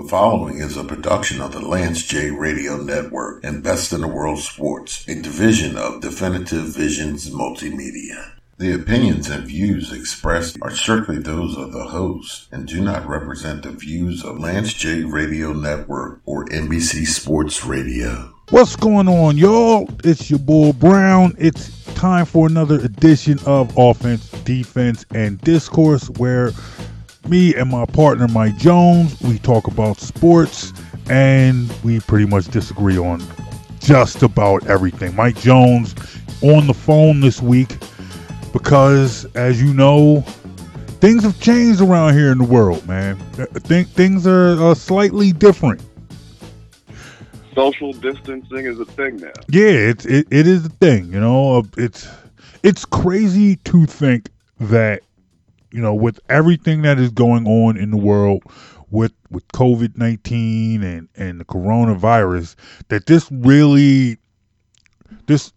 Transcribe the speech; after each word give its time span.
The 0.00 0.06
following 0.06 0.58
is 0.58 0.76
a 0.76 0.84
production 0.84 1.40
of 1.40 1.50
the 1.50 1.58
Lance 1.58 2.04
J 2.04 2.30
Radio 2.30 2.76
Network 2.76 3.42
and 3.42 3.64
Best 3.64 3.92
in 3.92 4.02
the 4.02 4.06
World 4.06 4.38
Sports, 4.38 5.04
a 5.08 5.20
division 5.20 5.76
of 5.76 6.00
Definitive 6.00 6.66
Visions 6.66 7.28
Multimedia. 7.30 8.34
The 8.58 8.74
opinions 8.74 9.28
and 9.28 9.44
views 9.44 9.92
expressed 9.92 10.56
are 10.62 10.70
strictly 10.70 11.18
those 11.18 11.56
of 11.56 11.72
the 11.72 11.82
host 11.82 12.46
and 12.52 12.68
do 12.68 12.80
not 12.80 13.08
represent 13.08 13.64
the 13.64 13.72
views 13.72 14.24
of 14.24 14.38
Lance 14.38 14.72
J 14.72 15.02
Radio 15.02 15.52
Network 15.52 16.20
or 16.26 16.46
NBC 16.46 17.04
Sports 17.04 17.64
Radio. 17.64 18.32
What's 18.50 18.76
going 18.76 19.08
on, 19.08 19.36
y'all? 19.36 19.90
It's 20.04 20.30
your 20.30 20.38
boy 20.38 20.74
Brown. 20.74 21.34
It's 21.38 21.84
time 21.94 22.24
for 22.24 22.46
another 22.46 22.76
edition 22.76 23.40
of 23.46 23.76
Offense, 23.76 24.30
Defense, 24.44 25.04
and 25.12 25.40
Discourse 25.40 26.08
where 26.10 26.52
me 27.26 27.54
and 27.54 27.70
my 27.70 27.84
partner 27.84 28.28
Mike 28.28 28.56
Jones, 28.58 29.20
we 29.22 29.38
talk 29.38 29.66
about 29.66 29.98
sports 29.98 30.72
and 31.10 31.72
we 31.82 32.00
pretty 32.00 32.26
much 32.26 32.46
disagree 32.46 32.98
on 32.98 33.22
just 33.80 34.22
about 34.22 34.66
everything. 34.66 35.14
Mike 35.16 35.38
Jones 35.40 35.94
on 36.42 36.66
the 36.66 36.74
phone 36.74 37.20
this 37.20 37.40
week 37.40 37.76
because, 38.52 39.24
as 39.34 39.62
you 39.62 39.72
know, 39.74 40.20
things 41.00 41.22
have 41.22 41.38
changed 41.40 41.80
around 41.80 42.14
here 42.14 42.30
in 42.30 42.38
the 42.38 42.44
world, 42.44 42.86
man. 42.86 43.16
Think 43.16 43.88
things 43.88 44.26
are, 44.26 44.60
are 44.60 44.74
slightly 44.74 45.32
different. 45.32 45.82
Social 47.54 47.92
distancing 47.92 48.66
is 48.66 48.78
a 48.78 48.84
thing 48.84 49.16
now. 49.16 49.32
Yeah, 49.48 49.70
it's 49.70 50.06
it, 50.06 50.28
it 50.30 50.46
is 50.46 50.66
a 50.66 50.68
thing. 50.68 51.12
You 51.12 51.20
know, 51.20 51.58
uh, 51.58 51.62
it's 51.76 52.08
it's 52.62 52.84
crazy 52.84 53.56
to 53.56 53.84
think 53.86 54.28
that 54.60 55.02
you 55.70 55.80
know, 55.80 55.94
with 55.94 56.20
everything 56.28 56.82
that 56.82 56.98
is 56.98 57.10
going 57.10 57.46
on 57.46 57.76
in 57.76 57.90
the 57.90 57.96
world 57.96 58.42
with 58.90 59.12
with 59.30 59.46
COVID 59.48 59.96
nineteen 59.96 60.82
and 60.82 61.08
and 61.16 61.40
the 61.40 61.44
coronavirus, 61.44 62.54
that 62.88 63.06
this 63.06 63.30
really 63.30 64.18
this 65.26 65.52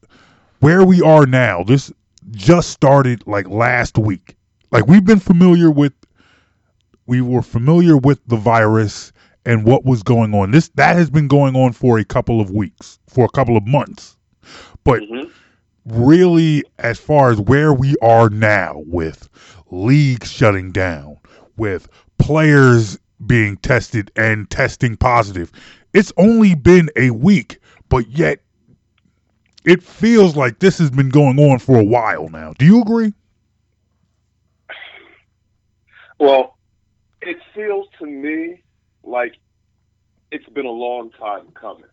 where 0.60 0.86
we 0.86 1.02
are 1.02 1.26
now, 1.26 1.64
this 1.64 1.92
just 2.32 2.70
started 2.70 3.26
like 3.28 3.48
last 3.50 3.98
week. 3.98 4.36
Like 4.72 4.88
we've 4.88 5.06
been 5.06 5.20
familiar 5.20 5.72
with 5.72 5.94
we 7.06 7.22
were 7.22 7.42
familiar 7.42 7.98
with 7.98 8.20
the 8.28 8.38
virus 8.38 9.12
and 9.46 9.66
what 9.66 9.86
was 9.86 10.04
going 10.04 10.34
on. 10.34 10.52
This 10.52 10.70
that 10.76 10.96
has 10.96 11.10
been 11.10 11.28
going 11.28 11.56
on 11.56 11.74
for 11.74 11.98
a 11.98 12.06
couple 12.06 12.40
of 12.40 12.52
weeks, 12.52 13.00
for 13.08 13.26
a 13.26 13.30
couple 13.30 13.58
of 13.58 13.66
months. 13.66 14.18
But 14.84 15.02
mm-hmm. 15.02 15.30
Really 15.86 16.64
as 16.80 17.00
far 17.00 17.32
as 17.32 17.40
where 17.40 17.74
we 17.74 17.96
are 18.02 18.30
now 18.30 18.84
with 18.86 19.30
leagues 19.72 20.30
shutting 20.32 20.72
down, 20.72 21.18
with 21.58 21.88
players 22.18 22.98
being 23.26 23.58
tested 23.58 24.12
and 24.16 24.50
testing 24.50 24.98
positive. 24.98 25.52
It's 25.94 26.12
only 26.18 26.56
been 26.56 26.90
a 26.96 27.12
week, 27.12 27.60
but 27.90 28.08
yet 28.10 28.40
it 29.66 29.84
feels 29.84 30.36
like 30.36 30.60
this 30.60 30.78
has 30.80 30.90
been 30.90 31.10
going 31.10 31.40
on 31.40 31.60
for 31.60 31.80
a 31.80 31.84
while 31.84 32.30
now. 32.30 32.54
Do 32.58 32.66
you 32.66 32.82
agree? 32.82 33.14
Well, 36.20 36.58
it 37.22 37.38
feels 37.54 37.88
to 38.00 38.06
me 38.06 38.62
like 39.04 39.38
it's 40.32 40.48
been 40.50 40.66
a 40.66 40.72
long 40.72 41.12
time 41.12 41.48
coming. 41.54 41.84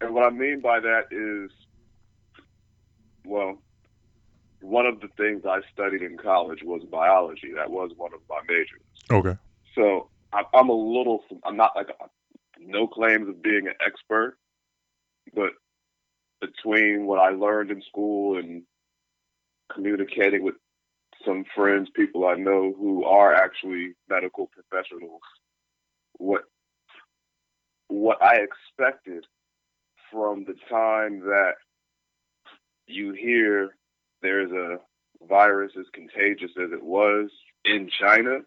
And 0.00 0.14
what 0.14 0.24
I 0.24 0.30
mean 0.30 0.60
by 0.60 0.80
that 0.80 1.06
is, 1.10 1.50
well, 3.26 3.58
one 4.60 4.86
of 4.86 5.00
the 5.00 5.08
things 5.16 5.42
I 5.46 5.60
studied 5.72 6.02
in 6.02 6.16
college 6.16 6.60
was 6.62 6.82
biology. 6.90 7.52
That 7.54 7.70
was 7.70 7.90
one 7.96 8.12
of 8.14 8.20
my 8.28 8.40
majors. 8.48 8.82
Okay. 9.10 9.38
So 9.74 10.08
I'm 10.32 10.68
a 10.68 10.72
little. 10.72 11.24
I'm 11.44 11.56
not 11.56 11.72
like 11.76 11.88
no 12.58 12.86
claims 12.86 13.28
of 13.28 13.42
being 13.42 13.66
an 13.66 13.74
expert, 13.84 14.38
but 15.34 15.50
between 16.40 17.06
what 17.06 17.18
I 17.18 17.30
learned 17.30 17.70
in 17.70 17.82
school 17.82 18.38
and 18.38 18.62
communicating 19.72 20.42
with 20.42 20.54
some 21.24 21.44
friends, 21.54 21.88
people 21.94 22.26
I 22.26 22.34
know 22.34 22.74
who 22.76 23.04
are 23.04 23.34
actually 23.34 23.94
medical 24.08 24.48
professionals, 24.48 25.20
what 26.18 26.42
what 27.88 28.22
I 28.22 28.36
expected 28.36 29.24
from 30.10 30.44
the 30.44 30.54
time 30.70 31.20
that 31.20 31.54
you 32.86 33.12
hear 33.12 33.76
there's 34.22 34.50
a 34.52 34.78
virus 35.28 35.72
as 35.78 35.86
contagious 35.92 36.50
as 36.62 36.72
it 36.72 36.82
was 36.82 37.30
in 37.64 37.90
China, 38.00 38.38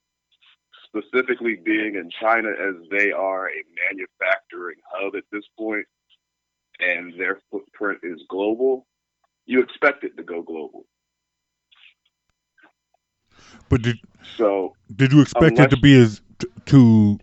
specifically 0.85 1.55
being 1.63 1.95
in 1.95 2.09
China 2.19 2.49
as 2.49 2.75
they 2.89 3.11
are 3.11 3.47
a 3.47 3.63
manufacturing 3.89 4.77
hub 4.91 5.15
at 5.15 5.23
this 5.31 5.43
point 5.57 5.85
and 6.79 7.13
their 7.19 7.39
footprint 7.51 7.99
is 8.03 8.21
global, 8.29 8.85
you 9.45 9.61
expect 9.61 10.03
it 10.03 10.15
to 10.17 10.23
go 10.23 10.41
global. 10.41 10.85
But 13.67 13.81
did 13.81 13.97
so 14.37 14.75
did 14.95 15.11
you 15.11 15.21
expect 15.21 15.57
unless, 15.57 15.65
it 15.65 15.69
to 15.75 15.77
be 15.77 15.99
as 15.99 16.21
to 16.67 17.19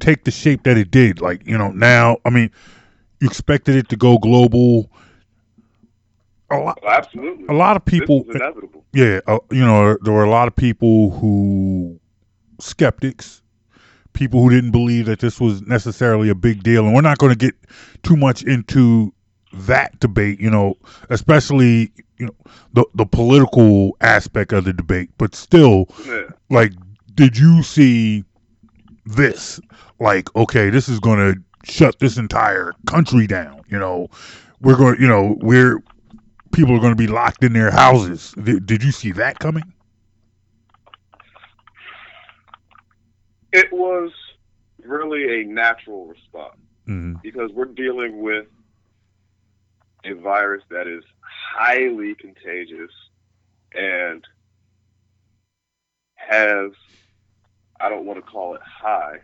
take 0.00 0.24
the 0.24 0.30
shape 0.30 0.62
that 0.64 0.76
it 0.76 0.90
did? 0.90 1.20
Like 1.20 1.46
you 1.46 1.58
know 1.58 1.70
now, 1.70 2.18
I 2.24 2.30
mean, 2.30 2.50
you 3.20 3.26
expected 3.26 3.76
it 3.76 3.88
to 3.90 3.96
go 3.96 4.18
global 4.18 4.90
a 6.50 6.56
lot, 6.56 6.78
absolutely. 6.86 7.46
A 7.48 7.52
lot 7.52 7.76
of 7.76 7.84
people, 7.84 8.24
yeah, 8.92 9.20
uh, 9.26 9.38
you 9.50 9.64
know, 9.64 9.96
there 10.02 10.12
were 10.12 10.24
a 10.24 10.30
lot 10.30 10.48
of 10.48 10.54
people 10.54 11.10
who 11.10 11.98
skeptics, 12.60 13.42
people 14.12 14.42
who 14.42 14.50
didn't 14.50 14.70
believe 14.70 15.06
that 15.06 15.20
this 15.20 15.40
was 15.40 15.62
necessarily 15.62 16.28
a 16.28 16.34
big 16.34 16.62
deal, 16.62 16.84
and 16.84 16.94
we're 16.94 17.00
not 17.00 17.18
going 17.18 17.32
to 17.32 17.38
get 17.38 17.54
too 18.02 18.16
much 18.16 18.42
into 18.42 19.12
that 19.52 19.98
debate, 20.00 20.40
you 20.40 20.50
know, 20.50 20.76
especially 21.10 21.92
you 22.18 22.26
know 22.26 22.34
the 22.72 22.84
the 22.94 23.06
political 23.06 23.96
aspect 24.00 24.52
of 24.52 24.64
the 24.64 24.72
debate, 24.72 25.10
but 25.18 25.34
still, 25.34 25.86
yeah. 26.06 26.22
like, 26.50 26.72
did 27.14 27.36
you 27.38 27.62
see 27.62 28.24
this? 29.06 29.60
Like, 30.00 30.34
okay, 30.36 30.70
this 30.70 30.88
is 30.88 31.00
going 31.00 31.18
to 31.18 31.70
shut 31.70 31.98
this 31.98 32.16
entire 32.16 32.72
country 32.86 33.26
down. 33.26 33.62
You 33.68 33.78
know, 33.78 34.08
we're 34.60 34.76
going, 34.76 35.00
you 35.00 35.08
know, 35.08 35.36
we're 35.40 35.82
people 36.54 36.74
are 36.74 36.80
going 36.80 36.92
to 36.92 36.96
be 36.96 37.06
locked 37.06 37.42
in 37.44 37.52
their 37.52 37.70
houses. 37.70 38.34
Did, 38.42 38.66
did 38.66 38.82
you 38.82 38.92
see 38.92 39.12
that 39.12 39.38
coming? 39.38 39.64
It 43.52 43.72
was 43.72 44.10
really 44.82 45.42
a 45.42 45.44
natural 45.44 46.06
response 46.06 46.56
mm-hmm. 46.88 47.14
because 47.22 47.50
we're 47.52 47.66
dealing 47.66 48.22
with 48.22 48.46
a 50.04 50.12
virus 50.12 50.62
that 50.70 50.86
is 50.86 51.04
highly 51.22 52.14
contagious 52.14 52.90
and 53.72 54.24
has, 56.16 56.72
I 57.80 57.88
don't 57.88 58.06
want 58.06 58.24
to 58.24 58.30
call 58.30 58.54
it 58.54 58.60
high, 58.62 59.18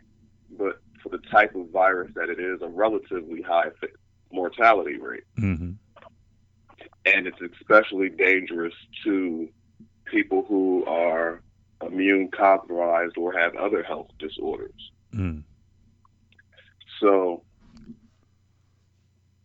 but 0.56 0.80
for 1.02 1.08
the 1.08 1.18
type 1.30 1.54
of 1.54 1.70
virus 1.70 2.12
that 2.14 2.28
it 2.28 2.40
is, 2.40 2.62
a 2.62 2.68
relatively 2.68 3.42
high 3.42 3.68
mortality 4.32 4.96
rate. 4.98 5.24
Mm-hmm 5.38 5.72
and 7.04 7.26
it's 7.26 7.40
especially 7.40 8.08
dangerous 8.08 8.74
to 9.04 9.48
people 10.04 10.44
who 10.48 10.84
are 10.86 11.42
immune 11.86 12.30
compromised 12.30 13.16
or 13.16 13.32
have 13.32 13.54
other 13.56 13.82
health 13.82 14.08
disorders. 14.18 14.90
Mm. 15.14 15.42
So 17.00 17.42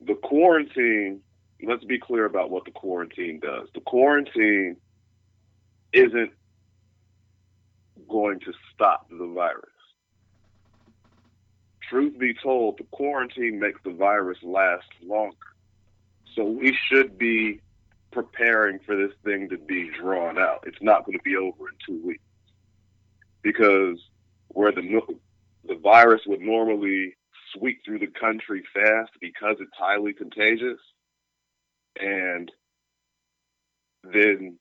the 0.05 0.15
quarantine, 0.15 1.21
let's 1.63 1.85
be 1.85 1.99
clear 1.99 2.25
about 2.25 2.49
what 2.49 2.65
the 2.65 2.71
quarantine 2.71 3.39
does. 3.39 3.69
The 3.73 3.81
quarantine 3.81 4.77
isn't 5.93 6.31
going 8.09 8.39
to 8.41 8.53
stop 8.73 9.07
the 9.09 9.27
virus. 9.33 9.69
Truth 11.89 12.17
be 12.17 12.33
told, 12.33 12.77
the 12.77 12.83
quarantine 12.91 13.59
makes 13.59 13.79
the 13.83 13.93
virus 13.93 14.39
last 14.43 14.85
longer. 15.03 15.35
So 16.35 16.43
we 16.43 16.77
should 16.87 17.17
be 17.17 17.61
preparing 18.11 18.79
for 18.85 18.95
this 18.95 19.13
thing 19.23 19.49
to 19.49 19.57
be 19.57 19.89
drawn 19.97 20.37
out. 20.37 20.63
It's 20.67 20.81
not 20.81 21.05
going 21.05 21.17
to 21.17 21.23
be 21.23 21.37
over 21.37 21.69
in 21.69 21.75
two 21.85 22.05
weeks 22.05 22.23
because 23.41 23.97
where 24.49 24.71
the 24.71 25.01
the 25.67 25.75
virus 25.75 26.21
would 26.27 26.41
normally 26.41 27.15
sweep 27.53 27.83
through 27.83 27.99
the 27.99 28.07
country 28.07 28.63
fast 28.73 29.11
because 29.21 29.57
it's 29.59 29.71
highly 29.77 30.13
contagious, 30.13 30.79
and 31.99 32.51
then 34.03 34.57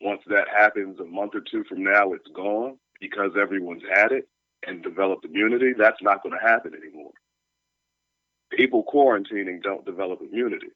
once 0.00 0.22
that 0.26 0.48
happens, 0.48 0.98
a 0.98 1.04
month 1.04 1.34
or 1.34 1.40
two 1.40 1.64
from 1.64 1.82
now, 1.82 2.12
it's 2.12 2.28
gone 2.34 2.76
because 3.00 3.32
everyone's 3.40 3.82
had 3.94 4.12
it 4.12 4.28
and 4.66 4.82
developed 4.82 5.24
immunity. 5.24 5.72
That's 5.76 6.02
not 6.02 6.22
going 6.22 6.36
to 6.38 6.46
happen 6.46 6.72
anymore. 6.74 7.12
People 8.50 8.84
quarantining 8.84 9.62
don't 9.62 9.84
develop 9.84 10.20
immunity 10.20 10.68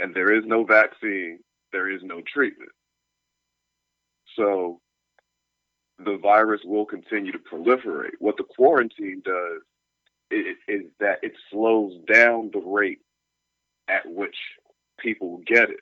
and 0.00 0.14
there 0.14 0.32
is 0.32 0.44
no 0.46 0.64
vaccine, 0.64 1.40
there 1.72 1.90
is 1.90 2.02
no 2.02 2.22
treatment. 2.32 2.70
So 4.36 4.80
the 5.98 6.18
virus 6.18 6.60
will 6.64 6.86
continue 6.86 7.32
to 7.32 7.38
proliferate. 7.38 8.12
What 8.18 8.36
the 8.36 8.44
quarantine 8.44 9.22
does 9.24 9.62
is, 10.30 10.56
is 10.68 10.84
that 11.00 11.18
it 11.22 11.32
slows 11.50 11.92
down 12.12 12.50
the 12.52 12.60
rate 12.60 13.00
at 13.88 14.02
which 14.06 14.36
people 14.98 15.42
get 15.46 15.68
it. 15.70 15.80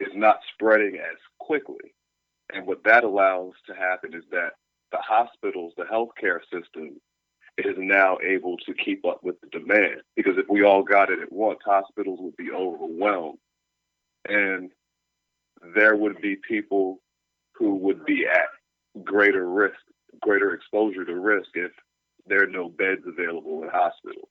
It's 0.00 0.16
not 0.16 0.40
spreading 0.52 0.96
as 0.96 1.16
quickly. 1.38 1.94
And 2.52 2.66
what 2.66 2.84
that 2.84 3.04
allows 3.04 3.52
to 3.66 3.74
happen 3.74 4.14
is 4.14 4.24
that 4.30 4.54
the 4.90 4.98
hospitals, 4.98 5.72
the 5.76 5.84
healthcare 5.84 6.40
system, 6.52 7.00
is 7.58 7.76
now 7.76 8.18
able 8.24 8.56
to 8.58 8.74
keep 8.74 9.04
up 9.04 9.22
with 9.22 9.40
the 9.40 9.46
demand. 9.48 10.02
Because 10.16 10.38
if 10.38 10.46
we 10.48 10.64
all 10.64 10.82
got 10.82 11.10
it 11.10 11.20
at 11.20 11.32
once, 11.32 11.60
hospitals 11.64 12.18
would 12.22 12.36
be 12.36 12.50
overwhelmed. 12.50 13.38
And 14.28 14.70
there 15.74 15.96
would 15.96 16.20
be 16.20 16.36
people 16.36 17.00
who 17.54 17.74
would 17.76 18.04
be 18.04 18.26
at 18.26 19.04
greater 19.04 19.48
risk, 19.48 19.76
greater 20.20 20.54
exposure 20.54 21.04
to 21.04 21.14
risk 21.14 21.50
if 21.54 21.72
there 22.26 22.42
are 22.42 22.46
no 22.46 22.68
beds 22.68 23.02
available 23.06 23.62
in 23.62 23.68
hospitals. 23.68 24.28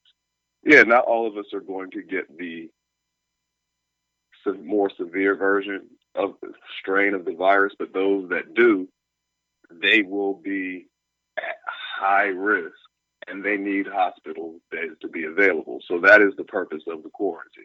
Yeah, 0.64 0.84
not 0.84 1.06
all 1.06 1.28
of 1.28 1.38
us 1.38 1.54
are 1.54 1.62
going 1.62 1.92
to 1.92 2.02
get 2.02 2.38
the 2.38 2.70
more 4.64 4.90
severe 4.98 5.36
version 5.36 5.88
of 6.16 6.34
the 6.42 6.54
strain 6.80 7.14
of 7.14 7.26
the 7.26 7.36
virus, 7.36 7.74
but 7.78 7.94
those 7.94 8.30
that 8.30 8.54
do, 8.54 8.88
they 9.82 10.02
will 10.02 10.34
be 10.34 10.88
at 11.38 11.56
high 12.00 12.26
risk 12.26 12.74
and 13.32 13.44
they 13.44 13.56
need 13.56 13.88
hospital 13.88 14.60
beds 14.70 15.00
to 15.02 15.08
be 15.08 15.24
available. 15.24 15.80
So 15.88 16.00
that 16.02 16.22
is 16.22 16.34
the 16.38 16.44
purpose 16.44 16.84
of 16.88 17.02
the 17.02 17.10
quarantine. 17.10 17.64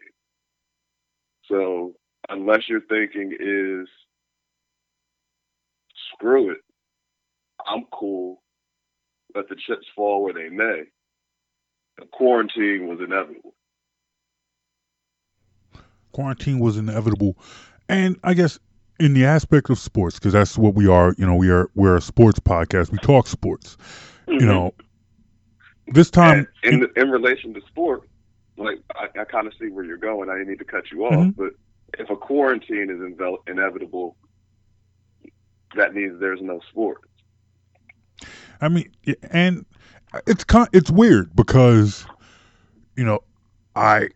So 1.45 1.93
unless 2.29 2.69
your 2.69 2.81
thinking 2.81 3.35
is 3.37 3.87
screw 6.13 6.51
it, 6.51 6.59
I'm 7.69 7.83
cool, 7.91 8.41
let 9.35 9.49
the 9.49 9.55
chips 9.55 9.85
fall 9.93 10.23
where 10.23 10.33
they 10.33 10.49
may, 10.49 10.83
the 11.97 12.05
quarantine 12.13 12.87
was 12.87 12.99
inevitable. 13.01 13.53
Quarantine 16.13 16.59
was 16.59 16.77
inevitable. 16.77 17.37
And 17.89 18.17
I 18.23 18.33
guess 18.33 18.57
in 18.99 19.13
the 19.13 19.25
aspect 19.25 19.69
of 19.69 19.77
sports, 19.77 20.17
because 20.17 20.33
that's 20.33 20.57
what 20.57 20.75
we 20.75 20.87
are, 20.87 21.13
you 21.17 21.25
know, 21.25 21.35
we 21.35 21.49
are 21.49 21.69
we're 21.75 21.97
a 21.97 22.01
sports 22.01 22.39
podcast. 22.39 22.91
We 22.91 22.97
talk 22.99 23.27
sports. 23.27 23.77
Mm-hmm. 24.27 24.39
You 24.39 24.45
know, 24.45 24.73
this 25.87 26.09
time 26.09 26.47
and 26.63 26.83
in 26.83 26.89
in 26.95 27.09
relation 27.09 27.53
to 27.53 27.61
sport, 27.67 28.07
like 28.57 28.79
I, 28.95 29.21
I 29.21 29.23
kind 29.25 29.47
of 29.47 29.53
see 29.59 29.69
where 29.69 29.85
you're 29.85 29.97
going. 29.97 30.29
I 30.29 30.33
didn't 30.33 30.49
need 30.49 30.59
to 30.59 30.65
cut 30.65 30.91
you 30.91 31.05
off, 31.05 31.13
mm-hmm. 31.13 31.29
but 31.29 31.53
if 31.97 32.09
a 32.09 32.15
quarantine 32.15 32.89
is 32.89 32.99
invel- 32.99 33.47
inevitable, 33.47 34.15
that 35.75 35.93
means 35.93 36.19
there's 36.19 36.41
no 36.41 36.59
sport. 36.69 37.01
I 38.59 38.69
mean, 38.69 38.89
and 39.31 39.65
it's 40.25 40.43
kind, 40.43 40.67
it's 40.73 40.89
weird 40.89 41.35
because 41.35 42.05
you 42.97 43.05
know, 43.05 43.19
I 43.75 44.09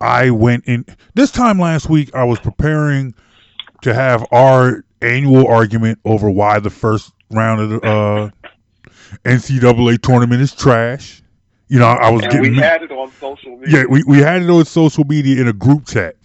I 0.00 0.30
went 0.30 0.66
in 0.66 0.84
this 1.14 1.30
time 1.30 1.58
last 1.58 1.88
week. 1.88 2.14
I 2.14 2.24
was 2.24 2.38
preparing 2.38 3.14
to 3.82 3.94
have 3.94 4.26
our 4.32 4.84
annual 5.00 5.46
argument 5.46 6.00
over 6.04 6.28
why 6.28 6.58
the 6.58 6.70
first 6.70 7.12
round 7.30 7.60
of 7.60 7.70
the 7.70 7.80
uh, 7.80 8.30
NCAA 9.24 10.00
tournament 10.02 10.40
is 10.40 10.54
trash. 10.54 11.22
You 11.68 11.78
know, 11.80 11.86
I 11.86 12.10
was 12.10 12.22
and 12.22 12.32
getting. 12.32 12.52
We 12.52 12.58
had 12.58 12.82
it 12.82 12.92
on 12.92 13.10
social 13.12 13.56
media. 13.56 13.80
Yeah, 13.80 13.84
we, 13.88 14.02
we 14.06 14.18
had 14.18 14.42
it 14.42 14.50
on 14.50 14.64
social 14.64 15.04
media 15.04 15.40
in 15.40 15.48
a 15.48 15.52
group 15.52 15.86
chat. 15.86 16.16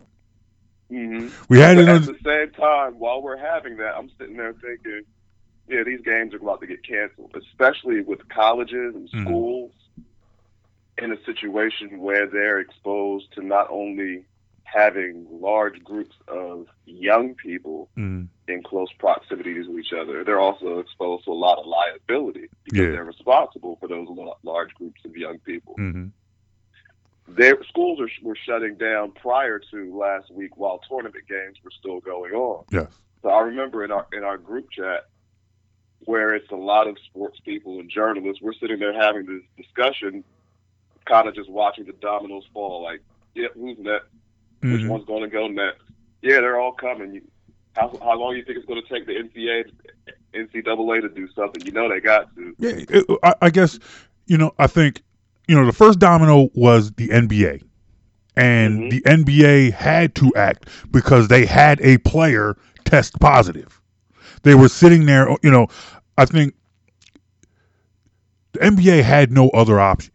Mm-hmm. 0.91 1.29
We 1.49 1.59
had 1.59 1.77
but 1.77 1.83
it 1.83 1.89
at 1.89 2.01
the 2.03 2.17
same 2.23 2.51
time 2.51 2.99
while 2.99 3.21
we're 3.21 3.37
having 3.37 3.77
that. 3.77 3.95
I'm 3.97 4.11
sitting 4.19 4.37
there 4.37 4.53
thinking, 4.53 5.03
yeah, 5.67 5.83
these 5.83 6.01
games 6.01 6.33
are 6.33 6.37
about 6.37 6.59
to 6.61 6.67
get 6.67 6.83
canceled, 6.85 7.35
especially 7.35 8.01
with 8.01 8.27
colleges 8.29 8.93
and 8.93 9.09
Mhm. 9.09 9.23
schools 9.23 9.71
in 10.97 11.11
a 11.11 11.23
situation 11.23 11.99
where 11.99 12.27
they're 12.27 12.59
exposed 12.59 13.31
to 13.33 13.41
not 13.41 13.67
only 13.69 14.25
having 14.71 15.25
large 15.29 15.83
groups 15.83 16.15
of 16.27 16.67
young 16.85 17.35
people 17.35 17.89
Mm, 17.97 18.27
in 18.47 18.63
close 18.63 18.91
proximity 18.99 19.53
to 19.53 19.77
each 19.79 19.91
other, 19.93 20.23
they're 20.23 20.39
also 20.39 20.79
exposed 20.79 21.25
to 21.25 21.31
a 21.31 21.33
lot 21.33 21.57
of 21.59 21.65
liability 21.65 22.47
because 22.63 22.79
Yeah. 22.85 22.91
they're 22.91 23.03
responsible 23.03 23.75
for 23.79 23.87
those 23.87 24.07
large 24.43 24.73
groups 24.75 25.03
of 25.05 25.15
young 25.17 25.39
people. 25.39 25.73
hmm 25.75 26.07
Their 27.27 27.61
schools 27.63 27.99
are, 27.99 28.09
were 28.23 28.35
shutting 28.35 28.75
down 28.75 29.11
prior 29.11 29.59
to 29.71 29.97
last 29.97 30.31
week 30.31 30.57
while 30.57 30.79
tournament 30.89 31.25
games 31.27 31.57
were 31.63 31.71
still 31.71 31.99
going 31.99 32.33
on. 32.33 32.65
Yes. 32.71 32.87
So 33.21 33.29
I 33.29 33.41
remember 33.41 33.83
in 33.85 33.91
our 33.91 34.07
in 34.11 34.23
our 34.23 34.37
group 34.37 34.69
chat 34.71 35.05
where 36.05 36.33
it's 36.33 36.51
a 36.51 36.55
lot 36.55 36.87
of 36.87 36.97
sports 37.05 37.39
people 37.45 37.79
and 37.79 37.89
journalists, 37.89 38.41
we're 38.41 38.53
sitting 38.53 38.79
there 38.79 38.93
having 38.93 39.25
this 39.27 39.43
discussion, 39.55 40.23
kind 41.05 41.27
of 41.27 41.35
just 41.35 41.49
watching 41.49 41.85
the 41.85 41.93
dominoes 41.93 42.43
fall. 42.53 42.81
Like, 42.81 43.01
yep, 43.35 43.51
who's 43.53 43.77
next? 43.77 44.07
Which 44.61 44.81
Mhm. 44.81 44.89
one's 44.89 45.05
going 45.05 45.23
to 45.23 45.29
go 45.29 45.47
next? 45.47 45.81
Yeah, 46.21 46.39
they're 46.41 46.59
all 46.59 46.73
coming. 46.73 47.13
You, 47.15 47.21
how 47.75 47.97
how 48.01 48.17
long 48.19 48.33
do 48.33 48.37
you 48.39 48.45
think 48.45 48.57
it's 48.57 48.67
going 48.67 48.81
to 48.81 48.87
take 48.93 49.07
the 49.07 49.13
NCAA 49.13 49.63
NCAA 50.35 51.01
to 51.01 51.09
do 51.09 51.27
something? 51.35 51.65
You 51.65 51.71
know 51.71 51.89
they 51.89 51.99
got 51.99 52.33
to. 52.35 52.55
Yeah, 52.59 52.71
it, 52.89 53.05
I, 53.23 53.33
I 53.41 53.49
guess 53.49 53.79
you 54.27 54.37
know. 54.37 54.51
I 54.59 54.67
think 54.67 55.01
you 55.47 55.55
know 55.55 55.65
the 55.65 55.71
first 55.73 55.97
domino 55.99 56.49
was 56.53 56.91
the 56.91 57.07
NBA, 57.09 57.61
and 58.35 58.83
Mhm. 58.83 58.89
the 58.91 59.01
NBA 59.01 59.71
had 59.71 60.13
to 60.15 60.31
act 60.35 60.67
because 60.91 61.27
they 61.27 61.45
had 61.45 61.81
a 61.81 61.97
player 61.99 62.55
test 62.85 63.19
positive. 63.19 63.81
They 64.43 64.53
were 64.53 64.69
sitting 64.69 65.05
there. 65.07 65.27
You 65.41 65.49
know, 65.51 65.67
I 66.17 66.25
think 66.25 66.53
the 68.53 68.59
NBA 68.59 69.01
had 69.01 69.31
no 69.31 69.49
other 69.49 69.79
option. 69.79 70.13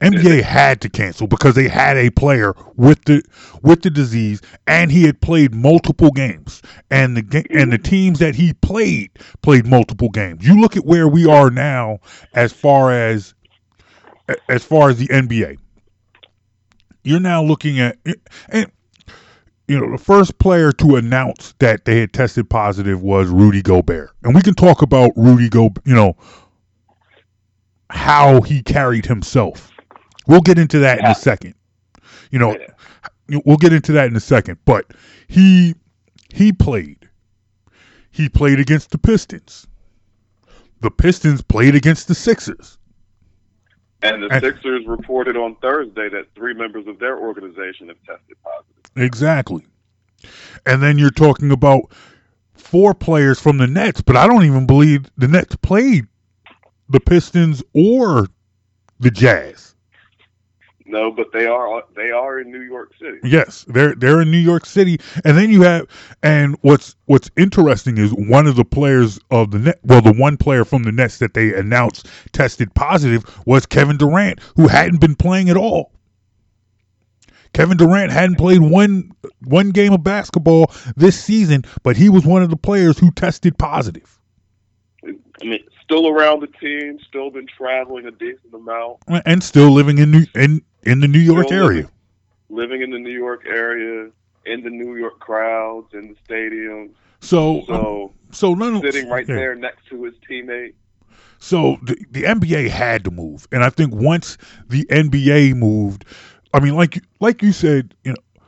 NBA 0.00 0.42
had 0.42 0.80
to 0.82 0.88
cancel 0.88 1.26
because 1.26 1.54
they 1.54 1.66
had 1.66 1.96
a 1.96 2.10
player 2.10 2.54
with 2.76 3.04
the 3.04 3.22
with 3.62 3.82
the 3.82 3.90
disease, 3.90 4.40
and 4.66 4.92
he 4.92 5.02
had 5.04 5.20
played 5.20 5.54
multiple 5.54 6.10
games, 6.10 6.62
and 6.90 7.16
the 7.16 7.22
ga- 7.22 7.46
and 7.50 7.72
the 7.72 7.78
teams 7.78 8.20
that 8.20 8.36
he 8.36 8.52
played 8.54 9.10
played 9.42 9.66
multiple 9.66 10.08
games. 10.08 10.46
You 10.46 10.60
look 10.60 10.76
at 10.76 10.84
where 10.84 11.08
we 11.08 11.26
are 11.26 11.50
now, 11.50 11.98
as 12.34 12.52
far 12.52 12.92
as 12.92 13.34
as 14.48 14.64
far 14.64 14.90
as 14.90 14.98
the 14.98 15.08
NBA. 15.08 15.56
You're 17.02 17.20
now 17.20 17.42
looking 17.42 17.80
at 17.80 17.98
and 18.50 18.70
you 19.66 19.80
know 19.80 19.90
the 19.90 20.02
first 20.02 20.38
player 20.38 20.70
to 20.72 20.94
announce 20.96 21.54
that 21.58 21.84
they 21.86 21.98
had 21.98 22.12
tested 22.12 22.48
positive 22.48 23.02
was 23.02 23.28
Rudy 23.28 23.62
Gobert, 23.62 24.10
and 24.22 24.32
we 24.32 24.42
can 24.42 24.54
talk 24.54 24.82
about 24.82 25.10
Rudy 25.16 25.48
Go, 25.48 25.70
you 25.84 25.94
know 25.94 26.16
how 27.90 28.42
he 28.42 28.62
carried 28.62 29.06
himself. 29.06 29.70
We'll 30.28 30.42
get 30.42 30.58
into 30.58 30.78
that 30.80 31.00
in 31.00 31.06
a 31.06 31.14
second. 31.14 31.54
You 32.30 32.38
know, 32.38 32.56
we'll 33.44 33.56
get 33.56 33.72
into 33.72 33.92
that 33.92 34.06
in 34.06 34.14
a 34.14 34.20
second. 34.20 34.58
But 34.64 34.92
he 35.26 35.74
he 36.32 36.52
played. 36.52 37.08
He 38.10 38.28
played 38.28 38.60
against 38.60 38.90
the 38.90 38.98
Pistons. 38.98 39.66
The 40.80 40.90
Pistons 40.90 41.42
played 41.42 41.74
against 41.74 42.06
the 42.08 42.14
Sixers. 42.14 42.78
And 44.02 44.22
the 44.22 44.28
And- 44.28 44.44
Sixers 44.44 44.86
reported 44.86 45.36
on 45.36 45.56
Thursday 45.56 46.08
that 46.10 46.26
three 46.36 46.54
members 46.54 46.86
of 46.86 46.98
their 46.98 47.18
organization 47.18 47.88
have 47.88 47.96
tested 48.06 48.36
positive. 48.44 48.84
Exactly. 48.96 49.66
And 50.66 50.82
then 50.82 50.98
you're 50.98 51.10
talking 51.10 51.50
about 51.50 51.90
four 52.54 52.92
players 52.94 53.40
from 53.40 53.58
the 53.58 53.66
Nets, 53.66 54.00
but 54.00 54.16
I 54.16 54.26
don't 54.26 54.44
even 54.44 54.66
believe 54.66 55.10
the 55.16 55.26
Nets 55.28 55.56
played 55.56 56.06
the 56.88 57.00
Pistons 57.00 57.62
or 57.72 58.26
the 59.00 59.10
Jazz. 59.10 59.74
No, 60.88 61.10
but 61.10 61.32
they 61.32 61.46
are 61.46 61.84
they 61.94 62.10
are 62.10 62.40
in 62.40 62.50
New 62.50 62.62
York 62.62 62.92
City. 62.98 63.18
Yes, 63.22 63.64
they're 63.68 63.94
they're 63.94 64.22
in 64.22 64.30
New 64.30 64.38
York 64.38 64.64
City, 64.64 64.98
and 65.24 65.36
then 65.36 65.50
you 65.50 65.62
have, 65.62 65.86
and 66.22 66.56
what's 66.62 66.96
what's 67.04 67.30
interesting 67.36 67.98
is 67.98 68.12
one 68.14 68.46
of 68.46 68.56
the 68.56 68.64
players 68.64 69.20
of 69.30 69.50
the 69.50 69.58
net, 69.58 69.78
well, 69.82 70.00
the 70.00 70.14
one 70.14 70.38
player 70.38 70.64
from 70.64 70.84
the 70.84 70.92
Nets 70.92 71.18
that 71.18 71.34
they 71.34 71.52
announced 71.54 72.08
tested 72.32 72.74
positive 72.74 73.22
was 73.46 73.66
Kevin 73.66 73.98
Durant, 73.98 74.40
who 74.56 74.66
hadn't 74.66 75.00
been 75.00 75.14
playing 75.14 75.50
at 75.50 75.58
all. 75.58 75.92
Kevin 77.52 77.76
Durant 77.76 78.10
hadn't 78.10 78.36
played 78.36 78.60
one 78.60 79.12
one 79.44 79.70
game 79.70 79.92
of 79.92 80.02
basketball 80.02 80.72
this 80.96 81.22
season, 81.22 81.64
but 81.82 81.96
he 81.96 82.08
was 82.08 82.24
one 82.24 82.42
of 82.42 82.48
the 82.48 82.56
players 82.56 82.98
who 82.98 83.10
tested 83.10 83.58
positive, 83.58 84.18
I 85.04 85.44
mean, 85.44 85.64
still 85.82 86.08
around 86.08 86.40
the 86.40 86.46
team, 86.46 86.98
still 87.06 87.30
been 87.30 87.46
traveling 87.46 88.06
a 88.06 88.10
decent 88.10 88.52
amount, 88.54 88.98
and 89.26 89.42
still 89.42 89.70
living 89.70 89.98
in 89.98 90.10
New 90.10 90.26
in 90.34 90.62
in 90.88 91.00
the 91.00 91.08
New 91.08 91.18
York 91.18 91.46
Still 91.46 91.64
living. 91.64 91.76
area. 91.78 91.90
living 92.48 92.82
in 92.82 92.90
the 92.90 92.98
New 92.98 93.10
York 93.16 93.44
area, 93.46 94.10
in 94.46 94.62
the 94.62 94.70
New 94.70 94.96
York 94.96 95.18
crowds, 95.20 95.92
in 95.92 96.08
the 96.08 96.16
stadiums. 96.32 96.90
So, 97.20 97.64
So 97.66 98.04
um, 98.04 98.10
so 98.32 98.54
none 98.54 98.76
of 98.76 98.82
sitting 98.82 99.08
right 99.08 99.26
yeah. 99.28 99.34
there 99.36 99.54
next 99.54 99.86
to 99.90 100.02
his 100.04 100.14
teammate. 100.28 100.74
So 101.40 101.76
the, 101.82 101.96
the 102.10 102.22
NBA 102.24 102.68
had 102.68 103.04
to 103.04 103.10
move, 103.10 103.46
and 103.52 103.62
I 103.62 103.70
think 103.70 103.94
once 103.94 104.36
the 104.68 104.84
NBA 104.86 105.54
moved, 105.54 106.04
I 106.52 106.60
mean, 106.60 106.74
like 106.74 106.96
you- 106.96 107.02
like 107.20 107.42
you 107.42 107.52
said, 107.52 107.94
you 108.04 108.12
know, 108.12 108.42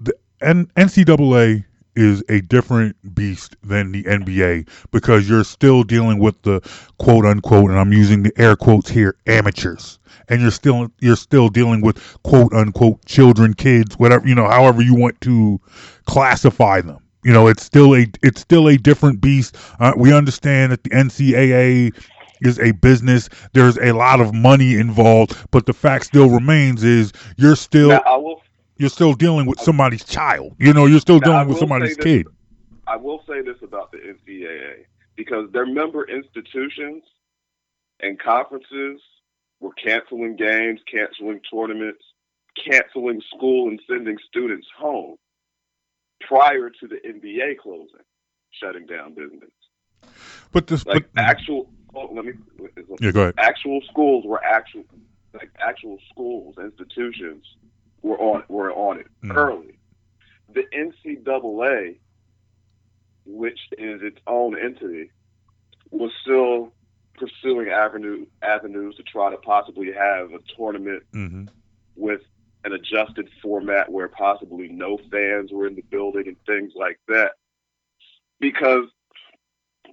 the 0.00 0.14
N- 0.40 0.70
NCAA 0.76 1.64
is 1.94 2.22
a 2.28 2.40
different 2.42 2.96
beast 3.14 3.56
than 3.62 3.92
the 3.92 4.02
NBA 4.04 4.66
because 4.90 5.28
you're 5.28 5.44
still 5.44 5.82
dealing 5.82 6.18
with 6.18 6.40
the 6.42 6.60
quote 6.98 7.24
unquote, 7.24 7.70
and 7.70 7.78
I'm 7.78 7.92
using 7.92 8.22
the 8.22 8.32
air 8.36 8.54
quotes 8.56 8.90
here, 8.90 9.16
amateurs. 9.26 9.98
And 10.28 10.40
you're 10.40 10.50
still 10.50 10.90
you're 11.00 11.16
still 11.16 11.48
dealing 11.48 11.80
with 11.80 11.98
quote 12.22 12.52
unquote 12.52 13.04
children, 13.04 13.54
kids, 13.54 13.98
whatever 13.98 14.26
you 14.26 14.34
know, 14.34 14.48
however 14.48 14.82
you 14.82 14.94
want 14.94 15.20
to 15.22 15.60
classify 16.06 16.80
them. 16.80 16.98
You 17.24 17.32
know, 17.32 17.48
it's 17.48 17.64
still 17.64 17.94
a 17.94 18.06
it's 18.22 18.40
still 18.40 18.68
a 18.68 18.76
different 18.76 19.20
beast. 19.20 19.56
Uh, 19.80 19.92
we 19.96 20.12
understand 20.12 20.72
that 20.72 20.84
the 20.84 20.90
NCAA 20.90 21.92
is 22.40 22.58
a 22.60 22.72
business. 22.72 23.28
There's 23.52 23.78
a 23.78 23.92
lot 23.92 24.20
of 24.20 24.34
money 24.34 24.74
involved, 24.76 25.36
but 25.50 25.66
the 25.66 25.72
fact 25.72 26.06
still 26.06 26.28
remains 26.28 26.84
is 26.84 27.12
you're 27.36 27.56
still 27.56 27.88
Now, 27.88 28.02
I 28.06 28.16
will 28.16 28.42
you're 28.78 28.90
still 28.90 29.14
dealing 29.14 29.46
with 29.46 29.58
somebody's 29.60 30.04
child. 30.04 30.54
You 30.58 30.72
know, 30.72 30.86
you're 30.86 31.00
still 31.00 31.18
dealing 31.18 31.48
with 31.48 31.58
somebody's 31.58 31.96
this- 31.96 32.04
kid. 32.04 32.26
I 32.86 32.96
will 32.96 33.24
say 33.26 33.40
this 33.42 33.56
about 33.62 33.90
the 33.90 33.98
NCAA 33.98 34.84
because 35.16 35.50
their 35.50 35.66
member 35.66 36.04
institutions 36.08 37.02
and 38.00 38.18
conferences 38.20 39.00
were 39.60 39.72
canceling 39.72 40.36
games, 40.36 40.80
canceling 40.90 41.40
tournaments, 41.52 42.02
canceling 42.70 43.20
school 43.34 43.68
and 43.68 43.80
sending 43.88 44.18
students 44.28 44.66
home 44.78 45.16
prior 46.20 46.70
to 46.70 46.86
the 46.88 46.96
NBA 47.06 47.58
closing, 47.58 48.04
shutting 48.50 48.86
down 48.86 49.14
business. 49.14 49.50
But 50.52 50.66
this, 50.66 50.86
Like 50.86 51.08
but 51.12 51.22
actual, 51.22 51.70
oh, 51.94 52.08
let 52.12 52.24
me. 52.24 52.32
yeah, 53.00 53.10
go 53.10 53.22
ahead. 53.22 53.34
Actual 53.38 53.80
schools 53.90 54.24
were 54.26 54.42
actual, 54.44 54.84
like 55.34 55.50
actual 55.58 55.98
schools, 56.10 56.56
institutions 56.58 57.44
were 58.02 58.18
on 58.18 58.44
were 58.48 58.72
on 58.72 59.00
it 59.00 59.06
Mhm. 59.22 59.36
early. 59.36 59.78
The 60.54 60.64
NCAA, 60.72 61.98
which 63.24 63.58
is 63.78 64.02
its 64.02 64.18
own 64.26 64.58
entity, 64.58 65.10
was 65.90 66.12
still 66.22 66.72
pursuing 67.16 67.68
avenue 67.68 68.26
avenues 68.42 68.96
to 68.96 69.02
try 69.02 69.30
to 69.30 69.36
possibly 69.38 69.92
have 69.92 70.32
a 70.32 70.38
tournament 70.56 71.02
hmm 71.12 71.44
with 71.96 72.20
an 72.64 72.72
adjusted 72.72 73.28
format 73.42 73.90
where 73.90 74.08
possibly 74.08 74.68
no 74.68 74.98
fans 75.10 75.50
were 75.52 75.66
in 75.66 75.76
the 75.76 75.82
building 75.82 76.24
and 76.26 76.36
things 76.46 76.72
like 76.74 76.98
that. 77.06 77.32
Because 78.40 78.84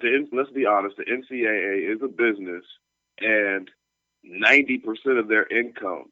the, 0.01 0.27
let's 0.33 0.49
be 0.49 0.65
honest, 0.65 0.97
the 0.97 1.05
NCAA 1.05 1.93
is 1.95 2.01
a 2.01 2.07
business, 2.07 2.63
and 3.19 3.69
ninety 4.23 4.79
percent 4.79 5.17
of 5.17 5.27
their 5.27 5.45
income 5.47 6.05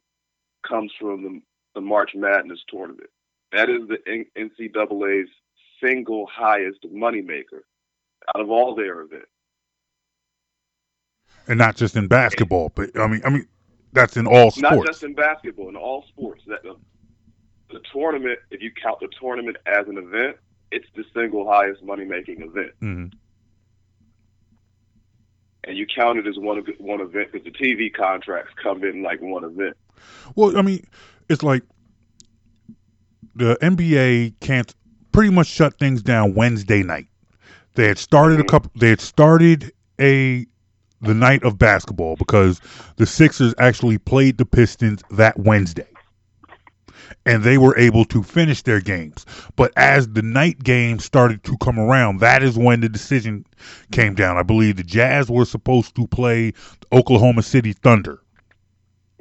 comes 0.65 0.91
from 0.99 1.23
the, 1.23 1.41
the 1.75 1.81
March 1.81 2.11
Madness 2.15 2.59
tournament. 2.69 3.09
That 3.51 3.69
is 3.69 3.87
the 3.87 4.25
NCAA's 4.37 5.29
single 5.83 6.27
highest 6.31 6.85
moneymaker 6.85 7.61
out 8.33 8.41
of 8.41 8.49
all 8.49 8.75
their 8.75 9.01
events. 9.01 9.27
And 11.47 11.57
not 11.57 11.75
just 11.75 11.95
in 11.95 12.07
basketball, 12.07 12.71
but 12.75 12.97
I 12.97 13.07
mean, 13.07 13.21
I 13.25 13.29
mean, 13.29 13.47
that's 13.93 14.15
in 14.17 14.27
all 14.27 14.51
sports. 14.51 14.61
Not 14.61 14.85
just 14.85 15.03
in 15.03 15.13
basketball, 15.13 15.69
in 15.69 15.75
all 15.75 16.05
sports. 16.07 16.43
That 16.47 16.63
the, 16.63 16.75
the 17.71 17.79
tournament, 17.91 18.39
if 18.51 18.61
you 18.61 18.71
count 18.71 18.99
the 18.99 19.09
tournament 19.19 19.57
as 19.65 19.87
an 19.87 19.97
event, 19.97 20.37
it's 20.71 20.87
the 20.95 21.03
single 21.13 21.47
highest 21.47 21.83
money 21.83 22.05
making 22.05 22.41
event, 22.41 22.71
hmm 22.79 23.05
and 25.63 25.77
you 25.77 25.85
count 25.85 26.17
it 26.17 26.25
as 26.27 26.37
one 26.39 26.57
of 26.57 26.67
one 26.79 27.01
event 27.01 27.31
because 27.31 27.45
the 27.45 27.51
TV 27.51 27.93
contracts 27.93 28.51
come 28.61 28.83
in 28.83 29.03
like 29.03 29.21
one 29.21 29.43
event. 29.43 29.77
Well, 30.35 30.57
I 30.57 30.61
mean, 30.63 30.85
it's 31.29 31.43
like 31.43 31.63
the 33.35 33.57
NBA 33.61 34.39
can't 34.39 34.73
pretty 35.11 35.31
much 35.31 35.47
shut 35.47 35.77
things 35.77 36.01
down 36.01 36.33
Wednesday 36.33 36.83
night. 36.83 37.07
They 37.75 37.87
had 37.87 37.97
started 37.97 38.39
a 38.39 38.43
Mhm. 38.43 38.47
couple. 38.49 38.71
They 38.75 38.89
had 38.89 39.01
started 39.01 39.71
a 39.99 40.45
the 41.01 41.13
night 41.13 41.43
of 41.43 41.57
basketball 41.57 42.15
because 42.15 42.61
the 42.97 43.05
Sixers 43.05 43.53
actually 43.57 43.97
played 43.97 44.37
the 44.37 44.45
Pistons 44.45 45.03
that 45.11 45.39
Wednesday, 45.39 45.87
and 47.25 47.43
they 47.43 47.57
were 47.57 47.77
able 47.77 48.05
to 48.05 48.23
finish 48.23 48.61
their 48.63 48.81
games. 48.81 49.25
But 49.55 49.71
as 49.77 50.07
the 50.09 50.21
night 50.21 50.63
games 50.63 51.05
started 51.05 51.43
to 51.45 51.57
come 51.57 51.79
around, 51.79 52.19
that 52.19 52.43
is 52.43 52.57
when 52.57 52.81
the 52.81 52.89
decision 52.89 53.45
came 53.91 54.15
down. 54.15 54.37
I 54.37 54.43
believe 54.43 54.77
the 54.77 54.83
Jazz 54.83 55.29
were 55.29 55.45
supposed 55.45 55.95
to 55.95 56.07
play 56.07 56.51
the 56.51 56.97
Oklahoma 56.97 57.43
City 57.43 57.73
Thunder 57.73 58.21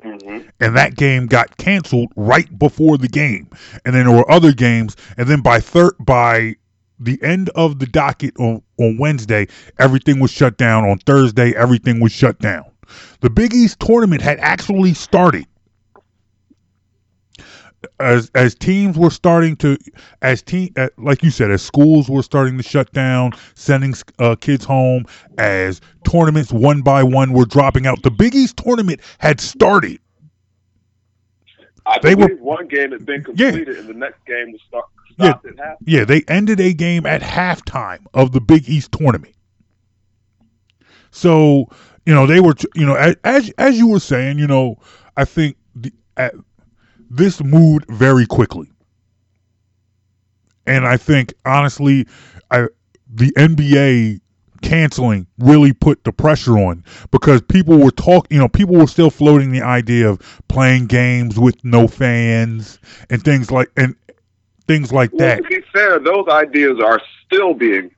Mm-hmm. 0.04 0.48
and 0.60 0.76
that 0.76 0.96
game 0.96 1.26
got 1.26 1.58
canceled 1.58 2.10
right 2.16 2.58
before 2.58 2.96
the 2.96 3.08
game. 3.08 3.48
And 3.84 3.94
then 3.94 4.06
there 4.06 4.16
were 4.16 4.30
other 4.30 4.52
games, 4.52 4.96
and 5.18 5.28
then 5.28 5.42
by 5.42 5.60
third 5.60 5.92
by 6.00 6.56
the 7.00 7.18
end 7.22 7.48
of 7.50 7.78
the 7.78 7.86
docket 7.86 8.34
on, 8.38 8.62
on 8.78 8.98
Wednesday, 8.98 9.48
everything 9.78 10.20
was 10.20 10.30
shut 10.30 10.56
down. 10.58 10.84
On 10.88 10.98
Thursday, 10.98 11.54
everything 11.56 11.98
was 12.00 12.12
shut 12.12 12.38
down. 12.38 12.64
The 13.20 13.30
Big 13.30 13.54
East 13.54 13.80
tournament 13.80 14.20
had 14.22 14.38
actually 14.40 14.94
started. 14.94 15.46
As 17.98 18.30
as 18.34 18.54
teams 18.54 18.98
were 18.98 19.08
starting 19.08 19.56
to, 19.56 19.78
as 20.20 20.42
team, 20.42 20.70
uh, 20.76 20.88
like 20.98 21.22
you 21.22 21.30
said, 21.30 21.50
as 21.50 21.62
schools 21.62 22.10
were 22.10 22.22
starting 22.22 22.58
to 22.58 22.62
shut 22.62 22.92
down, 22.92 23.32
sending 23.54 23.94
uh, 24.18 24.36
kids 24.36 24.66
home, 24.66 25.06
as 25.38 25.80
tournaments 26.04 26.52
one 26.52 26.82
by 26.82 27.02
one 27.02 27.32
were 27.32 27.46
dropping 27.46 27.86
out, 27.86 28.02
the 28.02 28.10
Big 28.10 28.34
East 28.34 28.58
tournament 28.58 29.00
had 29.18 29.40
started. 29.40 29.98
I 31.86 31.98
They 32.02 32.14
were- 32.14 32.34
one 32.36 32.68
game 32.68 32.92
had 32.92 33.06
been 33.06 33.24
Yeah. 33.34 33.50
completed, 33.50 33.78
and 33.78 33.88
the 33.88 33.94
next 33.94 34.26
game 34.26 34.52
was 34.52 34.60
start, 34.68 34.84
Yeah. 35.18 35.38
at. 35.58 35.78
Yeah, 35.84 36.04
they 36.04 36.22
ended 36.28 36.60
a 36.60 36.72
game 36.72 37.06
at 37.06 37.22
halftime 37.22 38.06
of 38.14 38.32
the 38.32 38.40
Big 38.40 38.68
East 38.68 38.92
tournament. 38.92 39.34
So, 41.10 41.68
you 42.06 42.14
know, 42.14 42.26
they 42.26 42.40
were, 42.40 42.54
you 42.74 42.86
know, 42.86 42.94
as 42.94 43.16
as, 43.24 43.50
as 43.58 43.78
you 43.78 43.88
were 43.88 44.00
saying, 44.00 44.38
you 44.38 44.46
know, 44.46 44.78
I 45.16 45.24
think 45.24 45.56
the, 45.74 45.92
uh, 46.16 46.30
this 47.10 47.42
moved 47.42 47.86
very 47.88 48.26
quickly, 48.26 48.70
and 50.66 50.86
I 50.86 50.96
think 50.96 51.34
honestly, 51.44 52.06
I 52.50 52.66
the 53.12 53.32
NBA 53.32 54.20
canceling 54.62 55.26
really 55.38 55.72
put 55.72 56.04
the 56.04 56.12
pressure 56.12 56.58
on 56.58 56.84
because 57.10 57.40
people 57.42 57.78
were 57.78 57.90
talking, 57.90 58.36
you 58.36 58.38
know, 58.38 58.48
people 58.48 58.76
were 58.76 58.86
still 58.86 59.10
floating 59.10 59.52
the 59.52 59.62
idea 59.62 60.08
of 60.08 60.20
playing 60.48 60.86
games 60.86 61.38
with 61.38 61.62
no 61.64 61.88
fans 61.88 62.78
and 63.08 63.24
things 63.24 63.50
like 63.50 63.70
and 63.76 63.96
things 64.66 64.92
like 64.92 65.10
Well, 65.12 65.20
that. 65.28 65.36
to 65.42 65.48
be 65.48 65.60
fair, 65.72 65.98
those 65.98 66.26
ideas 66.28 66.78
are 66.80 67.00
still 67.26 67.54
being 67.54 67.90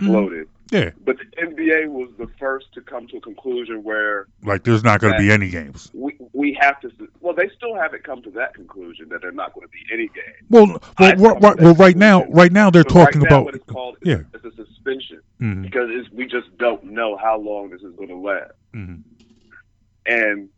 Mhm. 0.00 0.06
floated. 0.06 0.48
Yeah, 0.72 0.90
But 1.04 1.18
the 1.18 1.42
NBA 1.42 1.86
was 1.86 2.10
the 2.18 2.26
first 2.40 2.72
to 2.74 2.80
come 2.80 3.06
to 3.08 3.18
a 3.18 3.20
conclusion 3.20 3.84
where 3.84 4.26
like 4.42 4.64
there's 4.64 4.82
not 4.82 5.00
going 5.00 5.12
to 5.12 5.18
be 5.20 5.30
any 5.30 5.48
games. 5.48 5.92
we 5.94 6.16
we 6.32 6.58
have 6.60 6.80
to. 6.80 6.90
Well, 7.20 7.34
they 7.34 7.48
still 7.56 7.76
haven't 7.76 8.02
come 8.02 8.20
to 8.22 8.30
that 8.32 8.52
conclusion 8.54 9.08
that 9.10 9.22
they're 9.22 9.30
not 9.30 9.54
going 9.54 9.64
to 9.64 9.70
be 9.70 9.78
any 9.92 10.08
game. 10.08 10.24
Well, 10.50 10.66
well, 10.66 10.78
right, 10.98 11.16
come 11.16 11.38
to 11.40 11.46
right, 11.46 11.60
well, 11.60 11.74
right 11.76 11.96
now, 11.96 12.24
right 12.26 12.50
now 12.50 12.70
they're 12.70 12.82
But 12.82 12.92
talking 12.92 13.20
right 13.20 13.30
now, 13.30 13.36
about. 13.36 13.44
what 13.44 13.54
it's 13.54 13.64
called. 13.66 13.96
yeah. 14.02 14.22
it's 14.34 14.44
a 14.44 14.50
suspension 14.56 15.20
Mhm, 15.40 15.62
because 15.62 15.88
it's, 15.92 16.10
we 16.10 16.26
just 16.26 16.48
don't 16.58 16.82
know 16.82 17.16
how 17.16 17.38
long 17.38 17.70
this 17.70 17.82
is 17.82 17.94
going 17.94 18.08
to 18.08 18.16
last. 18.16 18.50
mhm. 18.74 19.02
And 20.04 20.48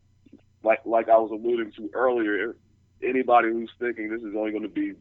like 0.62 0.80
like 0.86 1.08
I 1.10 1.18
was 1.18 1.30
alluding 1.30 1.72
to 1.72 1.90
earlier, 1.94 2.56
anybody 3.02 3.50
who's 3.50 3.70
thinking 3.78 4.08
this 4.10 4.22
is 4.22 4.34
only 4.34 4.50
going 4.52 4.62
to 4.62 4.68
be 4.70 4.94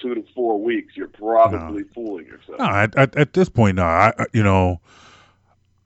two 0.00 0.14
to 0.14 0.24
four 0.34 0.60
weeks, 0.60 0.96
you're 0.96 1.08
probably 1.08 1.84
fooling 1.94 2.26
yourself. 2.26 2.58
No, 2.58 2.66
at, 2.66 2.96
at, 2.96 3.16
at 3.16 3.32
this 3.32 3.48
point, 3.48 3.76
no. 3.76 3.84
I, 3.84 4.12
you 4.32 4.42
know, 4.42 4.80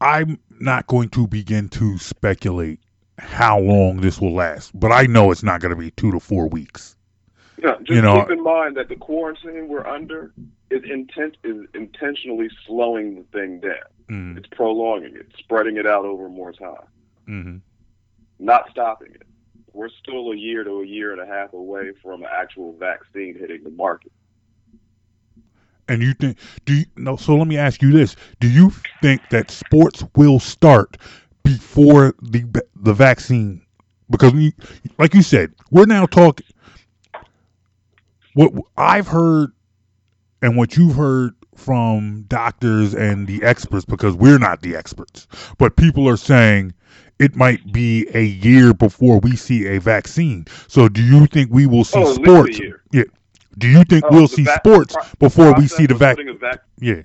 I'm 0.00 0.38
not 0.60 0.86
going 0.86 1.08
to 1.10 1.26
begin 1.26 1.68
to 1.70 1.98
speculate 1.98 2.80
how 3.18 3.58
long 3.60 4.00
this 4.00 4.20
will 4.20 4.34
last, 4.34 4.78
but 4.78 4.90
I 4.92 5.04
know 5.06 5.30
it's 5.30 5.42
not 5.42 5.60
going 5.60 5.70
to 5.70 5.76
be 5.80 5.90
two 5.92 6.10
to 6.12 6.20
four 6.20 6.48
weeks. 6.48 6.96
Yeah, 7.62 7.76
just 7.78 7.90
You 7.90 8.02
know- 8.02 8.20
keep 8.22 8.30
in 8.32 8.42
mind 8.42 8.76
that 8.76 8.88
the 8.88 8.96
quarantine 8.96 9.68
we're 9.68 9.86
under 9.86 10.32
is 10.70 10.82
intent 10.90 11.36
is 11.44 11.66
intentionally 11.74 12.50
slowing 12.66 13.14
the 13.14 13.22
thing 13.38 13.60
down. 13.60 13.74
Mm, 14.10 14.36
It's 14.36 14.48
prolonging 14.48 15.14
it, 15.16 15.28
spreading 15.38 15.76
it 15.76 15.86
out 15.86 16.04
over 16.04 16.28
more 16.28 16.52
time, 16.52 16.84
hmm 17.26 17.56
not 18.40 18.68
stopping 18.70 19.12
it. 19.14 19.22
We're 19.74 19.88
still 20.00 20.30
a 20.30 20.36
year 20.36 20.62
to 20.62 20.82
a 20.82 20.86
year 20.86 21.12
and 21.12 21.20
a 21.20 21.26
half 21.26 21.52
away 21.52 21.90
from 22.00 22.22
an 22.22 22.28
actual 22.32 22.74
vaccine 22.78 23.36
hitting 23.36 23.64
the 23.64 23.70
market. 23.70 24.12
And 25.88 26.00
you 26.00 26.14
think? 26.14 26.38
Do 26.64 26.74
you 26.74 26.84
no? 26.96 27.16
So 27.16 27.36
let 27.36 27.48
me 27.48 27.58
ask 27.58 27.82
you 27.82 27.92
this: 27.92 28.16
Do 28.40 28.48
you 28.48 28.72
think 29.02 29.28
that 29.30 29.50
sports 29.50 30.04
will 30.16 30.38
start 30.38 30.96
before 31.42 32.14
the 32.22 32.44
the 32.76 32.94
vaccine? 32.94 33.60
Because 34.08 34.32
we, 34.32 34.54
like 34.96 35.12
you 35.12 35.22
said, 35.22 35.52
we're 35.70 35.86
now 35.86 36.06
talking. 36.06 36.46
What 38.34 38.52
I've 38.76 39.08
heard, 39.08 39.52
and 40.40 40.56
what 40.56 40.76
you've 40.76 40.96
heard 40.96 41.34
from 41.56 42.24
doctors 42.28 42.94
and 42.94 43.26
the 43.26 43.42
experts, 43.42 43.84
because 43.84 44.14
we're 44.14 44.38
not 44.38 44.62
the 44.62 44.76
experts, 44.76 45.26
but 45.58 45.76
people 45.76 46.08
are 46.08 46.16
saying 46.16 46.72
it 47.18 47.36
might 47.36 47.72
be 47.72 48.06
a 48.14 48.22
year 48.24 48.74
before 48.74 49.18
we 49.20 49.36
see 49.36 49.66
a 49.66 49.80
vaccine. 49.80 50.46
So, 50.68 50.88
do 50.88 51.02
you 51.02 51.26
think 51.26 51.50
we 51.50 51.66
will 51.66 51.84
see 51.84 51.98
Oh, 51.98 52.02
at 52.02 52.08
least 52.08 52.20
a 52.20 52.24
sports? 52.24 52.60
Yeah. 52.92 53.02
Do 53.56 53.68
you 53.68 53.84
think 53.84 54.04
Oh, 54.04 54.08
we'll 54.10 54.28
see 54.28 54.44
vac- 54.44 54.60
sports 54.60 54.96
before 55.18 55.54
we 55.54 55.68
see 55.68 55.86
the 55.86 55.94
of 55.94 56.00
vac? 56.00 56.16
putting 56.16 56.38
Yeah. 56.80 57.02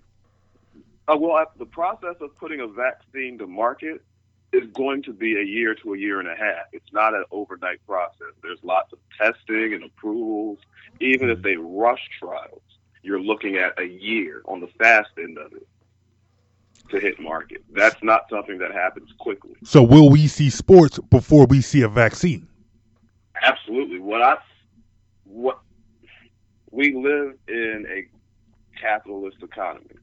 Uh, 1.08 1.18
well, 1.18 1.46
the 1.58 1.66
process 1.66 2.16
of 2.22 2.36
putting 2.38 2.60
a 2.62 2.68
vaccine 2.68 3.38
to 3.40 3.48
market 3.48 4.04
is 4.52 4.68
going 4.74 5.04
to 5.04 5.14
be 5.14 5.40
a 5.40 5.44
year 5.44 5.76
to 5.76 5.94
a 5.94 5.98
year 5.98 6.20
and 6.20 6.28
a 6.28 6.36
half. 6.36 6.66
It's 6.74 6.92
not 6.92 7.14
an 7.14 7.24
overnight 7.32 7.86
process. 7.86 8.34
There's 8.42 8.64
lots 8.64 8.92
of 8.94 9.00
testing 9.18 9.74
and 9.74 9.84
approvals. 9.84 10.58
Even 11.00 11.30
if 11.30 11.42
they 11.42 11.56
rush 11.56 12.10
trials, 12.20 12.62
you're 13.04 13.22
looking 13.22 13.58
at 13.58 13.80
a 13.80 13.86
year 13.86 14.42
on 14.46 14.60
the 14.60 14.68
fast 14.68 15.12
end 15.18 15.38
of 15.38 15.54
it 15.54 15.68
to 16.90 17.00
hit 17.00 17.20
market. 17.20 17.64
That's 17.74 18.02
not 18.04 18.22
something 18.30 18.58
that 18.60 18.72
happens 18.72 19.10
quickly. 19.20 19.56
So 19.64 19.84
will 19.84 20.10
we 20.10 20.28
see 20.28 20.50
sports 20.50 21.00
before 21.10 21.46
we 21.46 21.62
see 21.62 21.82
a 21.82 21.88
vaccine? 21.88 22.48
Absolutely. 23.42 24.00
What 24.00 24.22
I 24.22 24.38
what 25.24 25.60
we 26.72 26.94
live 26.96 27.36
in 27.48 27.86
a 27.90 28.80
capitalist 28.80 29.38
economy. 29.42 29.96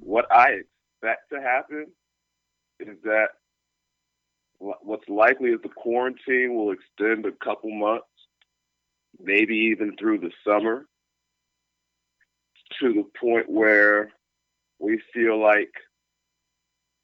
What 0.00 0.30
I 0.30 0.60
expect 1.02 1.30
to 1.32 1.40
happen 1.40 1.86
is 2.80 2.96
that 3.04 3.28
what's 4.58 5.08
likely 5.08 5.50
is 5.50 5.60
the 5.62 5.68
quarantine 5.68 6.54
will 6.54 6.72
extend 6.72 7.26
a 7.26 7.44
couple 7.44 7.70
months, 7.70 8.06
maybe 9.20 9.54
even 9.72 9.96
through 9.96 10.18
the 10.18 10.30
summer, 10.46 10.86
to 12.80 12.92
the 12.92 13.04
point 13.18 13.48
where 13.48 14.12
we 14.78 15.00
feel 15.12 15.40
like 15.40 15.72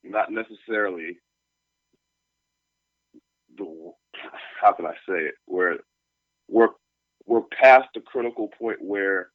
not 0.05 0.31
necessarily 0.31 1.19
the 3.57 3.93
how 4.61 4.73
can 4.73 4.87
I 4.87 4.95
say 5.09 5.19
it 5.27 5.35
where 5.47 5.79
we're 6.49 6.71
we're 7.27 7.43
past 7.63 7.89
the 7.95 8.01
critical 8.01 8.49
point 8.59 8.79
where 8.81 9.31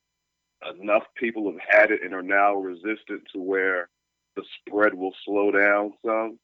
enough 0.79 1.03
people 1.15 1.51
have 1.51 1.59
had 1.67 1.91
it 1.91 2.01
and 2.03 2.13
are 2.13 2.23
now 2.23 2.55
resistant 2.55 3.23
to 3.33 3.39
where 3.39 3.89
the 4.35 4.43
spread 4.59 4.93
will 4.93 5.13
slow 5.25 5.51
down 5.51 5.93
some. 6.05 6.39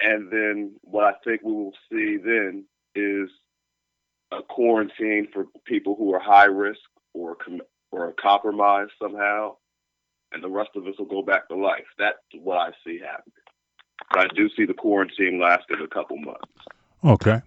And 0.00 0.30
then 0.30 0.76
what 0.82 1.04
I 1.04 1.12
think 1.24 1.42
we 1.42 1.52
will 1.52 1.74
see 1.90 2.18
then 2.18 2.64
is 2.94 3.28
a 4.32 4.42
quarantine 4.42 5.28
for 5.32 5.46
people 5.64 5.96
who 5.96 6.14
are 6.14 6.20
high 6.20 6.44
risk 6.46 6.80
or 7.14 7.36
com- 7.36 7.62
or 7.90 8.12
compromised 8.20 8.92
somehow, 9.02 9.56
and 10.32 10.42
the 10.42 10.48
rest 10.48 10.70
of 10.76 10.86
us 10.86 10.94
will 10.98 11.06
go 11.06 11.22
back 11.22 11.48
to 11.48 11.56
life. 11.56 11.86
That's 11.98 12.18
what 12.42 12.58
I 12.58 12.70
see 12.84 12.98
happening. 12.98 13.32
But 14.10 14.20
I 14.20 14.34
do 14.34 14.48
see 14.56 14.64
the 14.64 14.74
quarantine 14.74 15.40
lasting 15.40 15.78
a 15.82 15.88
couple 15.88 16.16
months. 16.18 16.40
Okay. 17.04 17.42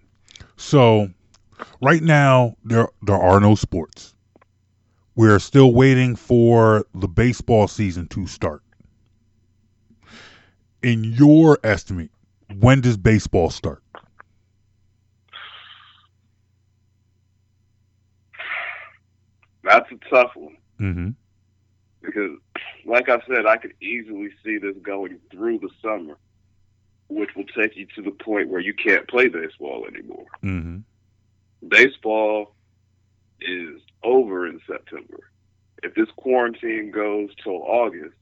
So 0.56 1.08
right 1.80 2.02
now 2.02 2.56
there 2.64 2.88
there 3.02 3.16
are 3.16 3.40
no 3.40 3.54
sports. 3.54 4.14
We're 5.14 5.38
still 5.38 5.72
waiting 5.72 6.16
for 6.16 6.86
the 6.94 7.08
baseball 7.08 7.68
season 7.68 8.08
to 8.08 8.26
start. 8.26 8.62
In 10.82 11.04
your 11.04 11.58
estimate, 11.62 12.10
when 12.58 12.80
does 12.80 12.96
baseball 12.96 13.50
start? 13.50 13.82
That's 19.64 19.86
a 19.92 20.10
tough 20.10 20.32
one. 20.34 20.56
Mm-hmm. 20.80 21.10
because, 22.02 22.30
like 22.84 23.08
I 23.08 23.20
said, 23.26 23.46
I 23.46 23.56
could 23.56 23.74
easily 23.80 24.30
see 24.44 24.58
this 24.58 24.76
going 24.82 25.18
through 25.30 25.58
the 25.58 25.70
summer, 25.80 26.16
which 27.08 27.30
will 27.36 27.46
take 27.56 27.76
you 27.76 27.86
to 27.96 28.02
the 28.02 28.10
point 28.10 28.48
where 28.48 28.60
you 28.60 28.74
can't 28.74 29.06
play 29.08 29.28
baseball 29.28 29.86
anymore. 29.86 30.26
Mm-hmm. 30.42 30.78
Baseball 31.68 32.54
is 33.40 33.80
over 34.02 34.46
in 34.46 34.60
September. 34.66 35.30
If 35.82 35.94
this 35.94 36.08
quarantine 36.16 36.90
goes 36.90 37.30
till 37.42 37.62
August, 37.62 38.16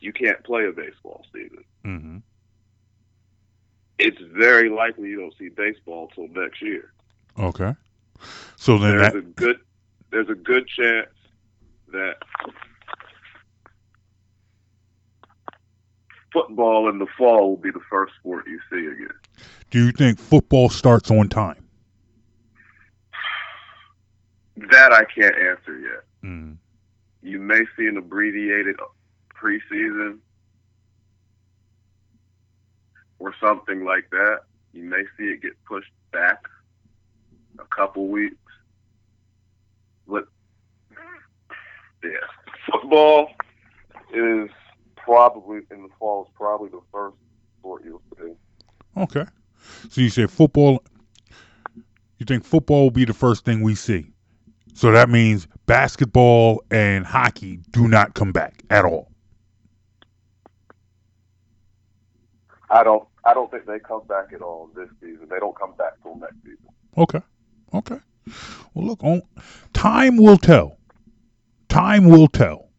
you 0.00 0.12
can't 0.12 0.42
play 0.44 0.66
a 0.66 0.72
baseball 0.72 1.24
season. 1.32 1.64
Mm-hmm. 1.84 2.18
It's 3.98 4.20
very 4.32 4.70
likely 4.70 5.10
you 5.10 5.20
don't 5.20 5.36
see 5.38 5.50
baseball 5.50 6.10
till 6.14 6.28
next 6.28 6.62
year. 6.62 6.92
Okay. 7.38 7.74
So 8.56 8.78
then 8.78 8.96
There's 8.96 9.12
that 9.12 9.18
a 9.18 9.22
good 9.22 9.60
there's 10.10 10.28
a 10.28 10.34
good 10.34 10.66
chance 10.66 11.08
that 11.92 12.16
football 16.32 16.88
in 16.88 16.98
the 16.98 17.06
fall 17.18 17.50
will 17.50 17.56
be 17.56 17.70
the 17.70 17.80
first 17.90 18.12
sport 18.18 18.46
you 18.46 18.60
see 18.70 18.86
again. 18.86 19.14
do 19.70 19.84
you 19.84 19.92
think 19.92 20.18
football 20.18 20.68
starts 20.68 21.10
on 21.10 21.28
time? 21.28 21.66
That 24.56 24.92
I 24.92 25.04
can't 25.04 25.34
answer 25.34 25.78
yet. 25.78 26.04
Mm. 26.22 26.56
You 27.22 27.38
may 27.38 27.60
see 27.76 27.86
an 27.86 27.96
abbreviated 27.96 28.76
preseason 29.34 30.18
or 33.18 33.34
something 33.40 33.84
like 33.84 34.08
that. 34.10 34.40
You 34.72 34.84
may 34.84 35.02
see 35.16 35.24
it 35.24 35.42
get 35.42 35.52
pushed 35.64 35.90
back 36.12 36.42
a 37.58 37.64
couple 37.74 38.08
weeks. 38.08 38.36
But 40.06 40.26
yeah, 42.02 42.10
football 42.70 43.30
is 44.12 44.50
probably 45.04 45.60
in 45.70 45.82
the 45.82 45.88
fall 45.98 46.24
is 46.24 46.30
probably 46.34 46.68
the 46.68 46.80
first 46.92 47.16
sport 47.58 47.82
you'll 47.84 48.02
see. 48.18 48.32
Okay. 48.96 49.24
So 49.90 50.00
you 50.00 50.10
say 50.10 50.26
football. 50.26 50.82
You 52.18 52.26
think 52.26 52.44
football 52.44 52.84
will 52.84 52.90
be 52.90 53.04
the 53.04 53.14
first 53.14 53.44
thing 53.44 53.62
we 53.62 53.74
see? 53.74 54.12
So 54.74 54.92
that 54.92 55.08
means 55.08 55.46
basketball 55.66 56.62
and 56.70 57.06
hockey 57.06 57.60
do 57.70 57.88
not 57.88 58.14
come 58.14 58.32
back 58.32 58.62
at 58.70 58.84
all. 58.84 59.10
I 62.70 62.84
don't 62.84 63.06
I 63.24 63.34
don't 63.34 63.50
think 63.50 63.66
they 63.66 63.78
come 63.78 64.06
back 64.06 64.32
at 64.34 64.42
all 64.42 64.70
this 64.74 64.88
season. 65.00 65.26
They 65.28 65.38
don't 65.38 65.58
come 65.58 65.74
back 65.76 66.00
till 66.02 66.16
next 66.16 66.36
season. 66.42 66.68
Okay. 66.96 67.20
Okay. 67.74 67.98
Well, 68.74 68.86
look, 68.86 69.02
on, 69.02 69.22
time 69.72 70.16
will 70.16 70.38
tell. 70.38 70.78
Time 71.68 72.08
will 72.08 72.28
tell. 72.28 72.69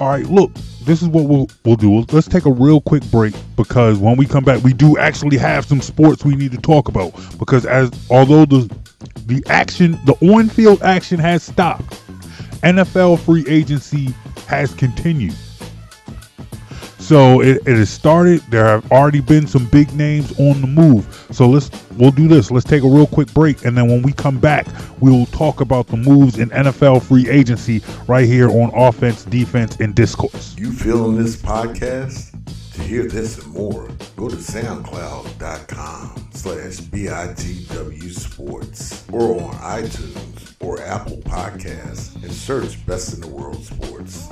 All 0.00 0.08
right, 0.08 0.26
look, 0.26 0.52
this 0.82 1.02
is 1.02 1.08
what 1.08 1.24
we'll 1.24 1.48
we'll 1.64 1.76
do. 1.76 2.04
Let's 2.12 2.28
take 2.28 2.46
a 2.46 2.52
real 2.52 2.80
quick 2.80 3.02
break 3.10 3.34
because 3.56 3.98
when 3.98 4.16
we 4.16 4.26
come 4.26 4.44
back, 4.44 4.62
we 4.62 4.72
do 4.72 4.96
actually 4.96 5.36
have 5.38 5.64
some 5.64 5.80
sports 5.80 6.24
we 6.24 6.36
need 6.36 6.52
to 6.52 6.58
talk 6.58 6.88
about. 6.88 7.12
Because 7.38 7.66
as 7.66 7.90
although 8.08 8.44
the 8.44 8.72
the 9.26 9.42
action, 9.48 9.98
the 10.06 10.14
on-field 10.32 10.82
action 10.82 11.18
has 11.18 11.42
stopped, 11.42 12.00
NFL 12.62 13.18
free 13.18 13.44
agency 13.48 14.14
has 14.46 14.72
continued. 14.74 15.34
So 17.08 17.40
it, 17.40 17.62
it 17.66 17.78
has 17.78 17.88
started. 17.88 18.42
There 18.50 18.66
have 18.66 18.92
already 18.92 19.22
been 19.22 19.46
some 19.46 19.64
big 19.64 19.90
names 19.94 20.38
on 20.38 20.60
the 20.60 20.66
move. 20.66 21.26
So 21.32 21.48
let's 21.48 21.70
we'll 21.96 22.10
do 22.10 22.28
this. 22.28 22.50
Let's 22.50 22.66
take 22.66 22.82
a 22.82 22.86
real 22.86 23.06
quick 23.06 23.32
break, 23.32 23.64
and 23.64 23.74
then 23.74 23.88
when 23.88 24.02
we 24.02 24.12
come 24.12 24.38
back, 24.38 24.66
we 25.00 25.10
will 25.10 25.24
talk 25.24 25.62
about 25.62 25.86
the 25.86 25.96
moves 25.96 26.38
in 26.38 26.50
NFL 26.50 27.02
free 27.02 27.26
agency 27.30 27.80
right 28.08 28.26
here 28.26 28.50
on 28.50 28.70
offense, 28.74 29.24
defense, 29.24 29.76
and 29.80 29.94
discourse. 29.94 30.54
You 30.58 30.70
feeling 30.70 31.16
this 31.16 31.40
podcast? 31.40 32.34
To 32.74 32.82
hear 32.82 33.04
this 33.04 33.42
and 33.42 33.54
more, 33.54 33.88
go 34.14 34.28
to 34.28 34.36
soundcloud.com 34.36 36.28
slash 36.34 36.76
BITW 36.76 38.12
Sports 38.12 39.06
or 39.10 39.42
on 39.44 39.54
iTunes 39.54 40.54
or 40.60 40.82
Apple 40.82 41.16
Podcasts 41.22 42.22
and 42.22 42.30
search 42.30 42.84
Best 42.84 43.14
in 43.14 43.22
the 43.22 43.28
World 43.28 43.64
Sports. 43.64 44.28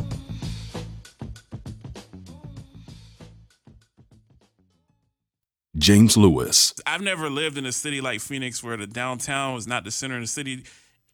James 5.78 6.16
Lewis, 6.16 6.74
I've 6.86 7.02
never 7.02 7.28
lived 7.28 7.58
in 7.58 7.66
a 7.66 7.72
city 7.72 8.00
like 8.00 8.20
Phoenix 8.20 8.62
where 8.62 8.76
the 8.76 8.86
downtown 8.86 9.54
was 9.54 9.66
not 9.66 9.84
the 9.84 9.90
center 9.90 10.16
of 10.16 10.22
the 10.22 10.26
city. 10.26 10.64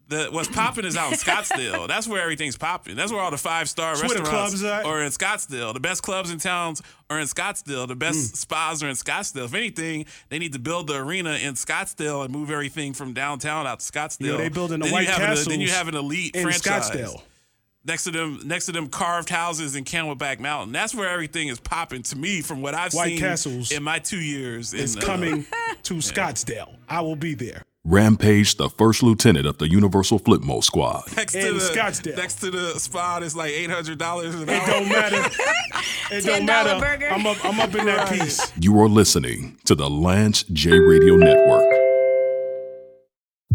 The, 0.09 0.29
what's 0.31 0.49
popping 0.49 0.85
is 0.85 0.97
out 0.97 1.11
in 1.11 1.19
Scottsdale. 1.19 1.89
That's 1.89 2.07
where 2.07 2.21
everything's 2.21 2.57
popping. 2.57 2.97
That's 2.97 3.11
where 3.11 3.21
all 3.21 3.31
the 3.31 3.39
five 3.39 3.69
star 3.69 3.95
That's 3.95 4.03
where 4.03 4.17
the 4.17 4.23
restaurants 4.23 4.61
clubs 4.61 4.65
at? 4.65 4.85
are 4.85 5.03
in 5.03 5.11
Scottsdale. 5.11 5.73
The 5.73 5.81
best 5.81 6.03
clubs 6.03 6.31
in 6.31 6.39
towns 6.39 6.83
are 7.09 7.19
in 7.19 7.27
Scottsdale. 7.27 7.89
The 7.89 7.97
best 7.97 8.19
mm. 8.19 8.37
spas 8.37 8.83
are 8.83 8.89
in 8.89 8.95
Scottsdale. 8.95 9.47
If 9.47 9.55
anything, 9.55 10.07
they 10.29 10.39
need 10.39 10.53
to 10.53 10.59
build 10.59 10.87
the 10.87 10.97
arena 10.97 11.35
in 11.35 11.55
Scottsdale 11.55 12.25
and 12.25 12.33
move 12.33 12.51
everything 12.51 12.93
from 12.93 13.15
downtown 13.15 13.67
out 13.67 13.81
to 13.81 13.91
Scottsdale. 13.91 14.21
You 14.21 14.33
know, 14.33 14.39
they 14.39 14.49
building 14.49 14.81
the 14.81 14.85
then 14.85 14.93
White 14.93 15.07
Castle. 15.07 15.27
have 15.27 15.45
then 15.47 15.61
you 15.61 15.71
have 15.71 15.89
an 15.89 15.95
elite 15.95 16.37
in 16.37 16.43
franchise 16.43 16.91
Scottsdale. 16.91 17.23
Next 17.85 18.05
to 18.05 18.11
them 18.11 18.41
next 18.45 18.67
to 18.67 18.73
them 18.73 18.89
carved 18.89 19.29
houses 19.29 19.75
in 19.77 19.85
Camelback 19.85 20.41
Mountain. 20.41 20.73
That's 20.73 20.95
where 20.95 21.09
everything 21.09 21.49
is 21.49 21.61
popping 21.61 22.03
to 22.05 22.17
me 22.17 22.41
from 22.43 22.63
what 22.63 22.75
I've 22.75 22.93
White 22.95 23.09
seen 23.11 23.19
Castles 23.19 23.73
in 23.73 23.83
my 23.83 23.99
two 23.99 24.21
years. 24.21 24.73
It's 24.75 24.97
in, 24.97 25.03
uh, 25.03 25.07
coming 25.07 25.47
to 25.85 25.95
Scottsdale. 25.95 26.75
I 26.89 27.01
will 27.01 27.17
be 27.17 27.35
there. 27.35 27.63
Rampage, 27.85 28.57
the 28.59 28.69
first 28.69 29.03
lieutenant 29.03 29.45
of 29.45 29.59
the 29.59 29.69
Universal 29.69 30.21
Flipmo 30.21 30.63
Squad. 30.63 31.03
next 31.17 31.35
in 31.35 31.47
to 31.47 31.53
the 31.55 31.59
Scottsdale. 31.59 32.17
next 32.17 32.37
to 32.37 32.51
the 32.53 32.79
spot 32.79 33.25
is 33.25 33.35
like 33.35 33.51
eight 33.51 33.71
hundred 33.71 33.99
dollars 33.99 34.35
an 34.37 34.49
It 34.49 34.67
don't 34.67 34.89
matter. 34.89 35.23
It 36.13 36.25
don't 36.25 36.45
matter. 36.45 36.79
burger. 36.79 37.09
I'm 37.09 37.27
up. 37.27 37.43
I'm 37.45 37.59
up 37.59 37.75
in 37.75 37.87
that 37.87 38.09
piece. 38.13 38.53
You 38.61 38.79
are 38.81 38.89
listening 38.89 39.57
to 39.65 39.75
the 39.75 39.89
Lance 39.89 40.43
J 40.45 40.79
Radio 40.79 41.17
Network. 41.17 41.82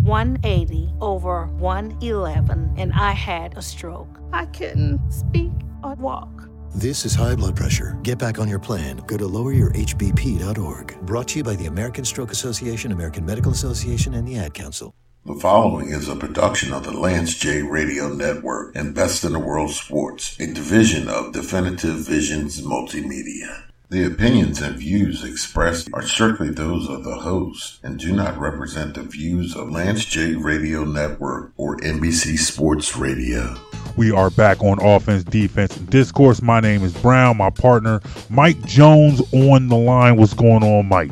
180 0.08 0.89
over 1.02 1.48
111 1.58 2.74
and 2.78 2.93
I 2.93 3.12
had 3.12 3.58
a 3.58 3.62
stroke. 3.62 4.20
I 4.32 4.46
couldn't 4.46 5.00
speak 5.12 5.52
or 5.84 5.96
walk. 5.96 6.50
This 6.74 7.06
is 7.06 7.13
high 7.13 7.36
blood 7.36 7.58
pressure. 7.58 8.00
Get 8.04 8.17
back 8.17 8.39
on 8.39 8.48
your 8.48 8.60
plan. 8.60 8.98
Go 9.06 9.17
to 9.17 9.26
loweryourhbp.org. 9.26 11.02
Brought 11.02 11.28
to 11.30 11.39
you 11.39 11.43
by 11.43 11.56
the 11.56 11.65
American 11.65 12.06
Stroke 12.06 12.32
Association, 12.32 12.91
American 12.93 13.26
Medical 13.26 13.52
Association, 13.52 14.13
and 14.13 14.26
the 14.26 14.38
Ad 14.38 14.54
Council. 14.54 14.93
The 15.26 15.36
following 15.36 15.89
is 15.89 16.08
a 16.08 16.15
production 16.15 16.72
of 16.72 16.86
the 16.86 16.98
Lance 16.98 17.38
J 17.38 17.62
Radio 17.62 18.08
Network 18.08 18.78
and 18.78 18.96
Best 18.96 19.26
in 19.26 19.34
the 19.34 19.39
World 19.39 19.72
Sports, 19.72 20.39
a 20.39 20.48
division 20.48 21.10
of 21.10 21.34
Definitive 21.34 21.98
Visions 21.98 22.62
Multimedia. 22.62 23.63
The 23.89 24.04
opinions 24.06 24.62
and 24.62 24.76
views 24.76 25.23
expressed 25.23 25.88
are 25.93 26.02
strictly 26.02 26.50
those 26.50 26.89
of 26.89 27.06
the 27.06 27.15
host 27.15 27.80
and 27.84 27.97
do 27.97 28.13
not 28.13 28.38
represent 28.38 28.95
the 28.95 29.04
views 29.04 29.56
of 29.56 29.71
Lance 29.71 30.04
J 30.04 30.36
Radio 30.36 30.84
Network 30.84 31.54
or 31.56 31.78
NBC 31.78 32.38
Sports 32.38 32.97
Radio. 32.97 33.56
We 33.95 34.12
are 34.12 34.30
back 34.30 34.62
on 34.62 34.80
offense, 34.82 35.23
defense, 35.23 35.78
and 35.78 35.89
discourse. 35.89 36.41
My 36.41 36.60
name 36.60 36.84
is 36.84 36.93
Brown. 37.02 37.38
My 37.38 37.50
partner, 37.50 38.02
Mike 38.30 38.62
Jones, 38.65 39.21
on 39.34 39.69
the 39.69 39.78
line. 39.78 40.17
What's 40.17 40.34
going 40.34 40.63
on, 40.63 40.88
Mike? 40.89 41.12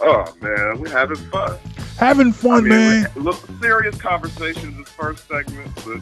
Oh 0.00 0.24
man, 0.40 0.78
we're 0.78 0.88
having 0.90 1.16
fun. 1.16 1.58
Having 1.98 2.32
fun, 2.34 2.52
I 2.58 2.60
mean, 2.60 2.68
man. 2.70 3.06
we- 3.16 3.22
Look, 3.22 3.40
serious 3.60 3.96
conversations 4.00 4.76
this 4.76 4.88
first 4.90 5.26
segment, 5.26 5.74
but 5.84 5.98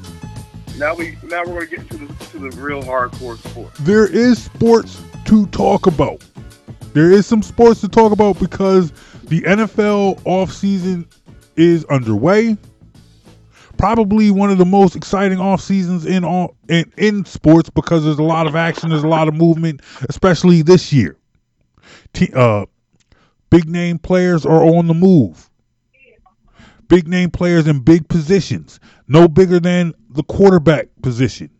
now 0.78 0.94
we 0.94 1.16
now 1.22 1.42
we're 1.46 1.64
going 1.64 1.68
to 1.68 1.76
get 1.76 1.90
to 1.90 1.96
the 1.96 2.24
to 2.26 2.38
the 2.38 2.50
real 2.60 2.82
hardcore 2.82 3.38
sports. 3.48 3.78
There 3.80 4.06
is 4.06 4.42
sports 4.44 5.00
to 5.24 5.46
talk 5.46 5.86
about. 5.86 6.24
There 6.92 7.10
is 7.10 7.26
some 7.26 7.42
sports 7.42 7.80
to 7.80 7.88
talk 7.88 8.12
about 8.12 8.38
because 8.38 8.92
the 9.24 9.40
NFL 9.42 10.20
offseason 10.22 11.06
is 11.56 11.84
underway. 11.86 12.56
Probably 13.76 14.30
one 14.30 14.50
of 14.50 14.58
the 14.58 14.64
most 14.64 14.94
exciting 14.94 15.40
off 15.40 15.60
seasons 15.60 16.06
in 16.06 16.24
all 16.24 16.54
in, 16.68 16.92
in 16.96 17.24
sports 17.24 17.68
because 17.68 18.04
there's 18.04 18.20
a 18.20 18.22
lot 18.22 18.46
of 18.46 18.54
action, 18.54 18.90
there's 18.90 19.02
a 19.02 19.08
lot 19.08 19.26
of 19.26 19.34
movement, 19.34 19.80
especially 20.08 20.62
this 20.62 20.92
year. 20.92 21.16
Te- 22.12 22.32
uh, 22.32 22.66
big 23.50 23.68
name 23.68 23.98
players 23.98 24.46
are 24.46 24.62
on 24.62 24.86
the 24.86 24.94
move. 24.94 25.50
Big 26.86 27.08
name 27.08 27.30
players 27.30 27.66
in 27.66 27.80
big 27.80 28.06
positions, 28.08 28.78
no 29.08 29.26
bigger 29.26 29.58
than 29.58 29.94
the 30.10 30.22
quarterback 30.22 30.86
position. 31.02 31.50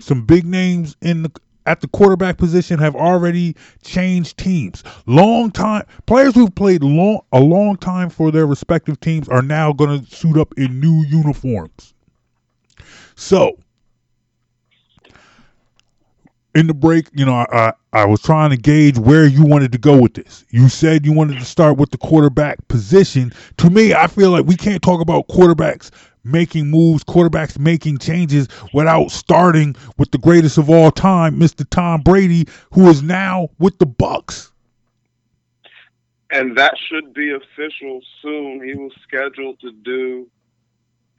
Some 0.00 0.24
big 0.24 0.44
names 0.44 0.96
in 1.02 1.22
the 1.22 1.30
at 1.66 1.80
the 1.80 1.88
quarterback 1.88 2.38
position 2.38 2.78
have 2.78 2.96
already 2.96 3.56
changed 3.84 4.38
teams. 4.38 4.82
Long 5.06 5.50
time 5.50 5.84
players 6.06 6.34
who've 6.34 6.54
played 6.54 6.82
long 6.82 7.20
a 7.32 7.40
long 7.40 7.76
time 7.76 8.10
for 8.10 8.30
their 8.30 8.46
respective 8.46 9.00
teams 9.00 9.28
are 9.28 9.42
now 9.42 9.72
going 9.72 10.00
to 10.04 10.16
suit 10.16 10.36
up 10.38 10.52
in 10.56 10.80
new 10.80 11.04
uniforms. 11.06 11.94
So, 13.14 13.56
in 16.54 16.66
the 16.66 16.74
break, 16.74 17.08
you 17.12 17.24
know, 17.24 17.34
I, 17.34 17.46
I 17.52 17.72
I 17.92 18.04
was 18.06 18.22
trying 18.22 18.50
to 18.50 18.56
gauge 18.56 18.98
where 18.98 19.26
you 19.26 19.44
wanted 19.44 19.72
to 19.72 19.78
go 19.78 20.00
with 20.00 20.14
this. 20.14 20.44
You 20.50 20.68
said 20.68 21.04
you 21.04 21.12
wanted 21.12 21.38
to 21.38 21.44
start 21.44 21.76
with 21.76 21.90
the 21.90 21.98
quarterback 21.98 22.66
position. 22.68 23.32
To 23.58 23.70
me, 23.70 23.94
I 23.94 24.06
feel 24.06 24.30
like 24.30 24.46
we 24.46 24.56
can't 24.56 24.82
talk 24.82 25.00
about 25.00 25.28
quarterbacks 25.28 25.90
making 26.24 26.70
moves, 26.70 27.04
quarterbacks 27.04 27.58
making 27.58 27.98
changes 27.98 28.48
without 28.72 29.10
starting 29.10 29.74
with 29.98 30.10
the 30.10 30.18
greatest 30.18 30.58
of 30.58 30.68
all 30.70 30.90
time, 30.90 31.38
Mr. 31.38 31.68
Tom 31.68 32.02
Brady, 32.02 32.46
who 32.72 32.88
is 32.88 33.02
now 33.02 33.48
with 33.58 33.78
the 33.78 33.86
Bucks. 33.86 34.52
and 36.30 36.56
that 36.56 36.74
should 36.78 37.12
be 37.12 37.32
official 37.32 38.00
soon. 38.22 38.62
He 38.64 38.74
was 38.74 38.92
scheduled 39.02 39.58
to 39.60 39.72
do 39.72 40.28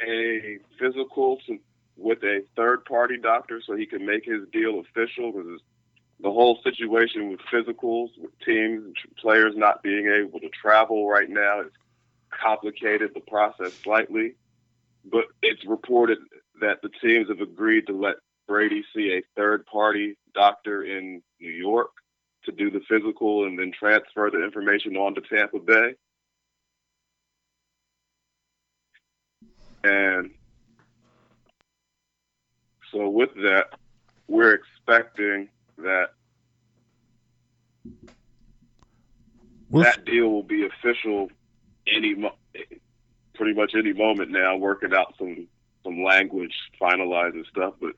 a 0.02 0.58
physical 0.80 1.38
to, 1.48 1.60
with 1.98 2.24
a 2.24 2.44
third 2.56 2.86
party 2.86 3.18
doctor 3.18 3.62
so 3.66 3.76
he 3.76 3.86
can 3.86 4.06
make 4.06 4.26
his 4.26 4.48
deal 4.52 4.80
official 4.80 5.32
because 5.32 5.60
the 6.22 6.32
whole 6.32 6.60
situation 6.64 7.30
with 7.30 7.40
physicals, 7.52 8.10
with 8.18 8.32
teams, 8.40 8.96
players 9.18 9.56
not 9.56 9.84
being 9.84 10.08
able 10.08 10.40
to 10.40 10.50
travel 10.50 11.10
right 11.10 11.30
now 11.30 11.62
it's 11.62 11.76
complicated 12.30 13.12
the 13.14 13.20
process 13.20 13.74
slightly. 13.74 14.36
But 15.06 15.26
it's 15.42 15.66
reported 15.66 16.20
that 16.60 16.82
the 16.82 16.90
teams 17.02 17.30
have 17.30 17.42
agreed 17.42 17.88
to 17.88 17.94
let 17.94 18.18
Brady 18.48 18.84
see 18.96 19.14
a 19.14 19.24
third 19.36 19.66
party 19.66 20.18
doctor 20.34 20.84
in 20.84 21.22
New 21.40 21.52
York 21.52 21.90
to 22.44 22.52
do 22.52 22.70
the 22.70 22.82
physical 22.88 23.46
and 23.46 23.58
then 23.58 23.72
transfer 23.72 24.30
the 24.30 24.44
information 24.44 24.98
on 24.98 25.16
to 25.16 25.22
Tampa 25.22 25.60
Bay. 25.60 25.96
And 29.84 30.32
so 32.92 33.10
with 33.10 33.34
that, 33.36 33.74
we're 34.28 34.54
expecting 34.54 35.50
that 35.78 36.14
We're- 39.70 39.86
that 39.86 40.06
deal 40.06 40.30
will 40.30 40.44
be 40.44 40.66
official 40.66 41.32
any 41.88 42.14
mo- 42.14 42.38
pretty 43.34 43.54
much 43.54 43.74
any 43.76 43.94
moment 43.94 44.32
now 44.32 44.56
working 44.58 44.94
out 44.94 45.14
some 45.18 45.48
some 45.84 46.04
language 46.04 46.54
finalizing 46.80 47.46
stuff 47.50 47.74
but 47.82 47.92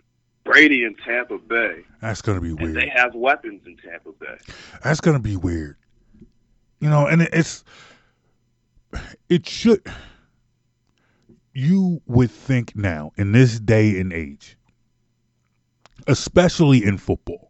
Brady 0.46 0.84
in 0.84 0.96
Tampa 0.96 1.38
Bay 1.38 1.84
That's 2.02 2.22
going 2.22 2.38
to 2.38 2.42
be 2.42 2.54
weird. 2.54 2.76
they 2.76 2.90
have 2.90 3.16
weapons 3.16 3.62
in 3.66 3.78
Tampa 3.78 4.12
Bay. 4.20 4.38
That's 4.84 5.00
gonna 5.00 5.20
be 5.20 5.38
weird. 5.38 5.78
You 6.80 6.90
know, 6.90 7.08
and 7.08 7.22
it's 7.22 7.64
it 9.30 9.48
should 9.48 9.82
you 11.54 12.02
would 12.08 12.32
think 12.32 12.76
now 12.76 13.12
in 13.16 13.32
this 13.32 13.60
day 13.60 14.00
and 14.00 14.12
age, 14.12 14.58
especially 16.08 16.84
in 16.84 16.98
football, 16.98 17.50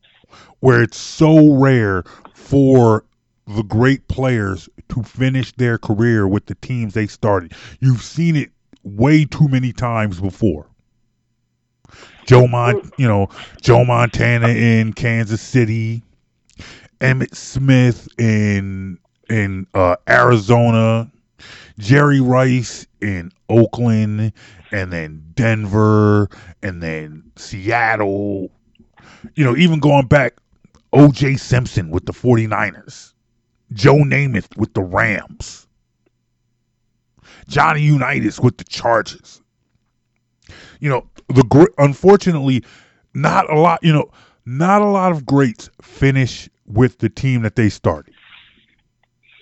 where 0.59 0.83
it's 0.83 0.97
so 0.97 1.53
rare 1.55 2.03
for 2.33 3.05
the 3.47 3.63
great 3.63 4.07
players 4.07 4.69
to 4.89 5.03
finish 5.03 5.51
their 5.53 5.77
career 5.77 6.27
with 6.27 6.45
the 6.45 6.55
teams 6.55 6.93
they 6.93 7.07
started. 7.07 7.53
You've 7.79 8.01
seen 8.01 8.35
it 8.35 8.51
way 8.83 9.25
too 9.25 9.47
many 9.47 9.73
times 9.73 10.19
before. 10.19 10.67
Joe 12.25 12.47
Mon, 12.47 12.91
you 12.97 13.07
know, 13.07 13.27
Joe 13.61 13.83
Montana 13.83 14.47
in 14.49 14.93
Kansas 14.93 15.41
City, 15.41 16.03
Emmitt 17.01 17.35
Smith 17.35 18.07
in 18.17 18.97
in 19.29 19.67
uh, 19.73 19.95
Arizona, 20.07 21.11
Jerry 21.79 22.21
Rice 22.21 22.85
in 23.01 23.31
Oakland, 23.49 24.31
and 24.71 24.91
then 24.91 25.23
Denver, 25.33 26.29
and 26.61 26.81
then 26.81 27.31
Seattle. 27.35 28.51
You 29.35 29.43
know, 29.43 29.55
even 29.55 29.79
going 29.79 30.07
back, 30.07 30.35
O.J. 30.91 31.37
Simpson 31.37 31.89
with 31.89 32.05
the 32.05 32.13
49ers, 32.13 33.12
Joe 33.73 33.97
Namath 33.97 34.55
with 34.57 34.73
the 34.73 34.81
Rams, 34.81 35.67
Johnny 37.47 37.81
Unitas 37.81 38.39
with 38.39 38.57
the 38.57 38.63
Chargers. 38.63 39.41
You 40.79 40.89
know, 40.89 41.07
the 41.29 41.67
unfortunately, 41.77 42.63
not 43.13 43.51
a 43.51 43.59
lot. 43.59 43.79
You 43.83 43.93
know, 43.93 44.11
not 44.45 44.81
a 44.81 44.87
lot 44.87 45.11
of 45.11 45.25
greats 45.25 45.69
finish 45.81 46.49
with 46.65 46.99
the 46.99 47.09
team 47.09 47.41
that 47.43 47.55
they 47.55 47.69
started. 47.69 48.13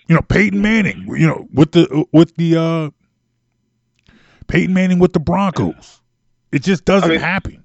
You 0.08 0.15
know, 0.15 0.22
Peyton 0.22 0.62
Manning. 0.62 1.06
You 1.08 1.28
know, 1.28 1.48
with 1.54 1.72
the 1.72 2.06
with 2.12 2.36
the 2.36 2.58
uh 2.58 2.89
Peyton 4.48 4.74
Manning 4.74 5.00
with 5.00 5.13
the 5.13 5.20
Broncos. 5.20 6.02
It 6.52 6.63
just 6.63 6.86
doesn't 6.86 7.10
I 7.10 7.13
mean- 7.13 7.22
happen. 7.22 7.63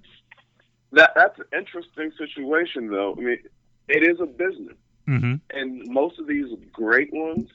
That 0.92 1.10
that's 1.14 1.38
an 1.38 1.44
interesting 1.52 2.12
situation 2.16 2.88
though. 2.88 3.14
I 3.18 3.20
mean, 3.20 3.38
it 3.88 4.02
is 4.02 4.18
a 4.20 4.24
business. 4.24 4.76
Hmm 5.06 5.34
and 5.50 5.86
most 5.86 6.18
of 6.18 6.26
these 6.26 6.46
great 6.72 7.12
ones 7.12 7.48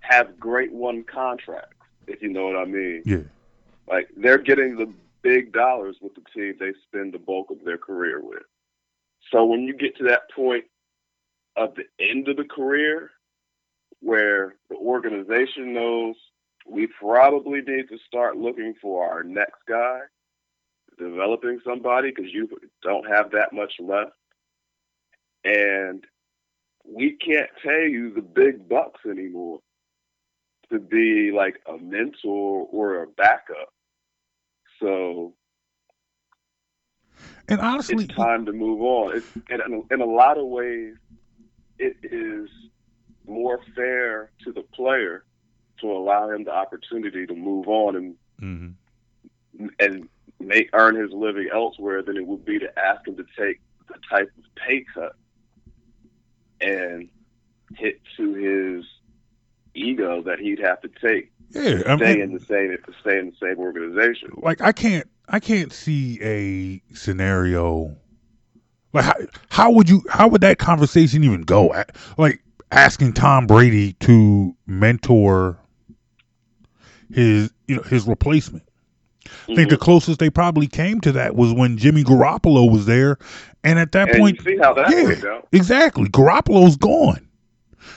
have 0.00 0.38
great 0.38 0.72
one 0.72 1.02
contracts, 1.02 1.76
if 2.06 2.22
you 2.22 2.28
know 2.28 2.46
what 2.46 2.56
I 2.56 2.64
mean. 2.64 3.02
Yeah. 3.04 3.22
Like 3.88 4.08
they're 4.16 4.38
getting 4.38 4.76
the 4.76 4.92
big 5.22 5.52
dollars 5.52 5.96
with 6.00 6.14
the 6.14 6.22
team 6.34 6.54
they 6.60 6.72
spend 6.86 7.14
the 7.14 7.18
bulk 7.18 7.50
of 7.50 7.64
their 7.64 7.78
career 7.78 8.20
with. 8.22 8.42
So 9.32 9.44
when 9.44 9.62
you 9.62 9.74
get 9.74 9.96
to 9.96 10.04
that 10.04 10.30
point 10.34 10.64
of 11.56 11.74
the 11.74 11.84
end 11.98 12.28
of 12.28 12.36
the 12.36 12.44
career 12.44 13.10
where 14.00 14.56
the 14.68 14.76
organization 14.76 15.72
knows 15.72 16.14
we 16.66 16.86
probably 16.86 17.60
need 17.62 17.88
to 17.88 17.98
start 18.06 18.36
looking 18.36 18.74
for 18.80 19.08
our 19.10 19.22
next 19.22 19.60
guy, 19.68 20.00
developing 20.98 21.60
somebody 21.64 22.10
because 22.10 22.32
you 22.32 22.48
don't 22.82 23.08
have 23.08 23.30
that 23.32 23.52
much 23.52 23.74
left. 23.80 24.12
And 25.44 26.04
we 26.84 27.16
can't 27.16 27.50
pay 27.62 27.88
you 27.88 28.12
the 28.12 28.22
big 28.22 28.68
bucks 28.68 29.00
anymore 29.08 29.60
to 30.70 30.78
be 30.78 31.30
like 31.34 31.60
a 31.66 31.78
mentor 31.78 32.66
or 32.70 33.02
a 33.02 33.06
backup. 33.06 33.72
So 34.80 35.34
And 37.48 37.60
honestly, 37.60 38.04
it's 38.04 38.14
time 38.14 38.46
to 38.46 38.52
move 38.52 38.80
on. 38.82 39.16
It's, 39.16 39.26
and 39.48 39.84
in, 39.90 40.00
a 40.00 40.04
lot 40.04 40.38
of 40.38 40.46
ways, 40.46 40.94
it 41.78 41.96
is 42.02 42.48
more 43.26 43.60
fair 43.74 44.30
to 44.44 44.52
the 44.52 44.62
player 44.62 45.24
to 45.80 45.90
allow 45.90 46.30
him 46.30 46.44
the 46.44 46.52
opportunity 46.54 47.26
to 47.26 47.34
move 47.34 47.68
on 47.68 47.96
and 47.96 48.14
Mm-hmm. 48.42 49.66
and 49.78 50.08
make 50.40 50.68
earn 50.72 50.96
his 50.96 51.12
living 51.12 51.48
elsewhere 51.54 52.02
than 52.02 52.16
it 52.16 52.26
would 52.26 52.44
be 52.44 52.58
to 52.58 52.78
ask 52.78 53.06
him 53.06 53.16
to 53.16 53.24
take 53.38 53.60
the 53.86 53.94
type 54.10 54.28
of 54.36 54.44
pay 54.56 54.84
cut 54.92 55.14
and 56.60 57.08
hit 57.76 58.00
to 58.16 58.34
his 58.34 58.84
ego 59.74 60.22
that 60.22 60.38
he'd 60.38 60.60
have 60.60 60.80
to 60.82 60.88
take 60.88 61.32
Yeah, 61.50 61.82
I 61.86 61.96
stay 61.96 62.20
in 62.20 62.32
the 62.32 62.40
same 62.40 62.70
to 62.70 62.92
stay 63.00 63.18
in 63.18 63.30
the 63.30 63.36
same 63.40 63.58
organization. 63.58 64.30
like 64.36 64.60
I 64.60 64.72
can't 64.72 65.08
I 65.28 65.40
can't 65.40 65.72
see 65.72 66.20
a 66.22 66.82
scenario 66.94 67.96
like 68.92 69.04
how, 69.04 69.14
how 69.50 69.70
would 69.72 69.88
you 69.88 70.02
how 70.10 70.28
would 70.28 70.42
that 70.42 70.58
conversation 70.58 71.24
even 71.24 71.42
go 71.42 71.74
like 72.16 72.40
asking 72.70 73.14
Tom 73.14 73.46
Brady 73.46 73.94
to 73.94 74.56
mentor 74.66 75.58
his 77.12 77.50
you 77.66 77.76
know 77.76 77.82
his 77.82 78.06
replacement 78.06 78.64
I 79.48 79.54
think 79.54 79.70
the 79.70 79.76
closest 79.76 80.18
they 80.18 80.30
probably 80.30 80.66
came 80.66 81.00
to 81.02 81.12
that 81.12 81.34
was 81.36 81.52
when 81.52 81.76
Jimmy 81.78 82.04
Garoppolo 82.04 82.70
was 82.70 82.86
there 82.86 83.18
and 83.62 83.78
at 83.78 83.92
that 83.92 84.10
And 84.10 84.18
point 84.18 84.38
you 84.38 84.44
see 84.52 84.58
how 84.58 84.74
that 84.74 84.90
yeah, 84.90 85.04
worked 85.04 85.24
out. 85.24 85.48
exactly 85.52 86.08
Garoppolo's 86.08 86.76
gone 86.76 87.26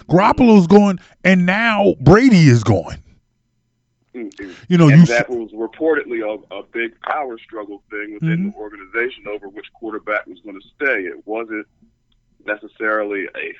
Garoppolo's 0.10 0.68
gone 0.68 1.00
and 1.24 1.46
now 1.46 1.96
Brady 2.02 2.48
is 2.48 2.64
gone 2.64 2.98
Mm-hmm. 4.16 4.52
you 4.68 4.78
know 4.80 4.88
and 4.90 5.02
you 5.02 5.06
that 5.06 5.30
was 5.30 5.52
reportedly 5.52 6.22
a, 6.26 6.56
a 6.56 6.64
big 6.64 7.00
power 7.02 7.38
struggle 7.38 7.84
thing 7.92 8.14
within 8.14 8.30
Mm-hmm. 8.40 8.50
the 8.50 8.56
organization 8.56 9.26
over 9.28 9.48
which 9.48 9.68
quarterback 9.74 10.26
was 10.26 10.40
going 10.42 10.60
to 10.60 10.68
stay. 10.76 11.02
It 11.02 11.22
wasn't 11.28 11.68
necessarily 12.46 13.26
a 13.36 13.54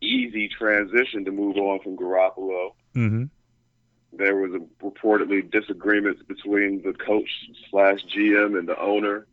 easy 0.00 0.48
transition 0.48 1.24
to 1.26 1.30
move 1.30 1.56
on 1.56 1.80
from 1.80 1.96
Garoppolo. 1.96 2.70
hmm 2.94 3.24
There 4.12 4.36
was 4.36 4.52
a, 4.54 4.84
reportedly 4.84 5.50
disagreements 5.50 6.22
between 6.26 6.82
the 6.82 6.92
coach 6.92 7.28
slash 7.70 8.00
GM 8.14 8.58
and 8.58 8.68
the 8.68 8.78
owner. 8.80 9.26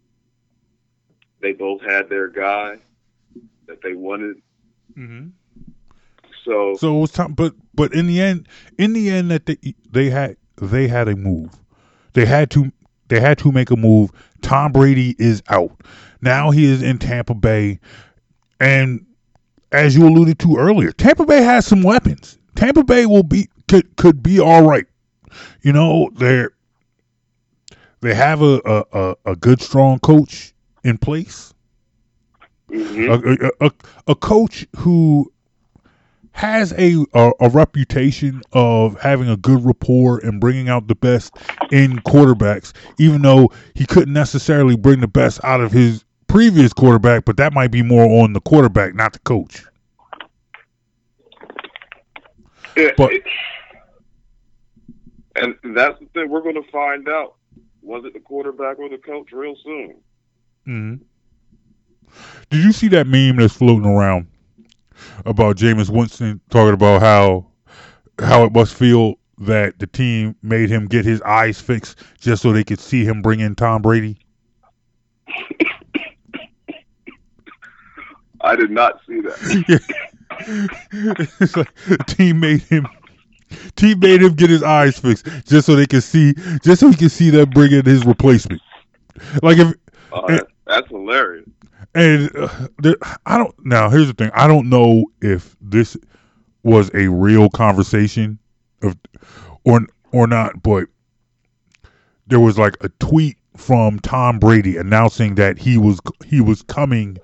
They 1.42 1.54
both 1.54 1.82
had 1.82 2.10
their 2.10 2.28
guy 2.28 2.78
that 3.68 3.82
they 3.82 3.94
wanted. 3.94 4.38
hmm 4.96 5.28
So, 6.46 6.76
So 6.76 6.98
it 6.98 7.02
was 7.02 7.12
time, 7.12 7.34
but 7.34 7.54
but 7.74 7.94
in 7.94 8.08
the 8.08 8.22
end, 8.22 8.48
in 8.78 8.94
the 8.94 9.10
end, 9.10 9.32
that 9.32 9.46
they 9.46 9.58
they 9.92 10.10
had 10.10 10.38
they 10.62 10.88
had 10.88 11.08
a 11.08 11.16
move. 11.16 11.52
They 12.14 12.26
had 12.26 12.50
to 12.52 12.72
they 13.08 13.20
had 13.20 13.38
to 13.40 13.52
make 13.52 13.72
a 13.72 13.76
move. 13.76 14.12
Tom 14.42 14.72
Brady 14.72 15.16
is 15.20 15.42
out 15.50 15.72
now. 16.22 16.52
He 16.52 16.66
is 16.66 16.82
in 16.82 16.98
Tampa 17.00 17.34
Bay, 17.36 17.80
and 18.60 19.06
as 19.72 19.96
you 19.96 20.08
alluded 20.08 20.40
to 20.40 20.58
earlier, 20.58 20.92
Tampa 20.92 21.26
Bay 21.26 21.42
has 21.42 21.66
some 21.66 21.84
weapons. 21.84 22.38
Tampa 22.56 22.84
Bay 22.84 23.06
will 23.06 23.24
be 23.24 23.50
could 23.68 23.96
could 23.96 24.24
be 24.24 24.40
all 24.40 24.64
right. 24.64 24.86
You 25.62 25.74
know 25.74 26.10
they're 26.16 26.52
they 28.02 28.14
have 28.14 28.42
a 28.42 28.62
a, 28.94 29.16
a, 29.26 29.36
good 29.36 29.62
strong 29.62 30.00
coach 30.00 30.54
in 30.84 30.98
place. 30.98 31.54
mhm. 32.70 33.52
A, 33.60 33.66
a, 33.66 33.72
a, 34.08 34.16
coach 34.16 34.68
who 34.78 35.32
has 36.32 36.74
a, 36.74 37.04
a 37.14 37.32
a 37.40 37.50
reputation 37.50 38.42
of 38.54 39.00
having 39.02 39.30
a 39.30 39.38
good 39.38 39.66
rapport 39.66 40.20
and 40.20 40.40
bringing 40.40 40.70
out 40.70 40.88
the 40.88 40.96
best 40.96 41.36
in 41.72 41.98
quarterbacks, 42.00 42.74
even 43.00 43.22
though 43.22 43.52
he 43.74 43.86
couldn't 43.86 44.14
necessarily 44.14 44.78
bring 44.78 45.00
the 45.02 45.08
best 45.08 45.40
out 45.44 45.60
of 45.60 45.72
his 45.72 46.06
previous 46.28 46.74
quarterback, 46.74 47.26
but 47.26 47.38
that 47.38 47.54
might 47.54 47.72
be 47.72 47.82
more 47.82 48.24
on 48.24 48.34
the 48.34 48.42
quarterback, 48.42 48.94
not 48.96 49.14
the 49.14 49.20
coach. 49.20 49.64
But- 52.96 53.12
and 55.38 55.76
that's 55.76 56.00
the 56.00 56.06
thing. 56.14 56.30
We're 56.30 56.42
going 56.42 56.62
to 56.62 56.72
find 56.72 57.08
out. 57.08 57.36
Was 57.82 58.04
it 58.06 58.14
the 58.14 58.20
quarterback 58.20 58.80
or 58.80 58.90
the 58.90 58.98
coach 58.98 59.32
real 59.32 59.56
soon? 59.64 59.96
hmm 60.66 60.96
Did 62.50 62.64
you 62.64 62.74
see 62.74 62.90
that 62.90 63.08
meme 63.08 63.38
that's 63.38 63.54
floating 63.56 63.90
around 63.90 64.28
about 65.26 65.56
Jameis 65.56 65.90
Winston 65.90 66.42
talking 66.50 66.74
about 66.74 67.02
how 67.02 67.48
how 68.20 68.44
it 68.44 68.52
must 68.52 68.74
feel 68.76 69.16
that 69.38 69.80
the 69.80 69.88
team 69.88 70.36
made 70.42 70.70
him 70.70 70.88
get 70.88 71.06
his 71.06 71.22
eyes 71.22 71.62
fixed 71.62 72.00
just 72.20 72.42
so 72.42 72.52
they 72.52 72.64
could 72.64 72.80
see 72.80 73.06
him 73.06 73.22
bring 73.22 73.40
in 73.40 73.56
Tom 73.56 73.82
Brady? 73.82 74.18
I 78.42 78.56
did 78.56 78.72
not 78.72 79.00
see 79.08 79.22
that. 79.22 79.82
it's 81.40 81.56
like 81.56 81.74
the 81.86 81.98
team 82.08 82.40
made 82.40 82.62
him 82.64 82.88
team 83.76 84.00
made 84.00 84.22
him 84.22 84.34
get 84.34 84.50
his 84.50 84.64
eyes 84.64 84.98
fixed 85.00 85.26
just 85.46 85.66
so 85.66 85.76
they 85.76 85.88
could 85.88 86.04
see 86.04 86.34
just 86.64 86.80
so 86.82 86.90
he 86.90 86.96
could 86.96 87.12
see 87.12 87.30
them 87.30 87.50
bring 87.50 87.72
in 87.72 87.86
his 87.86 88.06
replacement. 88.06 88.62
Like 89.42 89.58
if 89.58 89.74
Uh, 90.12 90.22
Eh. 90.30 90.40
that's 90.66 90.88
hilarious. 90.90 91.48
and 91.96 92.30
uh, 92.36 92.68
there, 92.80 92.96
I 93.26 93.38
don't 93.38 93.54
now 93.66 93.90
here's 93.90 94.08
the 94.08 94.14
thing 94.14 94.32
I 94.34 94.48
don't 94.48 94.70
know 94.70 95.06
if 95.22 95.56
this 95.62 95.98
was 96.64 96.92
a 96.94 97.08
real 97.08 97.50
conversation 97.50 98.40
of 98.84 98.96
or 99.64 99.82
or 100.12 100.28
not 100.28 100.62
but 100.64 100.86
there 102.28 102.40
was 102.40 102.58
like 102.58 102.76
a 102.82 102.90
tweet 103.00 103.38
from 103.56 104.00
Tom 104.00 104.38
Brady 104.40 104.78
announcing 104.78 105.36
that 105.36 105.58
he 105.58 105.78
was 105.78 106.00
he 106.26 106.42
was 106.42 106.62
coming 106.64 107.18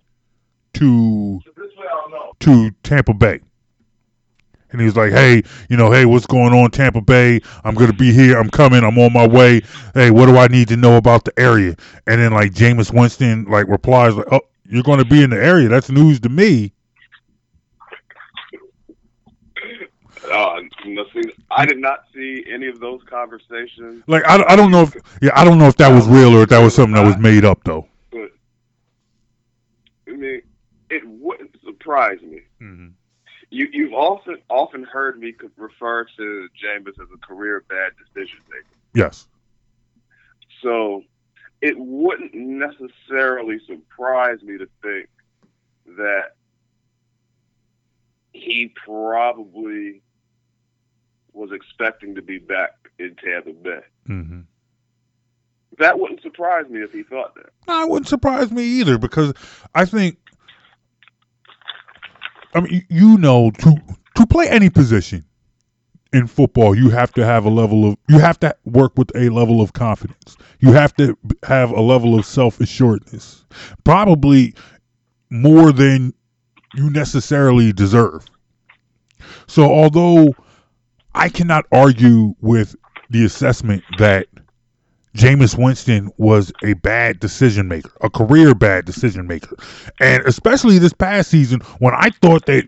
to 0.76 1.40
to 2.40 2.72
Tampa 2.84 3.14
Bay. 3.14 3.40
And 4.74 4.82
he 4.82 4.86
was 4.86 4.98
like, 4.98 5.12
"Hey, 5.12 5.44
you 5.70 5.78
know, 5.78 5.92
hey, 5.92 6.06
what's 6.06 6.26
going 6.26 6.52
on, 6.52 6.72
Tampa 6.72 7.00
Bay? 7.00 7.40
I'm 7.64 7.76
gonna 7.76 7.94
be 7.94 8.12
here. 8.12 8.38
I'm 8.38 8.50
coming. 8.50 8.84
I'm 8.84 8.98
on 8.98 9.14
my 9.14 9.28
way. 9.28 9.62
Hey, 9.94 10.12
what 10.12 10.26
do 10.26 10.38
I 10.38 10.48
need 10.48 10.68
to 10.70 10.76
know 10.76 10.98
about 10.98 11.24
the 11.24 11.40
area?" 11.40 11.76
And 12.08 12.20
then 12.20 12.34
like 12.34 12.54
Jameis 12.54 12.92
Winston 12.92 13.46
like 13.46 13.68
replies 13.68 14.16
like, 14.16 14.26
"Oh, 14.32 14.42
you're 14.66 14.84
gonna 14.84 15.06
be 15.06 15.24
in 15.24 15.30
the 15.30 15.42
area. 15.42 15.70
That's 15.70 15.90
news 15.90 16.20
to 16.22 16.30
me." 16.30 16.74
Uh, 20.32 20.62
no, 20.86 21.06
see, 21.14 21.22
I 21.52 21.66
did 21.66 21.78
not 21.78 22.06
see 22.14 22.44
any 22.52 22.68
of 22.68 22.80
those 22.80 23.02
conversations. 23.04 24.04
Like 24.08 24.24
I, 24.26 24.44
I 24.48 24.56
don't 24.56 24.72
know 24.72 24.82
if 24.82 24.96
yeah 25.22 25.32
I 25.36 25.44
don't 25.44 25.60
know 25.60 25.68
if 25.68 25.76
that 25.78 25.90
was 25.94 26.08
real 26.08 26.36
or 26.36 26.44
if 26.44 26.50
that 26.50 26.64
was 26.64 26.74
something 26.74 26.96
that 26.96 27.06
was 27.06 27.18
made 27.18 27.46
up 27.46 27.64
though. 27.64 27.88
But 28.12 28.32
I 30.08 30.12
mean, 30.12 30.42
it 30.90 31.04
wouldn't 31.06 31.56
surprise 31.64 32.22
me. 32.22 32.42
Mm-hmm. 32.62 32.88
You, 33.54 33.68
you've 33.72 33.94
often 33.94 34.38
often 34.50 34.84
heard 34.84 35.20
me 35.20 35.32
refer 35.58 36.06
to 36.18 36.48
Jameis 36.60 37.00
as 37.00 37.08
a 37.14 37.18
career 37.24 37.64
bad 37.70 37.92
decision 38.04 38.40
maker. 38.50 38.66
Yes. 38.96 39.28
So 40.64 41.04
it 41.62 41.76
wouldn't 41.78 42.34
necessarily 42.34 43.60
surprise 43.68 44.42
me 44.42 44.58
to 44.58 44.68
think 44.82 45.08
that 45.98 46.32
he 48.32 48.74
probably 48.84 50.02
was 51.32 51.52
expecting 51.52 52.16
to 52.16 52.24
be 52.24 52.40
back 52.40 52.72
in 52.98 53.16
Tampa 53.24 53.54
Bay. 53.54 53.82
Mm-hmm. 54.10 54.40
That 55.78 56.00
wouldn't 56.00 56.24
surprise 56.24 56.68
me 56.70 56.82
if 56.82 56.92
he 56.92 57.04
thought 57.04 57.36
that. 57.36 57.52
No, 57.68 57.84
it 57.84 57.90
wouldn't 57.90 58.10
surprise 58.10 58.52
me 58.52 58.64
either 58.64 58.98
because 58.98 59.34
I 59.76 59.86
think, 59.86 60.18
I 62.54 62.62
mean, 62.62 62.86
you 62.90 63.18
know, 63.18 63.52
to 63.52 63.76
to 64.16 64.26
play 64.28 64.48
any 64.50 64.70
position 64.70 65.26
in 66.12 66.28
football, 66.28 66.76
you 66.76 66.90
have 66.90 67.12
to 67.14 67.26
have 67.26 67.46
a 67.46 67.50
level 67.50 67.86
of 67.90 67.98
you 68.08 68.20
have 68.20 68.40
to 68.42 68.56
work 68.66 68.98
with 68.98 69.12
a 69.16 69.30
level 69.30 69.62
of 69.62 69.74
confidence. 69.74 70.38
You 70.60 70.72
have 70.74 70.96
to 70.98 71.18
have 71.44 71.72
a 71.72 71.82
level 71.82 72.18
of 72.18 72.26
self 72.26 72.60
assuredness, 72.60 73.46
probably 73.84 74.54
more 75.30 75.72
than 75.72 76.14
you 76.76 76.90
necessarily 76.90 77.74
deserve. 77.74 78.26
So, 79.48 79.64
although 79.64 80.34
I 81.16 81.30
cannot 81.30 81.66
argue 81.72 82.36
with 82.42 82.76
the 83.10 83.26
assessment 83.26 83.84
that 83.98 84.28
Jameis 85.16 85.58
Winston 85.58 86.12
was 86.18 86.52
a 86.64 86.74
bad 86.74 87.20
decision 87.20 87.68
maker, 87.68 87.92
a 88.02 88.10
career 88.10 88.56
bad 88.56 88.86
decision 88.86 89.28
maker. 89.28 89.56
And 90.00 90.24
especially 90.24 90.80
this 90.80 90.94
past 90.94 91.30
season 91.30 91.60
when 91.80 91.94
I 91.94 92.10
thought 92.22 92.46
that 92.48 92.68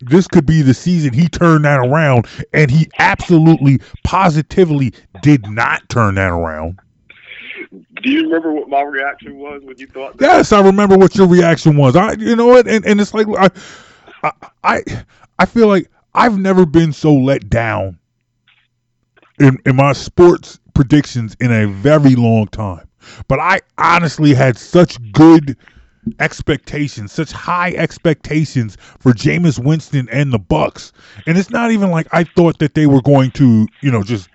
this 0.00 0.26
could 0.26 0.44
be 0.44 0.60
the 0.60 0.74
season 0.74 1.14
he 1.14 1.28
turned 1.28 1.64
that 1.64 1.78
around 1.78 2.26
and 2.52 2.70
he 2.70 2.88
absolutely 2.98 3.80
positively 4.04 4.92
did 5.22 5.46
not 5.48 5.88
turn 5.88 6.16
that 6.16 6.32
around. 6.32 6.78
Do 8.02 8.10
you 8.10 8.24
remember 8.24 8.52
what 8.52 8.68
my 8.68 8.82
reaction 8.82 9.38
was 9.38 9.62
when 9.64 9.78
you 9.78 9.86
thought 9.86 10.18
that? 10.18 10.24
Yes, 10.24 10.52
I 10.52 10.60
remember 10.60 10.98
what 10.98 11.16
your 11.16 11.26
reaction 11.26 11.76
was. 11.76 11.96
I 11.96 12.12
you 12.12 12.36
know 12.36 12.46
what 12.46 12.68
and, 12.68 12.84
and 12.84 13.00
it's 13.00 13.14
like 13.14 13.26
I, 13.38 13.50
I 14.22 14.32
I 14.62 15.04
I 15.38 15.46
feel 15.46 15.66
like 15.66 15.90
I've 16.14 16.38
never 16.38 16.66
been 16.66 16.92
so 16.92 17.14
let 17.14 17.48
down 17.48 17.98
in, 19.38 19.58
in 19.66 19.76
my 19.76 19.92
sports 19.92 20.58
predictions 20.76 21.36
in 21.40 21.50
a 21.50 21.66
very 21.66 22.14
long 22.14 22.46
time. 22.48 22.86
But 23.28 23.40
I 23.40 23.60
honestly 23.78 24.34
had 24.34 24.56
such 24.56 24.98
good 25.12 25.56
expectations, 26.20 27.12
such 27.12 27.32
high 27.32 27.72
expectations 27.72 28.76
for 28.98 29.12
Jameis 29.12 29.58
Winston 29.58 30.08
and 30.12 30.32
the 30.32 30.38
Bucks. 30.38 30.92
And 31.26 31.38
it's 31.38 31.50
not 31.50 31.70
even 31.72 31.90
like 31.90 32.06
I 32.12 32.24
thought 32.24 32.58
that 32.58 32.74
they 32.74 32.86
were 32.86 33.02
going 33.02 33.30
to, 33.32 33.66
you 33.80 33.90
know, 33.90 34.02
just 34.02 34.28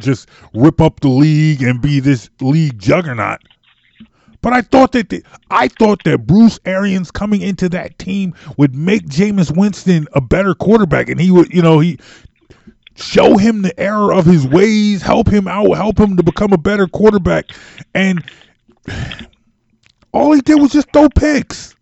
just 0.00 0.28
rip 0.54 0.80
up 0.80 1.00
the 1.00 1.08
league 1.08 1.62
and 1.62 1.80
be 1.82 2.00
this 2.00 2.30
league 2.40 2.78
juggernaut. 2.78 3.40
But 4.42 4.52
I 4.52 4.62
thought 4.62 4.92
that 4.92 5.08
the, 5.08 5.24
I 5.50 5.66
thought 5.66 6.04
that 6.04 6.26
Bruce 6.26 6.60
Arians 6.66 7.10
coming 7.10 7.40
into 7.40 7.68
that 7.70 7.98
team 7.98 8.32
would 8.56 8.76
make 8.76 9.06
Jameis 9.06 9.56
Winston 9.56 10.06
a 10.12 10.20
better 10.20 10.54
quarterback, 10.54 11.08
and 11.08 11.20
he 11.20 11.32
would, 11.32 11.52
you 11.52 11.62
know, 11.62 11.80
he 11.80 11.98
show 12.96 13.36
him 13.36 13.62
the 13.62 13.78
error 13.78 14.12
of 14.12 14.24
his 14.26 14.46
ways, 14.46 15.02
help 15.02 15.28
him 15.28 15.46
out, 15.48 15.72
help 15.76 15.98
him 15.98 16.16
to 16.16 16.22
become 16.22 16.52
a 16.52 16.58
better 16.58 16.86
quarterback, 16.86 17.46
and 17.94 18.24
all 20.12 20.32
he 20.32 20.40
did 20.40 20.60
was 20.60 20.72
just 20.72 20.90
throw 20.92 21.08
picks. 21.08 21.74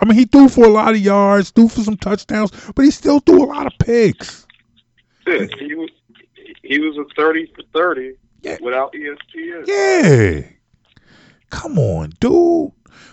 I 0.00 0.04
mean, 0.04 0.16
he 0.16 0.26
threw 0.26 0.48
for 0.48 0.64
a 0.64 0.68
lot 0.70 0.92
of 0.94 1.00
yards, 1.00 1.50
threw 1.50 1.68
for 1.68 1.80
some 1.80 1.96
touchdowns, 1.96 2.50
but 2.74 2.84
he 2.84 2.90
still 2.90 3.20
threw 3.20 3.44
a 3.44 3.46
lot 3.46 3.66
of 3.66 3.72
picks. 3.80 4.46
Yeah, 5.26 5.46
he 5.58 5.74
was 5.74 5.90
he 6.62 6.78
was 6.78 6.96
a 6.96 7.04
thirty 7.16 7.50
for 7.54 7.62
thirty 7.74 8.14
Yeah. 8.42 8.58
without 8.60 8.92
ESPN. 8.92 9.66
Yeah. 9.66 10.48
Come 11.50 11.78
on, 11.78 12.12
dude. 12.20 12.72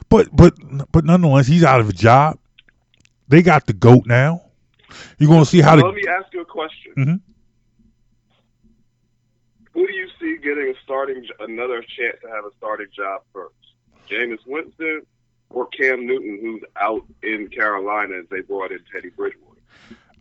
But 0.09 0.33
but 0.35 0.53
but 0.91 1.05
nonetheless, 1.05 1.47
he's 1.47 1.63
out 1.63 1.79
of 1.79 1.89
a 1.89 1.93
job. 1.93 2.37
They 3.27 3.41
got 3.41 3.65
the 3.65 3.73
goat 3.73 4.05
now. 4.05 4.44
You're 5.17 5.29
gonna 5.29 5.45
see 5.45 5.61
how 5.61 5.75
to. 5.75 5.85
Let 5.85 5.95
me 5.95 6.03
ask 6.07 6.33
you 6.33 6.41
a 6.41 6.45
question. 6.45 6.93
Mhm. 6.97 7.21
Who 9.73 9.87
do 9.87 9.93
you 9.93 10.07
see 10.19 10.37
getting 10.37 10.69
a 10.69 10.73
starting 10.83 11.25
another 11.39 11.81
chance 11.81 12.17
to 12.21 12.29
have 12.29 12.45
a 12.45 12.51
starting 12.57 12.87
job 12.95 13.21
first? 13.33 13.55
Jameis 14.09 14.39
Winston 14.45 15.01
or 15.49 15.67
Cam 15.67 16.05
Newton, 16.05 16.39
who's 16.41 16.61
out 16.79 17.05
in 17.23 17.49
Carolina 17.49 18.15
as 18.19 18.25
they 18.29 18.41
brought 18.41 18.71
in 18.71 18.79
Teddy 18.91 19.09
Bridgewater? 19.09 19.59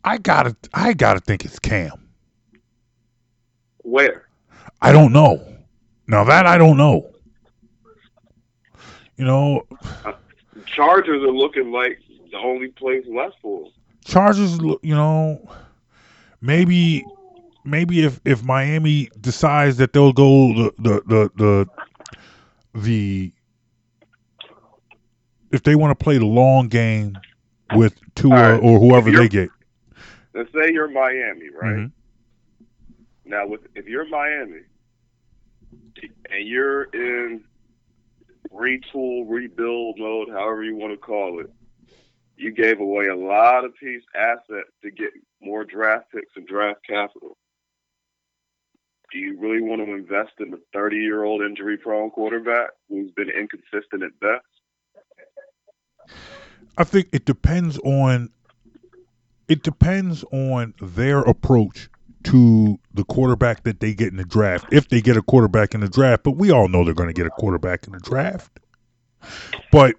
I 0.02 0.18
gotta 0.18 0.56
I 0.74 0.92
gotta 0.92 1.20
think 1.20 1.44
it's 1.44 1.58
Cam. 1.58 2.08
Where? 3.78 4.28
I 4.80 4.92
don't 4.92 5.12
know. 5.12 5.46
Now 6.06 6.24
that 6.24 6.46
I 6.46 6.58
don't 6.58 6.76
know. 6.76 7.10
You 9.16 9.24
know, 9.24 9.66
Chargers 10.66 11.22
are 11.22 11.32
looking 11.32 11.70
like 11.70 12.00
the 12.32 12.38
only 12.38 12.68
place 12.68 13.04
left 13.06 13.37
for 13.40 13.62
them. 13.62 13.72
Chargers, 14.05 14.59
you 14.59 14.95
know, 14.95 15.51
maybe 16.40 17.05
maybe 17.64 18.05
if 18.05 18.21
if 18.25 18.43
Miami 18.43 19.11
decides 19.21 19.79
that 19.79 19.93
they'll 19.93 20.12
go 20.12 20.53
the 20.53 20.73
the 20.79 21.03
the 21.07 21.31
the, 21.37 22.81
the 22.81 23.33
if 25.51 25.62
they 25.62 25.75
want 25.75 25.99
to 25.99 26.03
play 26.03 26.19
the 26.19 26.27
long 26.27 26.69
game 26.69 27.17
with 27.75 27.95
Tua 28.14 28.53
right. 28.53 28.62
or 28.62 28.79
whoever 28.79 29.11
they 29.11 29.29
get. 29.29 29.51
Let's 30.35 30.53
say 30.53 30.73
you're 30.73 30.88
Miami, 30.88 31.49
right? 31.51 31.77
Mhm. 31.77 31.93
Now, 33.25 33.47
with 33.47 33.61
if 33.75 33.87
you're 33.87 34.07
Miami 34.09 34.61
and 36.31 36.47
you're 36.47 36.85
in 36.85 37.45
retool, 38.53 39.25
rebuild 39.29 39.99
mode, 39.99 40.29
however 40.29 40.62
you 40.64 40.77
want 40.77 40.93
to 40.93 40.99
call 40.99 41.40
it, 41.40 41.51
you 42.37 42.53
gave 42.53 42.81
away 42.81 43.07
a 43.07 43.16
lot 43.16 43.64
of 43.64 43.75
piece 43.77 44.03
assets 44.14 44.70
to 44.83 44.90
get 44.90 45.11
more 45.40 45.64
draft 45.64 46.11
picks 46.12 46.33
and 46.37 46.47
draft 46.47 46.81
capital. 46.88 47.37
Do 49.12 49.18
you 49.18 49.38
really 49.38 49.62
want 49.62 49.85
to 49.85 49.94
invest 49.94 50.33
in 50.40 50.53
a 50.53 50.57
30 50.73 50.97
year 50.97 51.25
old 51.25 51.42
injury 51.42 51.77
prone 51.77 52.11
quarterback 52.11 52.70
who's 52.88 53.11
been 53.12 53.31
inconsistent 53.31 54.03
at 54.03 54.18
best? 54.20 54.44
I 56.77 56.85
think 56.85 57.09
it 57.12 57.25
depends 57.25 57.79
on 57.79 58.31
it 59.47 59.62
depends 59.62 60.25
on 60.33 60.75
their 60.81 61.20
approach 61.20 61.88
to 62.25 62.81
the 62.94 63.05
quarterback 63.05 63.64
that 63.64 63.81
they 63.81 63.94
get 63.94 64.09
in 64.09 64.16
the 64.16 64.25
draft. 64.25 64.66
If 64.73 64.88
they 64.88 65.01
get 65.01 65.16
a 65.16 65.23
quarterback 65.23 65.75
in 65.75 65.81
the 65.81 65.88
draft, 65.88 66.25
but 66.25 66.33
we 66.33 66.51
all 66.51 66.68
know 66.68 66.85
they're 66.85 66.94
going 66.94 67.11
to 67.11 67.14
get 67.14 67.27
a 67.27 67.31
quarterback 67.31 67.87
in 67.87 67.92
the 67.92 68.01
draft. 68.01 68.59
But 69.70 69.97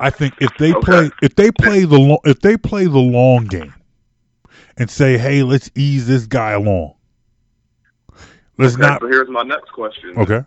I 0.00 0.10
think 0.10 0.34
if 0.40 0.56
they 0.56 0.72
Okay. 0.72 0.80
play 0.82 1.10
if 1.22 1.34
they 1.36 1.50
play 1.50 1.84
the 1.84 1.98
lo- 1.98 2.20
if 2.24 2.40
they 2.40 2.56
play 2.56 2.84
the 2.86 2.98
long 2.98 3.44
game 3.46 3.74
and 4.76 4.90
say, 4.90 5.18
"Hey, 5.18 5.42
let's 5.42 5.70
ease 5.74 6.06
this 6.06 6.26
guy 6.26 6.52
along." 6.52 6.94
Let's 8.58 8.74
Okay, 8.74 8.82
not 8.82 9.00
so 9.00 9.06
here's 9.08 9.28
my 9.28 9.42
next 9.42 9.70
question. 9.72 10.14
Okay. 10.16 10.44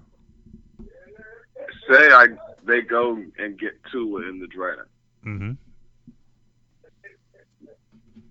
Say 1.90 2.12
I 2.12 2.28
they 2.66 2.82
go 2.82 3.16
and 3.38 3.58
get 3.58 3.72
Tua 3.92 4.28
in 4.30 4.40
the 4.40 4.48
draft. 4.48 4.90
Mhm. 5.26 5.58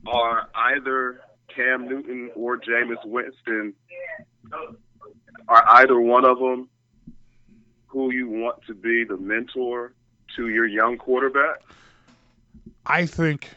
are 0.07 0.49
either 0.55 1.21
Cam 1.55 1.89
Newton 1.89 2.31
or 2.37 2.59
Jameis 2.59 3.05
Winston 3.05 3.75
are 5.49 5.65
either 5.69 5.99
one 6.01 6.25
of 6.25 6.39
them 6.39 6.69
who 7.87 8.13
you 8.13 8.29
want 8.29 8.57
to 8.67 8.75
be 8.75 9.05
the 9.05 9.17
mentor 9.17 9.95
to 10.37 10.49
your 10.49 10.67
young 10.67 10.99
quarterback? 10.99 11.63
I 12.87 13.07
think 13.07 13.51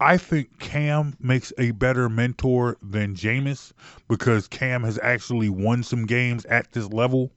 I 0.00 0.16
think 0.16 0.58
Cam 0.58 1.16
makes 1.20 1.52
a 1.58 1.70
better 1.70 2.08
mentor 2.08 2.76
than 2.82 3.14
Jameis 3.14 3.72
because 4.08 4.48
Cam 4.48 4.82
has 4.82 4.98
actually 5.00 5.48
won 5.48 5.84
some 5.84 6.06
games 6.06 6.44
at 6.46 6.72
this 6.72 6.88
level. 6.92 7.30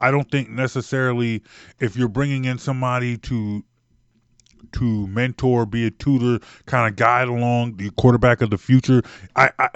I 0.00 0.12
don't 0.12 0.30
think 0.30 0.50
necessarily 0.50 1.42
if 1.80 1.96
you're 1.96 2.08
bringing 2.08 2.44
in 2.44 2.58
somebody 2.58 3.18
to 3.18 3.64
to 4.72 5.06
mentor, 5.08 5.66
be 5.66 5.86
a 5.86 5.90
tutor, 5.90 6.44
kind 6.66 6.88
of 6.88 6.96
guide 6.96 7.28
along 7.28 7.76
the 7.76 7.90
quarterback 7.92 8.40
of 8.40 8.50
the 8.50 8.58
future. 8.58 9.02
I 9.34 9.50
I, 9.58 9.68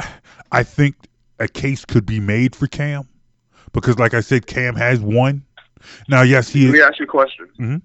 I 0.52 0.62
think 0.62 1.07
a 1.38 1.48
case 1.48 1.84
could 1.84 2.06
be 2.06 2.20
made 2.20 2.54
for 2.56 2.66
Cam 2.66 3.08
because, 3.72 3.98
like 3.98 4.14
I 4.14 4.20
said, 4.20 4.46
Cam 4.46 4.74
has 4.76 5.00
won. 5.00 5.44
Now, 6.08 6.22
yes, 6.22 6.48
he 6.48 6.66
Let 6.66 6.72
me 6.72 6.78
is. 6.80 6.84
ask 6.84 6.98
you 6.98 7.04
a 7.04 7.08
question. 7.08 7.48
Mhm. 7.58 7.82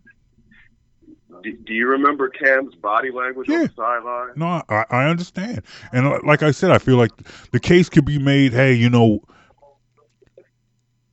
Do, 1.43 1.51
do 1.51 1.73
you 1.73 1.87
remember 1.87 2.29
Cam's 2.29 2.73
body 2.75 3.11
language 3.11 3.49
on 3.49 3.59
the 3.63 3.71
sideline? 3.75 4.31
No, 4.37 4.61
I, 4.69 4.85
I 4.89 5.05
understand, 5.09 5.61
and 5.91 6.07
uh, 6.07 6.19
like 6.23 6.41
I 6.41 6.51
said, 6.51 6.71
I 6.71 6.77
feel 6.77 6.95
like 6.95 7.11
the 7.51 7.59
case 7.59 7.89
could 7.89 8.05
be 8.05 8.17
made. 8.17 8.53
Hey, 8.53 8.73
you 8.73 8.89
know, 8.89 9.21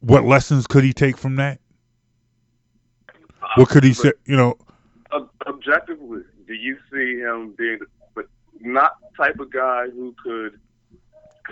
what 0.00 0.24
lessons 0.24 0.66
could 0.68 0.84
he 0.84 0.92
take 0.92 1.18
from 1.18 1.36
that? 1.36 1.58
What 3.56 3.68
could 3.70 3.82
he 3.82 3.92
say? 3.92 4.12
You 4.24 4.36
know, 4.36 4.56
objectively, 5.46 6.22
do 6.46 6.54
you 6.54 6.78
see 6.92 7.18
him 7.18 7.54
being, 7.58 7.80
but 8.14 8.26
not 8.60 8.92
type 9.16 9.40
of 9.40 9.50
guy 9.50 9.86
who 9.88 10.14
could 10.22 10.60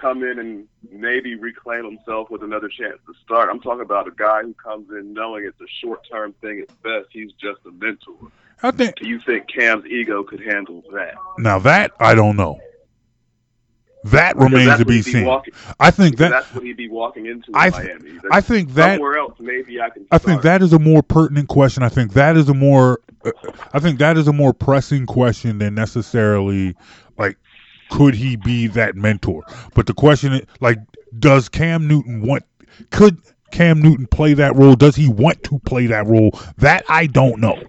come 0.01 0.23
in 0.23 0.39
and 0.39 0.67
maybe 0.91 1.35
reclaim 1.35 1.85
himself 1.85 2.31
with 2.31 2.43
another 2.43 2.69
chance 2.69 2.99
to 3.07 3.15
start? 3.25 3.49
I'm 3.51 3.61
talking 3.61 3.83
about 3.83 4.09
a 4.09 4.13
guy 4.13 4.43
who 4.43 4.55
comes 4.55 4.89
in 4.91 5.13
knowing 5.13 5.45
it's 5.45 5.61
a 5.61 5.67
short 5.83 6.07
term 6.11 6.33
thing 6.41 6.61
at 6.61 6.83
best. 6.83 7.07
He's 7.11 7.33
just 7.33 7.61
a 7.67 7.71
mentor. 7.73 8.15
I 8.63 8.71
think 8.73 8.97
Do 8.97 9.09
you 9.09 9.21
think 9.21 9.47
Cam's 9.49 9.87
ego 9.87 10.23
could 10.25 10.41
handle 10.41 10.83
that? 10.93 11.15
now 11.39 11.59
that 11.61 11.93
I 12.01 12.15
don't 12.15 12.37
know. 12.37 12.59
That 14.05 14.37
Because 14.37 14.53
remains 14.53 14.79
to 14.79 14.85
be 14.85 15.03
seen. 15.03 15.25
walking- 15.25 15.55
I 15.81 15.91
think 15.91 16.17
that 16.19 16.31
that's 16.31 16.55
what 16.55 16.63
he'd 16.63 16.77
be 16.77 16.89
walking 16.89 17.27
into 17.27 17.49
in 17.51 17.55
I 17.57 17.69
th- 17.71 18.01
Miami. 18.01 18.21
I 18.31 18.41
think 18.41 18.75
that 18.75 18.95
somewhere 18.95 19.19
else 19.19 19.35
maybe 19.41 19.81
I 19.81 19.91
can. 19.91 20.07
I 20.13 20.19
think 20.19 20.43
that 20.43 20.63
is 20.63 20.73
a 20.73 20.79
more 20.79 21.03
pertinent 21.03 21.49
question. 21.49 21.83
I 21.83 21.89
think 21.89 22.13
that 22.13 22.37
is 22.37 22.49
a 22.49 22.55
more 22.55 23.01
uh, 23.25 23.33
I 23.73 23.81
think 23.81 23.99
that 23.99 24.17
is 24.17 24.29
a 24.29 24.33
more 24.33 24.53
pressing 24.55 25.05
question 25.05 25.59
than 25.59 25.75
necessarily 25.75 26.77
like 27.19 27.37
could 27.91 28.15
he 28.15 28.37
be 28.37 28.67
that 28.69 28.97
mentor? 28.97 29.45
But 29.75 29.87
the 29.87 29.95
question 29.95 30.33
is 30.35 30.47
like 30.61 30.79
does 31.19 31.49
Cam 31.49 31.87
Newton 31.89 32.23
want 32.23 32.45
could 32.91 33.19
Cam 33.51 33.81
Newton 33.81 34.07
play 34.07 34.35
that 34.35 34.55
role? 34.57 34.75
Does 34.75 34.95
he 34.97 35.09
want 35.09 35.43
to 35.45 35.59
play 35.61 35.87
that 35.87 36.07
role? 36.07 36.39
That 36.59 36.85
I 36.89 37.07
don't 37.07 37.41
know. 37.41 37.61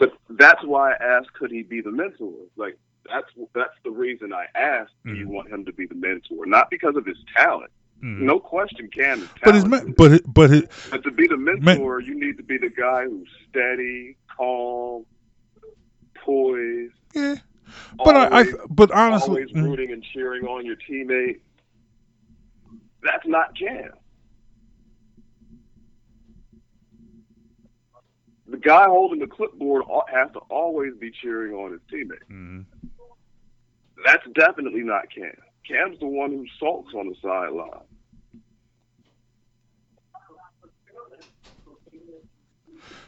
But 0.00 0.12
that's 0.30 0.64
why 0.64 0.92
I 0.92 0.96
asked, 1.02 1.32
could 1.34 1.50
he 1.50 1.62
be 1.62 1.80
the 1.80 1.90
mentor? 1.92 2.32
Like 2.56 2.76
that's 3.10 3.26
that's 3.54 3.74
the 3.84 3.90
reason 3.90 4.32
I 4.32 4.46
asked. 4.56 4.92
Do 5.04 5.14
you 5.14 5.26
Mhm. 5.26 5.30
want 5.32 5.48
him 5.50 5.64
to 5.64 5.72
be 5.72 5.86
the 5.86 5.94
mentor? 5.94 6.46
Not 6.46 6.68
because 6.70 6.96
of 6.96 7.06
his 7.06 7.16
talent. 7.36 7.70
Mhm. 8.02 8.20
No 8.20 8.38
question, 8.38 8.88
Cam 8.94 9.22
is 9.22 9.28
But 9.42 9.54
his 9.54 9.64
but 9.64 10.22
but 10.32 10.50
it, 10.52 10.70
But 10.90 11.02
to 11.04 11.10
be 11.10 11.26
the 11.26 11.36
mentor, 11.36 12.00
you 12.00 12.14
need 12.14 12.36
to 12.36 12.42
be 12.44 12.58
the 12.58 12.68
guy 12.70 13.04
who's 13.04 13.28
steady, 13.48 14.16
calm, 14.36 15.04
poised. 16.14 16.92
yeah. 17.14 17.36
But 18.04 18.16
I, 18.16 18.40
I 18.40 18.44
but 18.70 18.90
honestly 18.92 19.42
always 19.42 19.52
mm, 19.52 19.62
rooting 19.62 19.92
and 19.92 20.04
cheering 20.12 20.44
on 20.44 20.64
your 20.64 20.76
teammate. 20.88 21.40
That's 23.02 23.26
not 23.26 23.56
Cam. 23.58 23.92
The 28.46 28.56
guy 28.56 28.86
holding 28.86 29.18
the 29.20 29.26
clipboard 29.26 29.82
has 30.10 30.32
to 30.32 30.38
always 30.50 30.94
be 30.98 31.10
cheering 31.10 31.52
on 31.54 31.72
his 31.72 31.80
teammate. 31.92 32.24
mhm. 32.30 32.64
That's 34.04 34.24
definitely 34.34 34.82
not 34.82 35.10
Cam. 35.14 35.32
Cam's 35.66 35.98
the 35.98 36.06
one 36.06 36.30
who 36.30 36.46
sulks 36.58 36.94
on 36.94 37.08
the 37.08 37.14
sideline. 37.20 37.84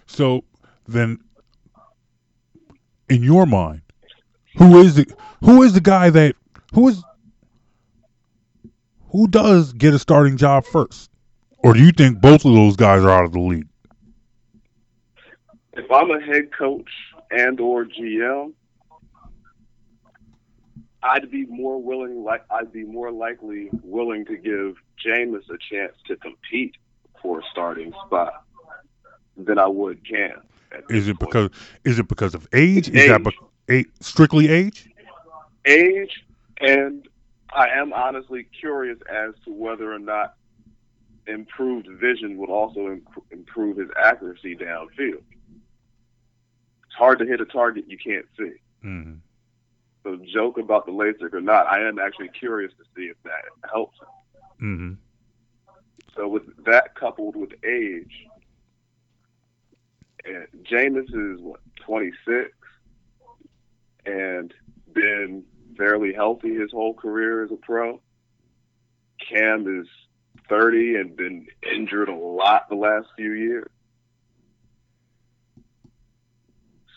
So 0.07 0.45
then, 0.87 1.21
in 3.09 3.23
your 3.23 3.47
mind, 3.47 3.83
who 4.57 4.81
is 4.81 4.97
the 4.97 5.07
who 5.41 5.63
is 5.63 5.73
the 5.73 5.81
guy 5.81 6.11
that 6.11 6.35
who 6.73 6.89
is 6.89 7.03
who 9.11 9.27
does 9.29 9.73
get 9.73 9.95
a 9.95 9.99
starting 9.99 10.37
job 10.37 10.65
first, 10.65 11.11
or 11.59 11.75
do 11.75 11.81
you 11.81 11.93
think 11.93 12.21
both 12.21 12.45
of 12.45 12.55
those 12.55 12.77
guys 12.77 13.03
are 13.03 13.11
out 13.11 13.25
of 13.25 13.33
the 13.33 13.41
league? 13.41 13.67
If 15.73 15.91
I'm 15.91 16.11
a 16.11 16.21
head 16.21 16.51
coach 16.57 16.91
and 17.31 17.59
or 17.61 17.85
GM, 17.85 18.53
I'd 21.03 21.31
be 21.31 21.47
more 21.47 21.83
willing, 21.83 22.23
like 22.23 22.45
I'd 22.51 22.73
be 22.73 22.85
more 22.85 23.11
likely 23.11 23.71
willing 23.83 24.25
to 24.27 24.37
give 24.37 24.77
Jameis 25.05 25.49
a 25.49 25.57
chance 25.71 25.95
to 26.07 26.17
compete 26.17 26.77
for 27.23 27.41
a 27.41 27.43
starting 27.51 27.93
spot 28.07 28.45
than 29.37 29.59
I 29.59 29.67
would 29.67 30.07
Cam. 30.07 30.43
Is 30.89 31.09
it 31.09 31.19
point. 31.19 31.31
because 31.33 31.51
is 31.85 31.99
it 31.99 32.07
because 32.09 32.35
of 32.35 32.47
age? 32.53 32.89
It's 32.89 32.89
Is 32.89 33.09
that 33.09 33.21
age. 33.21 33.27
be- 33.27 33.39
a, 33.71 33.85
strictly 34.01 34.49
age? 34.49 34.89
age, 35.65 36.25
and 36.61 37.09
I 37.53 37.69
am 37.69 37.93
honestly 37.93 38.47
curious 38.59 38.99
as 39.11 39.35
to 39.45 39.53
whether 39.53 39.93
or 39.93 39.99
not 39.99 40.35
improved 41.27 41.89
vision 42.01 42.37
would 42.39 42.51
also 42.51 42.87
im- 42.87 43.07
improve 43.31 43.77
his 43.77 43.89
accuracy 43.97 44.57
downfield. 44.57 45.23
It's 46.85 46.97
hard 46.97 47.19
to 47.21 47.27
hit 47.27 47.41
a 47.41 47.45
target 47.45 47.85
you 47.89 47.99
can't 47.99 48.27
see. 48.39 48.53
Mm-hmm. 48.85 49.15
So 50.03 50.19
joke 50.33 50.59
about 50.59 50.87
the 50.87 50.93
LASIK 50.93 51.35
or 51.35 51.41
not, 51.41 51.67
I 51.67 51.87
am 51.87 51.99
actually 51.99 52.29
curious 52.29 52.73
to 52.79 52.85
see 52.97 53.05
if 53.05 53.17
that 53.25 53.71
helps. 53.71 53.99
him. 54.01 54.09
Mm-hmm. 54.63 54.93
So 56.17 56.27
with 56.29 56.43
that 56.65 56.95
coupled 56.95 57.37
with 57.37 57.51
age, 57.65 58.27
Jameis 60.65 61.05
is 61.05 61.41
what 61.41 61.61
26 61.85 62.51
and 64.11 64.53
been 64.93 65.45
fairly 65.77 66.13
healthy 66.13 66.55
his 66.55 66.71
whole 66.73 66.95
career 66.95 67.45
as 67.45 67.51
a 67.51 67.57
pro. 67.57 68.01
Cam 69.29 69.81
is 69.81 69.89
30 70.49 70.97
and 70.97 71.17
been 71.17 71.47
injured 71.75 72.09
a 72.09 72.15
lot 72.15 72.69
the 72.69 72.75
last 72.75 73.07
few 73.17 73.33
years. 73.33 73.71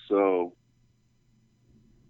So, 0.10 0.54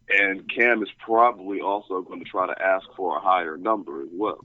and 0.10 0.50
Cam 0.50 0.82
is 0.82 0.90
probably 1.06 1.62
also 1.62 2.02
going 2.02 2.20
to 2.20 2.30
try 2.30 2.48
to 2.48 2.62
ask 2.62 2.86
for 2.96 3.18
a 3.18 3.20
higher 3.20 3.58
number 3.58 4.02
as 4.02 4.10
well. 4.12 4.40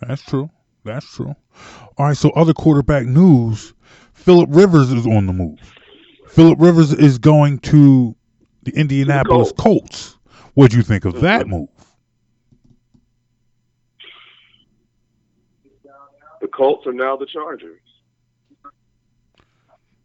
That's 0.00 0.22
true. 0.22 0.50
That's 0.84 1.06
true. 1.14 1.34
All 1.96 2.06
right. 2.06 2.16
So 2.16 2.30
other 2.30 2.52
quarterback 2.52 3.06
news: 3.06 3.74
Philip 4.12 4.50
Rivers 4.52 4.92
is 4.92 5.06
on 5.06 5.26
the 5.26 5.32
move. 5.32 5.58
Philip 6.28 6.58
Rivers 6.60 6.92
is 6.92 7.18
going 7.18 7.58
to 7.60 8.14
the 8.64 8.72
Indianapolis 8.74 9.52
Colts. 9.56 10.16
What 10.54 10.70
do 10.70 10.76
you 10.76 10.82
think 10.82 11.04
of 11.04 11.20
that 11.20 11.46
move? 11.48 11.68
The 16.40 16.48
Colts 16.48 16.86
are 16.86 16.92
now 16.92 17.16
the 17.16 17.26
Chargers. 17.26 17.80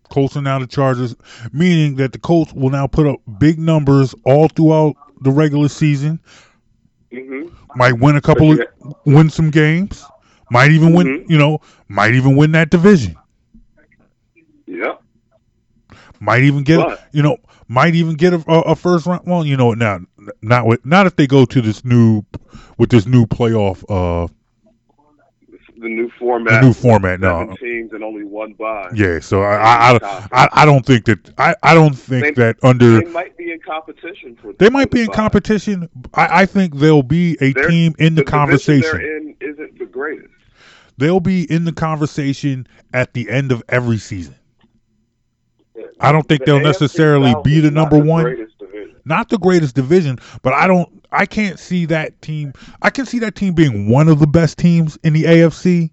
Colts 0.10 0.36
are 0.36 0.42
now 0.42 0.58
the 0.58 0.66
Chargers, 0.68 1.16
meaning 1.54 1.96
that 1.98 2.14
the 2.14 2.20
Colts 2.20 2.52
will 2.54 2.72
now 2.72 2.88
put 2.88 3.06
up 3.06 3.20
big 3.38 3.60
numbers 3.60 4.16
all 4.26 4.48
throughout 4.48 4.96
the 5.22 5.30
regular 5.32 5.68
season. 5.68 6.20
hmm 7.12 7.44
Might 7.76 8.00
win 8.00 8.16
a 8.16 8.22
couple 8.22 8.54
of, 8.54 8.60
win 9.06 9.30
some 9.30 9.52
games. 9.52 10.04
Might 10.50 10.72
even 10.72 10.94
win, 10.94 11.26
you 11.30 11.38
know, 11.38 11.60
might 11.90 12.16
even 12.16 12.36
win 12.36 12.54
that 12.54 12.72
division. 12.72 13.16
Yep. 14.66 15.04
Might 16.20 16.44
even 16.44 16.64
get, 16.64 16.78
But- 16.78 17.08
you 17.12 17.22
know, 17.22 17.38
might 17.70 17.96
even 17.96 18.16
get 18.16 18.34
a, 18.34 18.44
a, 18.52 18.76
first 18.76 19.06
round. 19.06 19.26
Well, 19.26 19.46
you 19.46 19.56
know 19.56 19.68
what? 19.68 19.78
Now, 19.78 20.00
not 20.42 20.66
with, 20.66 20.86
not 20.86 21.06
if 21.08 21.16
they 21.16 21.28
go 21.28 21.46
to 21.46 21.62
this 21.62 21.86
new, 21.86 22.24
with 22.78 22.90
this 22.90 23.06
new 23.06 23.26
playoff, 23.26 23.84
uh, 23.90 24.28
The 25.78 25.88
new 25.88 26.10
format. 26.20 26.60
the 26.62 26.68
new 26.68 26.74
format. 26.74 27.20
No, 27.22 27.56
teams 27.62 27.94
and 27.94 28.04
only 28.04 28.24
one 28.26 28.54
bye. 28.54 28.90
yeah. 28.94 29.20
So 29.20 29.44
I, 29.44 29.94
I, 29.94 30.00
I, 30.34 30.50
I, 30.52 30.66
don't 30.66 30.86
think 30.86 31.06
that 31.06 31.32
I, 31.38 31.56
I 31.64 31.74
don't 31.74 31.94
think 31.98 32.36
They- 32.36 32.44
that 32.44 32.58
under 32.64 33.00
They 33.02 33.12
might 33.12 33.38
be 33.38 33.52
in 33.52 33.60
competition 33.60 34.36
for. 34.42 34.52
they 34.54 34.70
might 34.70 34.92
be 34.92 35.02
in 35.02 35.08
bye. 35.08 35.14
competition. 35.14 35.88
I, 36.16 36.42
I 36.42 36.46
think 36.48 36.76
they'll 36.76 37.04
be 37.04 37.38
a 37.40 37.54
They're- 37.54 37.68
team 37.70 37.94
in 38.00 38.16
the, 38.16 38.24
division 38.24 38.26
conversation. 38.26 38.92
They're 38.98 39.18
in 39.18 39.36
isn't 39.42 39.80
the 39.80 39.86
greatest. 39.86 40.34
They'll 40.98 41.22
be 41.22 41.50
in 41.50 41.64
the 41.64 41.72
conversation 41.72 42.68
at 42.94 43.14
the 43.14 43.30
end 43.30 43.54
of 43.54 43.64
every 43.70 44.00
season. 44.00 44.36
I 46.00 46.12
don't 46.12 46.28
think 46.28 46.42
The 46.42 46.46
they'll 46.46 46.60
AFC 46.60 46.64
necessarily 46.64 47.32
South 47.32 47.44
be 47.44 47.60
the 47.60 47.72
number 47.72 47.98
one. 47.98 48.48
Not 49.06 49.30
the 49.30 49.38
greatest 49.38 49.76
division, 49.76 50.20
but 50.42 50.54
I 50.54 50.68
don't. 50.68 50.88
I 51.12 51.26
can't 51.26 51.58
see 51.58 51.86
that 51.86 52.22
team. 52.22 52.54
I 52.82 52.90
can 52.90 53.06
see 53.06 53.20
that 53.20 53.36
team 53.36 53.54
being 53.54 53.90
one 53.90 54.08
of 54.08 54.20
the 54.20 54.28
best 54.28 54.58
teams 54.58 54.98
in 55.04 55.14
the 55.14 55.24
AFC. 55.24 55.90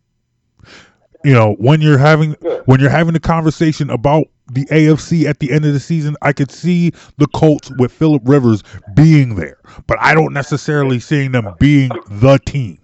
You 1.24 1.32
know, 1.32 1.54
when 1.58 1.80
you're 1.80 1.98
having 1.98 2.32
when 2.66 2.80
you're 2.80 2.90
having 2.90 3.14
the 3.14 3.20
conversation 3.20 3.90
about 3.90 4.26
the 4.52 4.64
AFC 4.66 5.24
at 5.24 5.40
the 5.40 5.50
end 5.50 5.64
of 5.64 5.72
the 5.72 5.80
season, 5.80 6.16
I 6.22 6.32
could 6.32 6.50
see 6.50 6.92
the 7.16 7.26
Colts 7.28 7.70
with 7.78 7.90
Philip 7.90 8.22
Rivers 8.24 8.62
being 8.94 9.34
there, 9.34 9.58
but 9.86 9.98
I 10.00 10.14
don't 10.14 10.32
necessarily 10.32 11.00
seeing 11.00 11.32
them 11.32 11.54
being 11.58 11.90
the 12.08 12.38
team. 12.46 12.78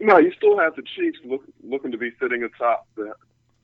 No, 0.00 0.18
you 0.18 0.32
still 0.36 0.58
have 0.58 0.76
the 0.76 0.82
Chiefs 0.82 1.18
look, 1.24 1.42
looking 1.62 1.90
to 1.92 1.96
be 1.96 2.10
sitting 2.20 2.42
atop 2.42 2.86
the 2.96 3.12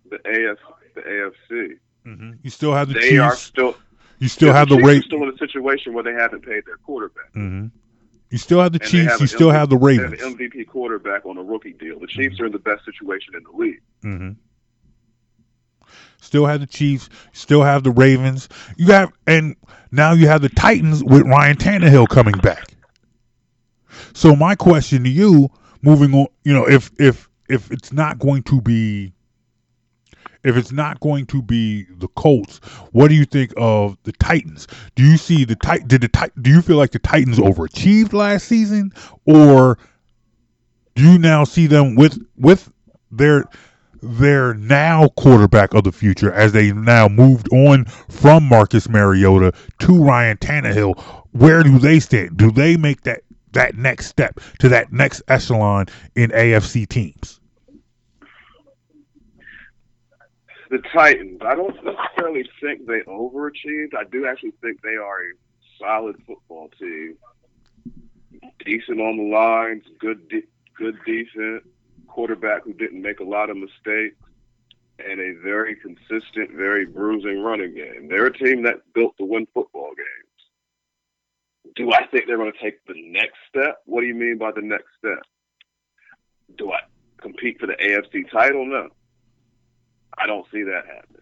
the 0.08 0.16
AF 0.16 0.58
the 0.94 1.00
AFC. 1.02 1.78
You 2.04 2.50
still 2.50 2.72
have 2.72 2.88
the 2.88 2.94
They 2.94 3.18
are 3.18 3.30
Chiefs. 3.32 3.42
still. 3.46 3.76
You 4.18 4.28
still 4.28 4.48
yeah, 4.48 4.54
have 4.54 4.68
the 4.68 4.76
Chiefs 4.76 4.88
are. 4.88 5.02
Still 5.02 5.22
in 5.22 5.28
a 5.30 5.38
situation 5.38 5.92
where 5.94 6.04
they 6.04 6.12
haven't 6.12 6.42
paid 6.44 6.64
their 6.66 6.76
quarterback. 6.84 7.32
hmm 7.32 7.66
You 8.30 8.38
still 8.38 8.60
have 8.60 8.72
the 8.72 8.80
And 8.82 8.88
Chiefs. 8.90 9.12
have 9.12 9.20
You 9.20 9.26
still 9.26 9.48
MVP 9.48 9.52
have 9.52 9.68
the 9.70 9.76
They 9.78 9.94
have 10.02 10.12
Ravens. 10.12 10.22
an 10.22 10.38
MVP 10.38 10.66
quarterback 10.68 11.26
on 11.26 11.36
a 11.38 11.42
rookie 11.42 11.72
deal. 11.72 11.98
The 12.00 12.06
Chiefs 12.06 12.40
are 12.40 12.46
in 12.46 12.52
the 12.52 12.58
best 12.58 12.84
situation 12.84 13.34
in 13.36 13.42
the 13.44 13.56
league. 13.56 13.80
hmm 14.02 14.30
Still 16.20 16.46
have 16.46 16.60
the 16.60 16.66
Chiefs. 16.66 17.08
Still 17.32 17.62
have 17.62 17.82
the 17.82 17.90
Ravens. 17.90 18.48
You 18.76 18.92
have, 18.92 19.10
and 19.26 19.56
now 19.90 20.12
you 20.12 20.26
have 20.28 20.42
the 20.42 20.48
Titans 20.50 21.02
with 21.02 21.22
Ryan 21.22 21.56
Tannehill 21.56 22.08
coming 22.08 22.36
back. 22.38 22.74
So 24.12 24.36
my 24.36 24.54
question 24.54 25.02
to 25.04 25.10
you, 25.10 25.48
moving 25.82 26.14
on, 26.14 26.26
you 26.44 26.52
know, 26.52 26.68
if 26.68 26.90
if 26.98 27.28
if 27.48 27.70
it's 27.72 27.92
not 27.92 28.18
going 28.18 28.42
to 28.44 28.60
be, 28.60 29.12
if 30.42 30.56
it's 30.56 30.72
not 30.72 31.00
going 31.00 31.26
to 31.26 31.42
be 31.42 31.86
the 31.98 32.08
Colts, 32.08 32.58
what 32.92 33.08
do 33.08 33.14
you 33.14 33.24
think 33.24 33.52
of 33.56 33.96
the 34.04 34.12
Titans? 34.12 34.66
Do 34.94 35.02
you 35.02 35.16
see 35.16 35.44
the 35.44 35.56
tit? 35.56 35.86
Did 35.88 36.00
the 36.00 36.08
tit? 36.08 36.32
Do 36.42 36.50
you 36.50 36.62
feel 36.62 36.76
like 36.76 36.92
the 36.92 36.98
Titans 36.98 37.38
overachieved 37.38 38.12
last 38.12 38.46
season, 38.46 38.92
or 39.26 39.78
do 40.94 41.02
you 41.12 41.18
now 41.18 41.44
see 41.44 41.66
them 41.66 41.94
with 41.94 42.18
with 42.36 42.72
their 43.10 43.44
their 44.02 44.54
now 44.54 45.08
quarterback 45.08 45.74
of 45.74 45.84
the 45.84 45.92
future 45.92 46.32
as 46.32 46.52
they 46.52 46.72
now 46.72 47.08
moved 47.08 47.52
on 47.52 47.84
from 47.84 48.44
Marcus 48.44 48.88
Mariota 48.88 49.52
to 49.80 50.02
Ryan 50.02 50.36
Tannehill? 50.38 50.98
Where 51.32 51.62
do 51.62 51.78
they 51.78 52.00
stand? 52.00 52.36
Do 52.36 52.50
they 52.50 52.76
make 52.76 53.02
that 53.02 53.22
that 53.52 53.76
next 53.76 54.06
step 54.06 54.40
to 54.60 54.68
that 54.68 54.92
next 54.92 55.22
echelon 55.28 55.86
in 56.14 56.30
AFC 56.30 56.88
teams? 56.88 57.39
The 60.70 60.78
Titans. 60.94 61.40
I 61.44 61.56
don't 61.56 61.74
necessarily 61.84 62.48
think 62.60 62.86
they 62.86 63.00
overachieved. 63.00 63.94
I 63.98 64.04
do 64.10 64.26
actually 64.26 64.52
think 64.62 64.80
they 64.82 64.94
are 64.94 65.22
a 65.22 65.32
solid 65.80 66.16
football 66.26 66.70
team. 66.78 67.16
Decent 68.64 69.00
on 69.00 69.16
the 69.16 69.34
lines, 69.34 69.82
good 69.98 70.28
de- 70.28 70.46
good 70.76 70.96
defense, 71.04 71.64
quarterback 72.06 72.62
who 72.64 72.72
didn't 72.72 73.02
make 73.02 73.18
a 73.18 73.24
lot 73.24 73.50
of 73.50 73.56
mistakes, 73.56 74.16
and 75.04 75.18
a 75.18 75.32
very 75.42 75.74
consistent, 75.74 76.52
very 76.52 76.86
bruising 76.86 77.42
running 77.42 77.74
game. 77.74 78.08
They're 78.08 78.26
a 78.26 78.32
team 78.32 78.62
that 78.62 78.76
built 78.94 79.16
to 79.18 79.24
win 79.24 79.48
football 79.52 79.90
games. 79.96 81.74
Do 81.74 81.92
I 81.92 82.06
think 82.06 82.26
they're 82.26 82.36
going 82.36 82.52
to 82.52 82.58
take 82.58 82.84
the 82.86 82.94
next 83.10 83.38
step? 83.48 83.78
What 83.86 84.02
do 84.02 84.06
you 84.06 84.14
mean 84.14 84.38
by 84.38 84.52
the 84.52 84.62
next 84.62 84.86
step? 84.98 85.22
Do 86.56 86.70
I 86.72 86.80
compete 87.20 87.58
for 87.58 87.66
the 87.66 87.74
AFC 87.74 88.30
title? 88.30 88.66
No. 88.66 88.90
I 90.20 90.26
don't 90.26 90.46
see 90.52 90.62
that 90.64 90.84
happening. 90.86 91.20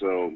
So 0.00 0.34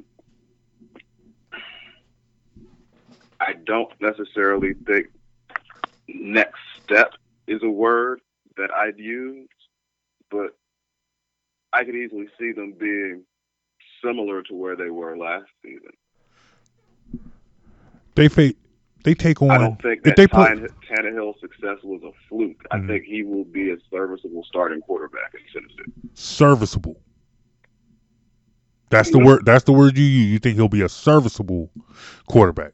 I 3.41 3.55
don't 3.65 3.91
necessarily 4.01 4.75
think 4.87 5.09
next 6.09 6.61
step 6.85 7.13
is 7.47 7.63
a 7.63 7.71
word 7.71 8.21
that 8.57 8.71
I'd 8.73 8.99
use, 8.99 9.49
but 10.31 10.57
I 11.73 11.85
could 11.85 11.95
easily 11.95 12.29
see 12.39 12.53
them 12.53 12.75
being 12.79 13.23
similar 14.05 14.43
to 14.43 14.55
where 14.55 14.77
they 14.77 14.91
were 14.91 15.17
last 15.17 15.49
season. 15.63 15.93
They 18.15 18.29
face 18.29 18.55
they 19.07 19.15
take 19.15 19.41
on 19.41 19.51
I 19.53 19.59
don't 19.59 19.81
think 19.81 20.03
that 20.03 20.17
they 20.17 20.27
Tannehill's 20.27 21.41
success 21.41 21.79
was 21.85 22.03
a 22.03 22.11
fluke. 22.29 22.61
I 22.73 22.79
Mhm. 22.79 22.89
think 22.89 23.05
he 23.05 23.23
will 23.23 23.45
be 23.45 23.71
a 23.71 23.77
serviceable 23.89 24.43
starting 24.43 24.81
quarterback 24.81 25.33
in 25.33 25.41
Tennessee. 25.53 25.93
serviceable. 26.15 27.01
That's 28.91 29.11
the 29.13 29.21
word. 29.21 29.45
That's 29.47 29.63
the 29.63 29.73
word 29.73 29.97
you 29.97 30.05
use. 30.05 30.27
You 30.33 30.39
think 30.41 30.57
he'll 30.57 30.69
be 30.69 30.83
a 30.83 30.89
serviceable 30.89 31.71
quarterback. 32.27 32.73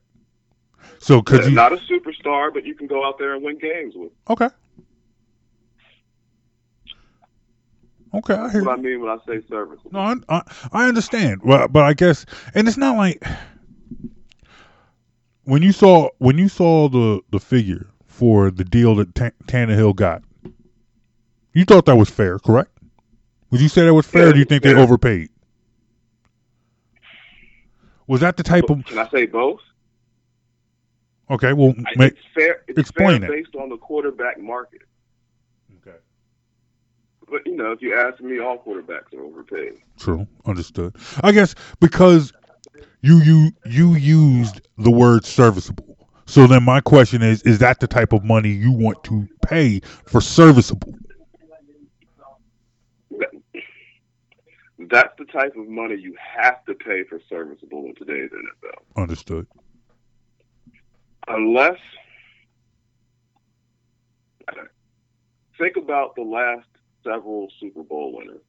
So 1.01 1.20
could 1.20 1.43
Yeah, 1.43 1.49
you? 1.51 1.55
Not 1.55 1.74
a 1.74 1.76
superstar, 1.76 2.53
but 2.53 2.64
you 2.64 2.74
can 2.74 2.87
go 2.87 3.05
out 3.05 3.18
there 3.18 3.35
and 3.35 3.45
win 3.45 3.59
games 3.59 3.95
with. 3.95 4.12
Okay. 4.30 4.49
Okay, 8.14 8.35
I 8.35 8.43
That's 8.43 8.53
hear. 8.55 8.64
what 8.64 8.78
I 8.78 8.83
mean 8.83 9.01
when 9.01 9.11
I 9.11 9.18
say 9.26 9.43
serviceable. 9.51 9.91
No, 9.93 9.99
I, 10.01 10.14
I, 10.30 10.43
I 10.72 10.89
understand. 10.89 11.43
Well, 11.43 11.68
but 11.68 11.85
I 11.85 11.93
guess, 11.93 12.24
and 12.55 12.68
it's 12.68 12.76
not 12.78 12.97
like 12.97 13.22
when 15.45 15.62
you 15.62 15.72
saw 15.72 16.09
when 16.18 16.38
you 16.38 16.49
saw 16.49 16.88
the 16.88 17.20
the 17.30 17.40
figure 17.40 17.86
for 18.07 18.51
the 18.51 18.64
deal 18.64 18.95
that 18.97 19.14
Ta- 19.14 19.30
Tannehill 19.47 19.95
got, 19.97 20.22
you 21.53 21.64
thought 21.64 21.86
that 21.86 21.97
was 21.97 22.11
fair, 22.11 22.38
correct? 22.38 22.70
Would 23.51 23.61
you 23.61 23.68
say 23.68 23.84
that 23.84 23.95
was 23.95 24.07
fair? 24.07 24.22
Yeah, 24.24 24.28
or 24.30 24.32
do 24.32 24.38
you 24.38 24.45
think 24.45 24.62
they 24.62 24.74
overpaid? 24.74 25.28
Was 28.07 28.20
that 28.20 28.36
the 28.36 28.43
type 28.43 28.68
of 28.70 28.84
Can 28.84 28.99
I 28.99 29.09
say 29.11 29.26
both? 29.26 29.61
okay? 31.30 31.53
Well, 31.53 31.74
I, 31.86 31.93
ma- 31.97 32.05
it's 32.05 32.18
fair. 32.34 32.62
It's 32.68 32.78
explain 32.78 33.20
fair 33.22 33.32
it. 33.32 33.45
based 33.45 33.57
on 33.57 33.68
the 33.68 33.76
quarterback 33.76 34.40
market. 34.40 34.82
okay, 35.78 35.97
But 37.30 37.47
you 37.47 37.57
know, 37.57 37.72
if 37.72 37.80
you 37.80 37.95
ask 37.97 38.20
me, 38.20 38.38
all 38.38 38.59
quarterbacks 38.59 39.14
are 39.14 39.22
overpaid. 39.22 39.74
true, 39.99 40.26
understood. 40.47 40.97
I 41.22 41.32
guess 41.32 41.55
because 41.80 42.32
you 43.01 43.20
you 43.22 43.51
you 43.66 43.95
used 43.95 44.61
the 44.78 44.91
word 44.91 45.24
serviceable. 45.24 45.97
So 46.26 46.47
then 46.47 46.62
my 46.62 46.80
question 46.80 47.22
is: 47.22 47.43
Is 47.43 47.59
that 47.59 47.80
the 47.80 47.87
type 47.87 48.12
of 48.12 48.24
money 48.24 48.51
you 48.51 48.72
want 48.72 49.03
to 49.05 49.28
pay 49.43 49.80
for 50.07 50.20
serviceable? 50.20 50.95
That's 54.78 55.16
the 55.18 55.24
type 55.26 55.55
of 55.57 55.68
money 55.68 55.97
you 55.97 56.14
have 56.37 56.64
to 56.66 56.74
pay 56.74 57.05
for 57.05 57.20
serviceable 57.28 57.87
in 57.87 57.95
today's 57.95 58.30
NFL. 58.30 59.03
Understood. 59.03 59.47
Unless, 61.28 61.78
think 65.59 65.76
about 65.76 66.14
the 66.16 66.22
last 66.22 66.66
several 67.05 67.49
Super 67.61 67.83
Bowl 67.83 68.16
winners. 68.16 68.41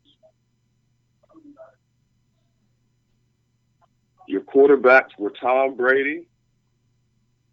Your 4.28 4.42
quarterbacks 4.42 5.18
were 5.18 5.32
Tom 5.32 5.76
Brady 5.76 6.28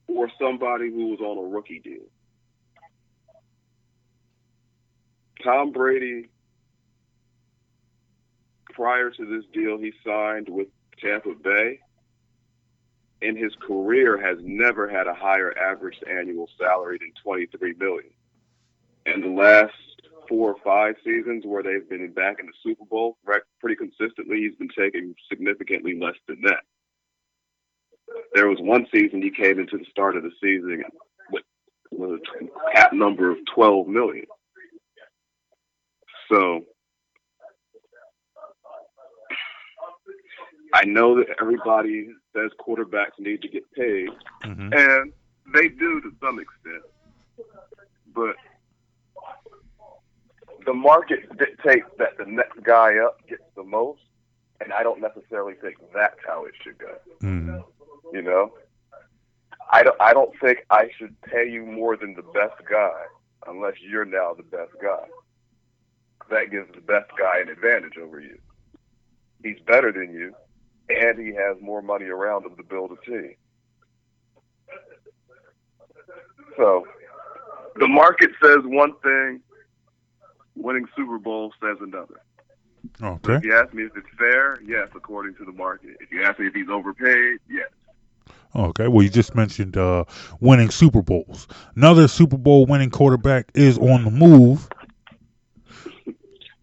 or 0.06 0.30
somebody 0.40 0.90
who 0.90 1.08
was 1.08 1.20
on 1.20 1.38
a 1.38 1.48
rookie 1.48 1.80
deal. 1.80 2.04
Tom 5.42 5.72
Brady, 5.72 6.28
prior 8.72 9.10
to 9.10 9.24
this 9.26 9.44
deal 9.52 9.78
he 9.78 9.92
signed 10.04 10.48
with 10.48 10.68
Tampa 11.00 11.34
Bay, 11.34 11.80
in 13.22 13.36
his 13.36 13.52
career 13.56 14.20
has 14.20 14.38
never 14.42 14.88
had 14.88 15.06
a 15.06 15.14
higher 15.14 15.56
average 15.58 15.98
annual 16.08 16.48
salary 16.58 16.98
than 16.98 17.12
23 17.22 17.74
million. 17.78 18.10
And 19.06 19.22
the 19.22 19.28
last 19.28 19.74
four 20.30 20.52
or 20.52 20.56
five 20.62 20.94
seasons 21.04 21.44
where 21.44 21.62
they've 21.62 21.88
been 21.90 22.12
back 22.12 22.36
in 22.38 22.46
the 22.46 22.52
Super 22.62 22.84
Bowl, 22.84 23.18
right, 23.26 23.42
pretty 23.60 23.74
consistently, 23.74 24.38
he's 24.38 24.54
been 24.54 24.68
taking 24.78 25.12
significantly 25.28 25.98
less 26.00 26.14
than 26.28 26.40
that. 26.42 26.62
There 28.34 28.48
was 28.48 28.58
one 28.60 28.86
season 28.94 29.20
he 29.20 29.30
came 29.30 29.58
into 29.58 29.76
the 29.76 29.84
start 29.90 30.16
of 30.16 30.22
the 30.22 30.30
season 30.40 30.84
with, 31.32 31.42
with 31.90 32.10
a 32.12 32.72
cap 32.72 32.92
number 32.92 33.30
of 33.30 33.38
12 33.54 33.88
million. 33.88 34.26
So 36.32 36.64
I 40.72 40.84
know 40.84 41.16
that 41.16 41.26
everybody 41.40 42.08
says 42.36 42.52
quarterbacks 42.64 43.18
need 43.18 43.42
to 43.42 43.48
get 43.48 43.64
paid, 43.72 44.08
Mhm. 44.44 44.72
and 44.72 45.12
they 45.52 45.66
do 45.66 46.00
to 46.00 46.12
some 46.20 46.38
extent. 46.38 46.84
But 48.14 48.36
the 50.70 50.74
market 50.74 51.36
dictates 51.36 51.88
that 51.98 52.16
the 52.16 52.24
next 52.26 52.62
guy 52.62 52.96
up 52.98 53.18
gets 53.28 53.42
the 53.56 53.64
most, 53.64 54.02
and 54.60 54.72
I 54.72 54.84
don't 54.84 55.00
necessarily 55.00 55.54
think 55.54 55.78
that's 55.92 56.20
how 56.24 56.44
it 56.44 56.52
should 56.62 56.78
go. 56.78 56.96
Mhm. 57.20 57.64
You 58.12 58.22
know, 58.22 58.56
I 59.72 59.82
don't. 59.82 60.00
I 60.00 60.12
don't 60.12 60.32
think 60.38 60.64
I 60.70 60.88
should 60.96 61.20
pay 61.22 61.48
you 61.50 61.66
more 61.66 61.96
than 61.96 62.14
the 62.14 62.22
best 62.22 62.64
guy 62.66 63.04
unless 63.48 63.80
you're 63.80 64.04
now 64.04 64.32
the 64.32 64.44
best 64.44 64.70
guy. 64.80 65.08
That 66.28 66.52
gives 66.52 66.72
the 66.72 66.82
best 66.82 67.10
guy 67.18 67.40
an 67.40 67.48
advantage 67.48 67.98
over 67.98 68.20
you. 68.20 68.38
He's 69.42 69.58
better 69.66 69.90
than 69.90 70.12
you, 70.14 70.36
and 70.88 71.18
he 71.18 71.34
has 71.34 71.60
more 71.60 71.82
money 71.82 72.06
around 72.06 72.46
him 72.46 72.54
to 72.56 72.62
build 72.62 72.92
a 72.92 72.96
team. 73.04 73.34
So, 76.56 76.86
the 77.74 77.88
market 77.88 78.30
says 78.40 78.58
one 78.62 78.94
thing, 79.00 79.42
winning 80.56 80.86
Super 80.96 81.18
Bowl 81.18 81.52
says 81.60 81.76
another. 81.80 82.20
Okay. 83.02 83.34
If 83.34 83.44
you 83.44 83.54
ask 83.54 83.72
me 83.74 83.84
if 83.84 83.96
it's 83.96 84.08
fair, 84.18 84.58
yes, 84.64 84.88
according 84.94 85.34
to 85.36 85.44
the 85.44 85.52
market. 85.52 85.96
If 86.00 86.10
you 86.10 86.22
ask 86.24 86.38
me 86.38 86.46
if 86.46 86.54
he's 86.54 86.68
overpaid, 86.70 87.38
yes. 87.48 87.68
Okay. 88.56 88.88
Well, 88.88 89.02
you 89.02 89.10
just 89.10 89.34
mentioned 89.34 89.76
uh, 89.76 90.04
winning 90.40 90.70
Super 90.70 91.02
Bowls. 91.02 91.46
Another 91.76 92.08
Super 92.08 92.38
Bowl 92.38 92.66
winning 92.66 92.90
quarterback 92.90 93.50
is 93.54 93.78
on 93.78 94.04
the 94.04 94.10
move. 94.10 94.68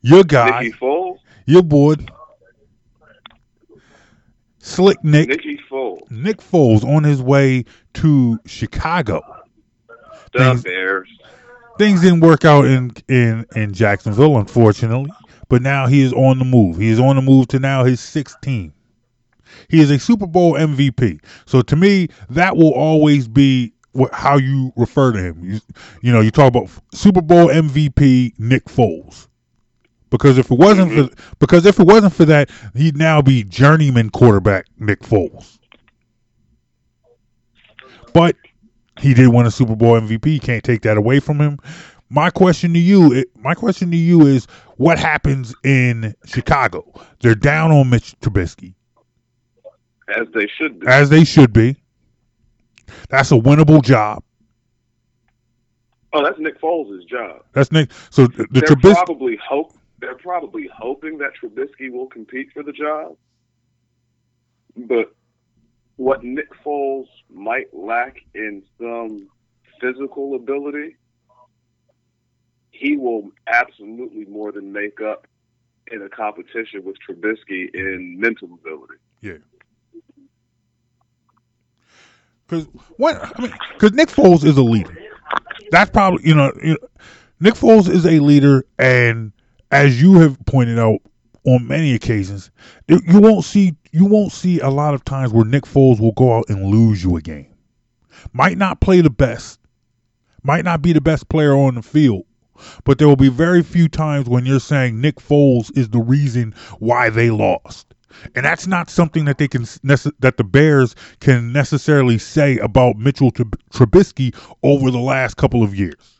Your 0.01 0.23
guy, 0.23 0.61
Nicky 0.61 0.77
Foles, 0.77 1.17
your 1.45 1.63
boy, 1.63 1.95
Slick 4.59 5.03
Nick, 5.03 5.29
Nicky 5.29 5.59
Foles, 5.69 6.09
Nick 6.11 6.37
Foles 6.37 6.83
on 6.83 7.03
his 7.03 7.21
way 7.21 7.65
to 7.95 8.39
Chicago. 8.45 9.21
the 10.33 10.39
Things- 10.39 10.63
Bears. 10.63 11.09
Things 11.77 12.01
didn't 12.01 12.21
work 12.21 12.45
out 12.45 12.65
in, 12.65 12.91
in, 13.07 13.45
in 13.55 13.73
Jacksonville, 13.73 14.37
unfortunately, 14.37 15.11
but 15.49 15.61
now 15.61 15.87
he 15.87 16.01
is 16.01 16.13
on 16.13 16.39
the 16.39 16.45
move. 16.45 16.77
He 16.77 16.89
is 16.89 16.99
on 16.99 17.15
the 17.15 17.21
move 17.21 17.47
to 17.49 17.59
now 17.59 17.83
his 17.83 17.99
sixth 17.99 18.39
team. 18.41 18.73
He 19.69 19.81
is 19.81 19.91
a 19.91 19.99
Super 19.99 20.27
Bowl 20.27 20.53
MVP. 20.53 21.19
So 21.45 21.61
to 21.61 21.75
me, 21.75 22.09
that 22.29 22.55
will 22.55 22.73
always 22.73 23.27
be 23.27 23.73
what 23.93 24.13
how 24.13 24.37
you 24.37 24.71
refer 24.75 25.11
to 25.11 25.19
him. 25.19 25.43
You, 25.43 25.59
you 26.01 26.13
know, 26.13 26.21
you 26.21 26.31
talk 26.31 26.47
about 26.47 26.69
Super 26.93 27.21
Bowl 27.21 27.47
MVP 27.47 28.33
Nick 28.37 28.65
Foles. 28.65 29.27
Because 30.09 30.37
if 30.37 30.51
it 30.51 30.57
wasn't 30.57 30.93
for 30.93 31.15
because 31.39 31.65
if 31.65 31.79
it 31.79 31.85
wasn't 31.85 32.13
for 32.13 32.25
that, 32.25 32.49
he'd 32.75 32.95
now 32.95 33.21
be 33.21 33.43
journeyman 33.43 34.09
quarterback 34.09 34.67
Nick 34.79 35.01
Foles. 35.01 35.57
But 38.13 38.35
he 38.99 39.13
did 39.13 39.27
win 39.29 39.45
a 39.45 39.51
Super 39.51 39.75
Bowl 39.75 39.99
MVP. 39.99 40.41
Can't 40.41 40.63
take 40.63 40.81
that 40.81 40.97
away 40.97 41.19
from 41.19 41.39
him. 41.39 41.59
My 42.09 42.29
question 42.29 42.73
to 42.73 42.79
you, 42.79 43.11
it- 43.13 43.27
my 43.37 43.53
question 43.53 43.91
to 43.91 43.97
you 43.97 44.21
is, 44.25 44.45
what 44.77 44.97
happens 44.97 45.53
in 45.63 46.13
Chicago? 46.25 46.85
They're 47.21 47.35
down 47.35 47.71
on 47.71 47.89
Mitch 47.89 48.15
Trubisky, 48.21 48.75
as 50.07 50.27
they 50.33 50.47
should 50.47 50.79
be. 50.79 50.87
as 50.87 51.09
they 51.09 51.23
should 51.23 51.51
be. 51.53 51.75
That's 53.09 53.31
a 53.31 53.35
winnable 53.35 53.83
job. 53.83 54.23
Oh, 56.13 56.23
that's 56.23 56.39
Nick 56.39 56.59
Foles' 56.61 57.05
job. 57.07 57.41
That's 57.51 57.71
Nick. 57.71 57.91
So 58.09 58.27
the 58.27 58.47
they're 58.51 58.61
Trubisky. 58.63 58.93
probably 58.93 59.37
hope 59.45 59.73
they're 59.99 60.15
probably 60.15 60.69
hoping 60.73 61.17
that 61.17 61.31
Trubisky 61.41 61.91
will 61.91 62.07
compete 62.07 62.51
for 62.53 62.63
the 62.63 62.71
job. 62.71 63.17
But 64.77 65.13
what 65.97 66.23
Nick 66.23 66.49
Foles 66.63 67.07
might 67.29 67.73
lack 67.73 68.17
in 68.33 68.63
some 68.79 69.27
physical 69.81 70.35
ability, 70.35 70.95
he 72.71 72.95
will 72.95 73.31
absolutely 73.47 74.25
more 74.25 74.51
than 74.51 74.71
make 74.71 75.01
up 75.01 75.27
in 75.91 76.01
a 76.01 76.09
competition 76.09 76.83
with 76.83 76.95
Trubisky 77.07 77.73
in 77.73 78.19
mental 78.19 78.49
ability. 78.53 78.93
Yeah. 79.21 79.37
Because 82.47 82.67
what 82.97 83.15
I 83.15 83.41
mean, 83.41 83.53
because 83.73 83.91
Nick 83.93 84.09
Foles 84.09 84.45
is 84.45 84.55
a 84.57 84.63
leader. 84.63 84.95
That's 85.71 85.89
probably 85.89 86.25
you 86.25 86.35
know, 86.35 86.53
you 86.63 86.71
know, 86.71 86.87
Nick 87.39 87.55
Foles 87.55 87.89
is 87.89 88.05
a 88.05 88.19
leader, 88.19 88.65
and 88.79 89.33
as 89.71 90.01
you 90.01 90.19
have 90.19 90.37
pointed 90.45 90.79
out 90.79 90.99
on 91.47 91.65
many 91.65 91.93
occasions, 91.95 92.51
you 92.89 93.21
won't 93.21 93.45
see 93.45 93.75
you 93.93 94.05
won't 94.05 94.33
see 94.33 94.59
a 94.59 94.69
lot 94.69 94.93
of 94.93 95.05
times 95.05 95.31
where 95.31 95.45
Nick 95.45 95.63
Foles 95.63 95.99
will 95.99 96.11
go 96.11 96.37
out 96.37 96.49
and 96.49 96.65
lose 96.65 97.01
you 97.01 97.15
a 97.15 97.21
game. 97.21 97.47
Might 98.33 98.57
not 98.57 98.81
play 98.81 98.99
the 98.99 99.09
best, 99.09 99.59
might 100.43 100.65
not 100.65 100.81
be 100.81 100.91
the 100.91 101.01
best 101.01 101.29
player 101.29 101.55
on 101.55 101.75
the 101.75 101.81
field, 101.81 102.25
but 102.83 102.97
there 102.97 103.07
will 103.07 103.15
be 103.15 103.29
very 103.29 103.63
few 103.63 103.87
times 103.87 104.27
when 104.27 104.45
you're 104.45 104.59
saying 104.59 104.99
Nick 104.99 105.15
Foles 105.15 105.75
is 105.77 105.89
the 105.89 106.01
reason 106.01 106.53
why 106.79 107.09
they 107.09 107.29
lost. 107.29 107.93
And 108.35 108.43
that's 108.43 108.67
not 108.67 108.89
something 108.89 109.23
that 109.25 109.37
they 109.37 109.47
can 109.47 109.63
that 109.83 110.35
the 110.37 110.43
Bears 110.43 110.95
can 111.21 111.53
necessarily 111.53 112.17
say 112.17 112.57
about 112.57 112.97
Mitchell 112.97 113.31
Trub- 113.31 113.59
Trubisky 113.71 114.35
over 114.63 114.91
the 114.91 114.99
last 114.99 115.37
couple 115.37 115.63
of 115.63 115.73
years. 115.73 116.19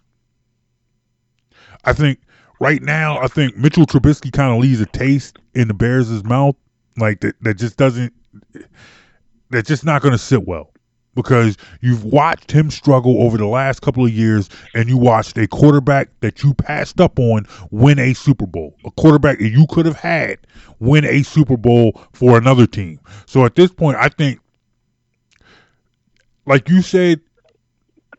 I 1.83 1.91
think 1.91 2.19
right 2.59 2.81
now, 2.81 3.19
I 3.19 3.27
think 3.27 3.57
Mitchell 3.57 3.85
Trubisky 3.85 4.31
kind 4.31 4.53
of 4.53 4.61
leaves 4.61 4.81
a 4.81 4.85
taste 4.85 5.37
in 5.53 5.67
the 5.67 5.73
Bears' 5.73 6.23
mouth, 6.23 6.55
like 6.97 7.21
that. 7.21 7.35
That 7.41 7.55
just 7.55 7.77
doesn't. 7.77 8.13
That's 9.49 9.67
just 9.67 9.85
not 9.85 10.01
going 10.01 10.11
to 10.11 10.17
sit 10.17 10.45
well 10.45 10.71
because 11.17 11.57
you've 11.81 12.03
watched 12.03 12.51
him 12.51 12.69
struggle 12.69 13.23
over 13.23 13.37
the 13.37 13.47
last 13.47 13.81
couple 13.81 14.05
of 14.05 14.11
years, 14.11 14.49
and 14.75 14.87
you 14.87 14.97
watched 14.97 15.37
a 15.37 15.47
quarterback 15.47 16.09
that 16.19 16.43
you 16.43 16.53
passed 16.53 17.01
up 17.01 17.17
on 17.19 17.45
win 17.71 17.97
a 17.97 18.13
Super 18.13 18.45
Bowl, 18.45 18.75
a 18.85 18.91
quarterback 18.91 19.39
that 19.39 19.49
you 19.49 19.65
could 19.69 19.85
have 19.85 19.97
had 19.97 20.37
win 20.79 21.03
a 21.05 21.23
Super 21.23 21.57
Bowl 21.57 21.99
for 22.13 22.37
another 22.37 22.67
team. 22.67 22.99
So 23.25 23.45
at 23.45 23.55
this 23.55 23.71
point, 23.71 23.97
I 23.97 24.09
think, 24.09 24.39
like 26.45 26.69
you 26.69 26.83
said, 26.83 27.19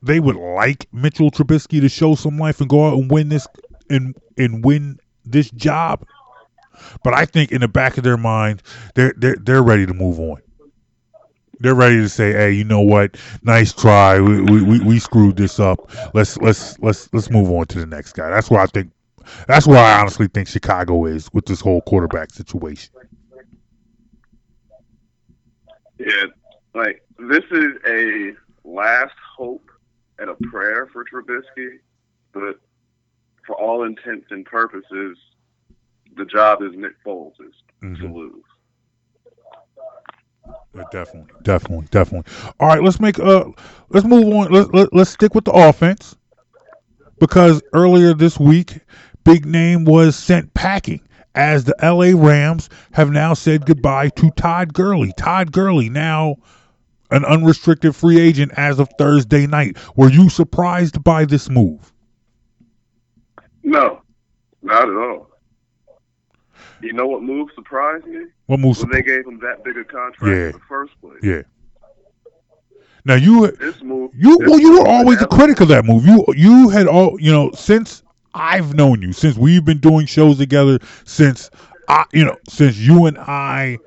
they 0.03 0.19
would 0.19 0.37
like 0.37 0.87
Mitchell 0.93 1.31
Trubisky 1.31 1.81
to 1.81 1.89
show 1.89 2.15
some 2.17 2.37
life 2.37 2.61
and 2.61 2.69
go 2.69 2.89
out 2.89 2.99
and 2.99 3.11
win 3.11 3.29
this 3.29 3.47
and 3.91 4.17
and 4.39 4.65
win 4.65 4.99
this 5.25 5.51
job. 5.53 6.07
But 7.05 7.15
I 7.15 7.27
think 7.27 7.53
in 7.53 7.61
the 7.61 7.69
back 7.69 7.99
of 7.99 8.05
their 8.05 8.17
mind, 8.17 8.63
they're 8.95 9.15
they're 9.17 9.37
they're 9.37 9.63
ready 9.63 9.87
to 9.87 9.95
move 9.95 10.21
on. 10.21 10.39
They're 11.61 11.75
ready 11.75 11.97
to 11.97 12.09
say, 12.09 12.33
"Hey, 12.33 12.53
you 12.53 12.65
know 12.65 12.81
what? 12.81 13.17
Nice 13.43 13.73
try. 13.73 14.21
We 14.21 14.43
we, 14.43 14.63
we, 14.63 14.81
we 14.81 14.99
screwed 15.01 15.37
this 15.37 15.59
up. 15.61 15.91
Let's 16.15 16.39
let's 16.39 16.79
let's 16.81 17.13
let's 17.13 17.31
move 17.31 17.51
on 17.51 17.67
to 17.69 17.81
the 17.81 17.87
next 17.87 18.13
guy." 18.15 18.31
That's 18.31 18.51
where 18.51 18.61
I 18.61 18.67
think. 18.67 18.93
That's 19.49 19.67
where 19.67 19.79
I 19.83 20.01
honestly 20.01 20.29
think 20.29 20.49
Chicago 20.49 21.07
is 21.07 21.29
with 21.33 21.47
this 21.47 21.61
whole 21.61 21.83
quarterback 21.83 22.33
situation. 22.33 22.91
Yeah, 25.99 26.27
like 26.75 27.03
this 27.19 27.45
is 27.51 27.73
a 27.89 28.33
last 28.65 29.15
hope 29.37 29.71
and 30.19 30.31
a 30.31 30.37
prayer 30.37 30.89
for 30.93 31.05
Trubisky, 31.05 31.79
but 32.33 32.61
for 33.49 33.57
all 33.57 33.83
intents 33.85 34.27
and 34.31 34.45
purposes, 34.45 35.19
the 36.17 36.25
job 36.27 36.63
is 36.63 36.71
Nick 36.77 36.93
Foles' 37.05 37.33
is 37.41 37.55
to 37.81 37.87
Mhm. 37.87 38.15
lose. 38.15 38.45
Yeah, 40.75 40.85
definitely, 40.93 41.33
definitely, 41.43 41.87
definitely. 41.91 42.33
All 42.61 42.69
right, 42.69 42.83
let's 42.83 43.01
make 43.01 43.19
uh, 43.19 43.47
let's 43.89 44.07
move 44.07 44.33
on. 44.35 44.53
Let, 44.53 44.73
let, 44.75 44.93
let's 44.95 45.11
stick 45.11 45.35
with 45.35 45.45
the 45.47 45.53
offense 45.53 46.15
because 47.19 47.63
earlier 47.73 48.13
this 48.15 48.39
week, 48.39 48.81
big 49.25 49.47
name 49.47 49.85
was 49.85 50.15
sent 50.15 50.53
packing 50.55 51.01
as 51.35 51.65
the 51.65 51.75
L.A. 51.85 52.15
Rams 52.15 52.69
have 52.93 53.11
now 53.11 53.33
said 53.35 53.65
goodbye 53.67 54.11
to 54.11 54.31
Todd 54.33 54.75
Gurley. 54.75 55.13
Todd 55.17 55.53
Gurley 55.53 55.89
now 55.89 56.37
an 57.11 57.25
unrestricted 57.25 57.97
free 57.97 58.21
agent 58.21 58.53
as 58.57 58.79
of 58.79 58.89
Thursday 58.99 59.47
night. 59.47 59.77
Were 59.97 60.11
you 60.11 60.29
surprised 60.29 61.03
by 61.03 61.25
this 61.25 61.49
move? 61.49 61.93
No, 63.69 64.01
not 64.63 64.89
at 64.89 64.97
all. 64.97 65.29
You 66.81 66.95
know 66.95 67.07
what 67.07 67.23
move 67.23 67.51
surprised 67.55 68.07
me? 68.07 68.25
What 68.47 68.61
move? 68.61 68.79
When 68.79 68.91
they 68.91 69.03
gave 69.03 69.27
him 69.27 69.39
that 69.41 69.63
big 69.63 69.77
a 69.77 69.85
contract 69.85 70.23
Yeah. 70.35 70.47
in 70.47 70.53
the 70.53 70.61
first 70.69 70.99
place. 71.03 71.19
Yeah. 71.23 71.43
Now 73.05 73.15
you 73.17 73.51
This 73.53 73.83
move. 73.83 74.11
You 74.15 74.39
this 74.39 74.49
well, 74.49 74.59
you 74.59 74.81
were 74.81 74.89
always 74.89 75.21
a 75.21 75.27
critic 75.27 75.61
of 75.61 75.69
that 75.69 75.85
move. 75.85 76.07
You 76.07 76.25
you 76.35 76.69
had 76.71 76.87
all 76.87 77.21
you 77.21 77.31
know 77.31 77.51
since 77.53 78.03
I've 78.35 78.75
known 78.75 79.03
you, 79.03 79.13
since 79.13 79.37
we've 79.37 79.65
been 79.65 79.79
doing 79.79 80.07
shows 80.07 80.39
together, 80.39 80.79
since 81.05 81.51
I 81.89 82.05
you 82.13 82.25
know 82.25 82.37
since 82.49 82.79
you 82.79 83.05
and 83.07 83.19
I 83.19 83.79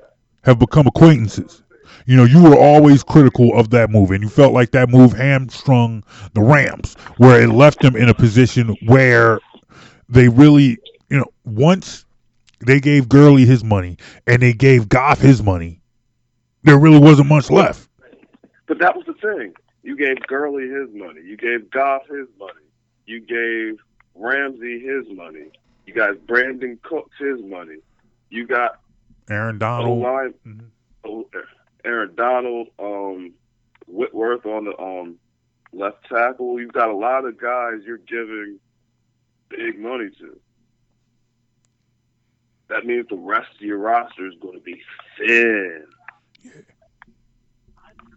have 0.44 0.58
become 0.60 0.86
acquaintances. 0.86 1.62
You 2.06 2.16
know, 2.16 2.24
you 2.24 2.42
were 2.42 2.56
always 2.58 3.04
critical 3.04 3.56
of 3.56 3.70
that 3.70 3.90
move, 3.90 4.10
and 4.10 4.24
you 4.24 4.28
felt 4.28 4.52
like 4.52 4.72
that 4.72 4.88
move 4.90 5.12
hamstrung 5.12 6.02
the 6.34 6.40
Rams, 6.42 6.94
where 7.18 7.40
it 7.42 7.50
left 7.50 7.80
them 7.80 7.94
in 7.94 8.08
a 8.08 8.14
position 8.14 8.76
where 8.86 9.38
they 10.12 10.28
really, 10.28 10.78
you 11.08 11.18
know, 11.18 11.26
once 11.44 12.04
they 12.64 12.78
gave 12.80 13.08
Gurley 13.08 13.44
his 13.46 13.64
money 13.64 13.96
and 14.26 14.40
they 14.42 14.52
gave 14.52 14.88
Goff 14.88 15.18
his 15.18 15.42
money, 15.42 15.80
there 16.62 16.78
really 16.78 16.98
wasn't 16.98 17.28
much 17.28 17.50
left. 17.50 17.88
But 18.66 18.78
that 18.78 18.94
was 18.96 19.04
the 19.06 19.14
thing. 19.14 19.54
You 19.82 19.96
gave 19.96 20.20
Gurley 20.26 20.68
his 20.68 20.88
money. 20.94 21.22
You 21.22 21.36
gave 21.36 21.70
Goff 21.70 22.02
his 22.06 22.28
money. 22.38 22.52
You 23.06 23.20
gave 23.20 23.80
Ramsey 24.14 24.80
his 24.80 25.06
money. 25.16 25.46
You 25.86 25.94
got 25.94 26.14
Brandin 26.28 26.80
Cooks 26.82 27.16
his 27.18 27.42
money. 27.42 27.78
You 28.30 28.46
got 28.46 28.78
Aaron 29.28 29.58
Donald. 29.58 30.00
line, 30.00 30.34
Mhm. 30.46 30.66
O- 31.04 31.28
Aaron 31.84 32.14
Donald, 32.14 32.68
um, 32.78 33.32
Whitworth 33.88 34.46
on 34.46 34.64
the 34.66 34.78
um 34.80 35.18
left 35.72 36.04
tackle. 36.08 36.60
You've 36.60 36.72
got 36.72 36.88
a 36.90 36.94
lot 36.96 37.24
of 37.24 37.36
guys 37.40 37.80
you're 37.84 37.98
giving 37.98 38.60
big 39.56 39.78
money 39.78 40.10
to. 40.18 40.38
That 42.68 42.86
means 42.86 43.06
the 43.08 43.16
rest 43.16 43.54
of 43.54 43.60
your 43.60 43.78
roster 43.78 44.26
is 44.26 44.34
going 44.40 44.54
to 44.54 44.64
be 44.64 44.80
thin. 45.18 45.84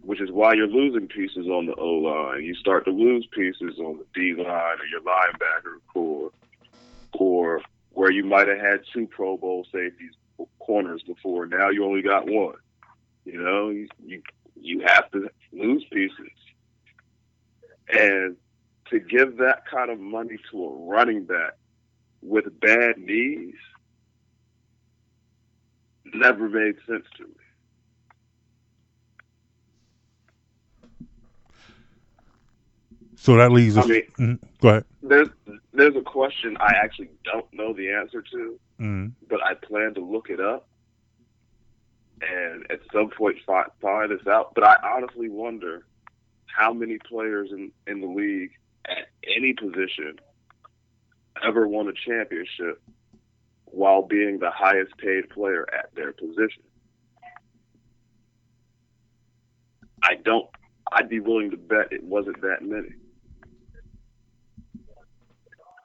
Which 0.01 0.21
is 0.21 0.31
why 0.31 0.53
you're 0.53 0.67
losing 0.67 1.07
pieces 1.07 1.47
on 1.47 1.65
the 1.65 1.75
O 1.75 1.93
line. 1.95 2.43
You 2.43 2.55
start 2.55 2.85
to 2.85 2.91
lose 2.91 3.27
pieces 3.31 3.79
on 3.79 3.97
the 3.97 4.05
D 4.13 4.35
line 4.35 4.77
or 4.79 4.85
your 4.85 5.01
linebacker 5.01 5.79
corps, 5.91 6.31
or 7.13 7.61
where 7.91 8.11
you 8.11 8.23
might 8.23 8.47
have 8.47 8.59
had 8.59 8.81
two 8.93 9.07
Pro 9.07 9.35
Bowl 9.35 9.65
safeties 9.71 10.11
corners 10.59 11.01
before. 11.03 11.45
Now 11.47 11.69
you 11.69 11.85
only 11.85 12.01
got 12.01 12.27
one. 12.27 12.55
You 13.25 13.41
know, 13.41 13.69
you 13.69 13.87
you, 14.05 14.21
you 14.55 14.81
have 14.85 15.09
to 15.11 15.29
lose 15.51 15.83
pieces, 15.91 16.31
and 17.89 18.37
to 18.89 18.99
give 18.99 19.37
that 19.37 19.65
kind 19.69 19.89
of 19.89 19.99
money 19.99 20.37
to 20.51 20.63
a 20.65 20.69
running 20.85 21.25
back 21.25 21.53
with 22.21 22.45
bad 22.59 22.97
knees 22.97 23.55
never 26.13 26.47
made 26.49 26.75
sense 26.87 27.05
to 27.17 27.23
me. 27.23 27.33
So 33.15 33.35
that 33.37 33.51
leaves 33.51 33.77
I 33.77 33.81
us. 33.81 33.87
mean- 33.87 34.11
Mhm. 34.17 34.39
Go 34.61 34.69
ahead. 34.69 34.85
There's 35.01 35.29
there's 35.73 35.95
a 35.95 36.01
question 36.01 36.55
I 36.59 36.73
actually 36.75 37.09
don't 37.25 37.51
know 37.53 37.73
the 37.73 37.91
answer 37.91 38.21
to, 38.21 38.59
Mhm. 38.79 39.11
but 39.27 39.43
I 39.43 39.55
plan 39.55 39.93
to 39.95 39.99
look 39.99 40.29
it 40.29 40.39
up 40.39 40.67
and 42.21 42.69
at 42.71 42.79
some 42.93 43.09
point 43.09 43.37
fi- 43.45 43.67
find 43.81 44.09
this 44.09 44.25
out. 44.25 44.53
But 44.55 44.63
I 44.63 44.77
honestly 44.95 45.27
wonder 45.29 45.85
how 46.45 46.71
many 46.73 46.97
players 46.97 47.51
in, 47.51 47.73
in 47.87 47.99
the 47.99 48.07
league 48.07 48.51
at 48.89 49.07
any 49.35 49.53
position 49.53 50.15
ever 51.45 51.67
won 51.67 51.87
a 51.87 51.93
championship 51.93 52.81
while 53.65 54.03
being 54.07 54.39
the 54.39 54.51
highest 54.51 54.97
paid 54.97 55.29
player 55.29 55.65
at 55.73 55.93
their 55.95 56.13
position. 56.13 56.63
I 60.03 60.15
don't. 60.23 60.47
I'd 60.91 61.09
be 61.09 61.19
willing 61.19 61.51
to 61.51 61.57
bet 61.57 61.91
it 61.91 62.03
wasn't 62.03 62.41
that 62.41 62.61
many. 62.61 62.89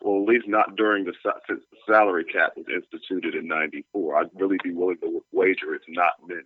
Well, 0.02 0.22
at 0.22 0.28
least 0.28 0.48
not 0.48 0.76
during 0.76 1.04
the 1.04 1.12
since 1.48 1.62
salary 1.86 2.24
cap 2.24 2.52
was 2.56 2.66
instituted 2.72 3.34
in 3.34 3.48
'94. 3.48 4.16
I'd 4.16 4.30
really 4.34 4.58
be 4.62 4.72
willing 4.72 4.98
to 5.02 5.22
wager 5.32 5.74
it's 5.74 5.84
not 5.88 6.12
many. 6.26 6.42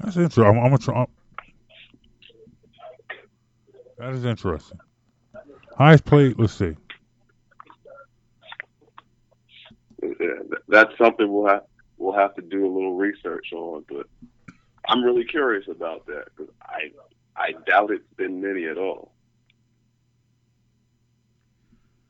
That's 0.00 0.16
interesting. 0.16 0.44
I'm, 0.44 0.58
I'm 0.58 0.64
gonna 0.64 0.78
try. 0.78 1.06
That 3.98 4.12
is 4.12 4.24
interesting. 4.24 4.78
Highest 5.78 6.04
played. 6.04 6.38
Let's 6.38 6.52
see. 6.54 6.76
Yeah, 10.02 10.08
that's 10.68 10.96
something 10.98 11.32
we'll 11.32 11.46
have 11.48 11.62
we'll 11.96 12.12
have 12.14 12.34
to 12.34 12.42
do 12.42 12.66
a 12.66 12.72
little 12.72 12.96
research 12.96 13.52
on. 13.52 13.84
But 13.88 14.06
I'm 14.88 15.02
really 15.02 15.24
curious 15.24 15.66
about 15.68 16.06
that 16.06 16.24
because 16.36 16.52
I 16.62 16.90
I 17.36 17.52
doubt 17.66 17.90
it's 17.90 18.04
been 18.16 18.40
many 18.40 18.66
at 18.66 18.76
all. 18.78 19.12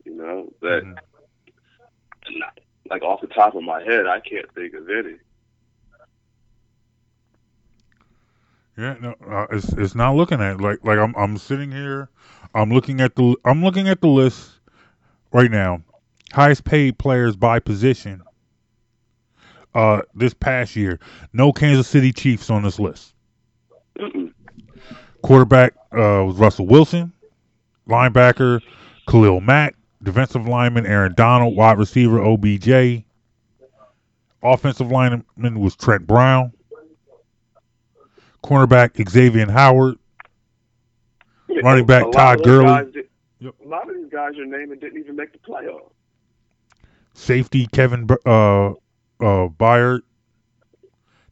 You 0.04 0.14
know 0.16 0.52
that 0.62 0.82
Mhm. 0.82 0.96
not- 2.38 2.58
like 2.90 3.02
off 3.02 3.20
the 3.22 3.26
top 3.28 3.54
of 3.54 3.62
my 3.62 3.82
head, 3.82 4.06
I 4.06 4.20
can't 4.20 4.50
think 4.54 4.74
of 4.74 4.88
any. 4.90 5.16
Yeah, 8.76 8.96
no, 9.00 9.14
uh, 9.30 9.46
it's 9.52 9.72
it's 9.74 9.94
not 9.94 10.16
looking 10.16 10.40
at 10.40 10.60
like 10.60 10.78
like 10.84 10.98
I'm 10.98 11.14
I'm 11.16 11.38
sitting 11.38 11.70
here, 11.70 12.08
I'm 12.54 12.70
looking 12.70 13.00
at 13.00 13.14
the 13.14 13.36
I'm 13.44 13.62
looking 13.62 13.88
at 13.88 14.00
the 14.00 14.08
list 14.08 14.50
right 15.32 15.50
now. 15.50 15.82
Highest 16.32 16.64
paid 16.64 16.98
players 16.98 17.36
by 17.36 17.60
position. 17.60 18.22
Uh, 19.74 20.02
this 20.14 20.34
past 20.34 20.76
year, 20.76 20.98
no 21.32 21.52
Kansas 21.52 21.88
City 21.88 22.12
Chiefs 22.12 22.50
on 22.50 22.62
this 22.62 22.78
list. 22.78 23.14
Mm-mm. 23.98 24.32
Quarterback 25.22 25.74
uh, 25.92 26.22
was 26.26 26.36
Russell 26.36 26.66
Wilson. 26.66 27.12
Linebacker 27.88 28.60
Khalil 29.08 29.40
Mack. 29.40 29.76
defensive 30.02 30.46
lineman 30.48 30.86
Aaron 30.86 31.14
Donald, 31.14 31.56
wide 31.56 31.78
receiver 31.78 32.22
OBJ. 32.22 33.04
Offensive 34.42 34.90
lineman 34.90 35.24
was 35.60 35.76
Trent 35.76 36.06
Brown. 36.06 36.52
Cornerback 38.44 39.08
Xavier 39.08 39.50
Howard. 39.50 39.96
Running 41.62 41.86
back 41.86 42.10
Todd 42.12 42.42
Gurley. 42.44 42.90
did- 42.92 43.08
Yep. 43.40 43.54
A 43.64 43.68
lot 43.68 43.90
of 43.90 43.94
these 43.96 44.10
guys 44.10 44.30
you're 44.36 44.46
naming 44.46 44.78
didn't 44.78 44.98
even 44.98 45.16
make 45.16 45.32
the 45.32 45.38
playoffs. 45.38 45.90
Safety 47.12 47.66
Kevin 47.66 48.08
uh, 48.24 48.68
uh, 48.70 48.74
Byard. 49.20 50.00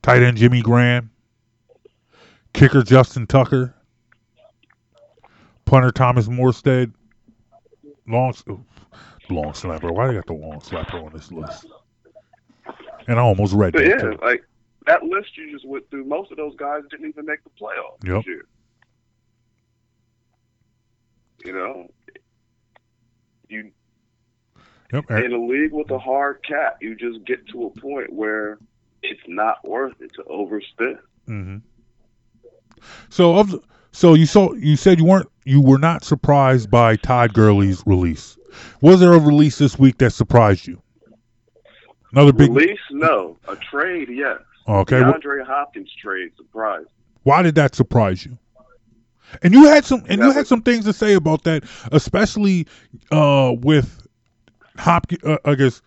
Tight 0.03 0.23
end 0.23 0.37
Jimmy 0.37 0.61
Graham. 0.61 1.11
Kicker 2.53 2.83
Justin 2.83 3.27
Tucker. 3.27 3.75
Punter 5.65 5.91
Thomas 5.91 6.29
Morstead. 6.29 6.93
Long, 8.07 8.35
long 9.31 9.55
snapper. 9.55 9.91
Why 9.91 10.07
do 10.09 10.13
they 10.13 10.17
got 10.19 10.27
the 10.27 10.35
long 10.35 10.61
slapper 10.61 11.03
on 11.03 11.13
this 11.15 11.33
list? 11.33 11.65
And 13.09 13.19
I 13.19 13.23
almost 13.23 13.55
read 13.55 13.73
But 13.73 13.85
that 13.85 13.89
yeah, 13.89 13.97
too. 13.97 14.19
like 14.23 14.45
that 14.87 15.03
list 15.05 15.37
you 15.37 15.51
just 15.53 15.67
went 15.67 15.89
through, 15.91 16.05
most 16.05 16.31
of 16.31 16.37
those 16.37 16.55
guys 16.57 16.83
didn't 16.91 17.09
even 17.09 17.27
make 17.27 17.43
the 17.45 17.51
playoffs 17.51 18.05
Yep. 18.07 18.17
this 18.17 18.27
year. 18.27 18.43
You 21.45 21.53
know, 21.53 21.89
you 23.49 23.71
Yep. 24.93 25.11
in 25.11 25.33
a 25.33 25.39
league 25.45 25.73
with 25.73 25.91
a 25.91 25.99
hard 25.99 26.45
cap, 26.47 26.77
you 26.81 26.95
just 26.95 27.25
get 27.25 27.47
to 27.49 27.65
a 27.67 27.81
point 27.81 28.13
where 28.13 28.59
it's 29.03 29.21
not 29.27 29.57
worth 29.67 30.01
it 30.01 30.13
to 30.15 30.23
overspend. 30.25 30.99
hmm 31.27 31.57
So 33.09 33.37
of 33.37 33.51
the, 33.51 33.61
so 33.93 34.15
you 34.15 34.27
saw 34.27 34.53
you 34.53 34.77
said 34.77 34.99
you 34.99 35.05
weren't 35.05 35.29
you 35.45 35.61
were 35.61 35.79
not 35.79 36.05
surprised 36.05 36.71
by 36.71 36.97
Todd 36.97 37.33
Gurley's 37.35 37.83
release. 37.87 38.37
Was 38.81 39.01
there 39.01 39.15
a 39.15 39.19
release 39.19 39.59
this 39.59 39.79
week 39.79 39.99
that 39.99 40.11
surprised 40.11 40.67
you? 40.67 40.81
Another 42.13 42.33
big 42.33 42.51
Release, 42.53 42.79
no. 42.91 43.39
A 43.49 43.57
trade, 43.57 44.09
yes. 44.11 44.39
Okay, 44.69 45.01
DeAndre 45.01 45.45
Hopkins 45.47 45.93
trade, 46.01 46.33
surprise. 46.37 46.87
Why 47.25 47.43
did 47.43 47.55
that 47.57 47.75
surprise 47.75 48.25
you? 48.25 48.39
And 49.43 49.55
you 49.55 49.65
had 49.67 49.85
some 49.85 50.05
and 50.09 50.21
you 50.21 50.31
had 50.31 50.47
some 50.47 50.63
things 50.63 50.85
to 50.85 50.93
say 50.93 51.15
about 51.15 51.45
that, 51.45 51.65
especially 51.91 52.67
uh, 53.11 53.55
with 53.61 54.07
Hopkins. 54.77 55.23
Uh, 55.25 55.39
I 55.45 55.55
guess 55.55 55.81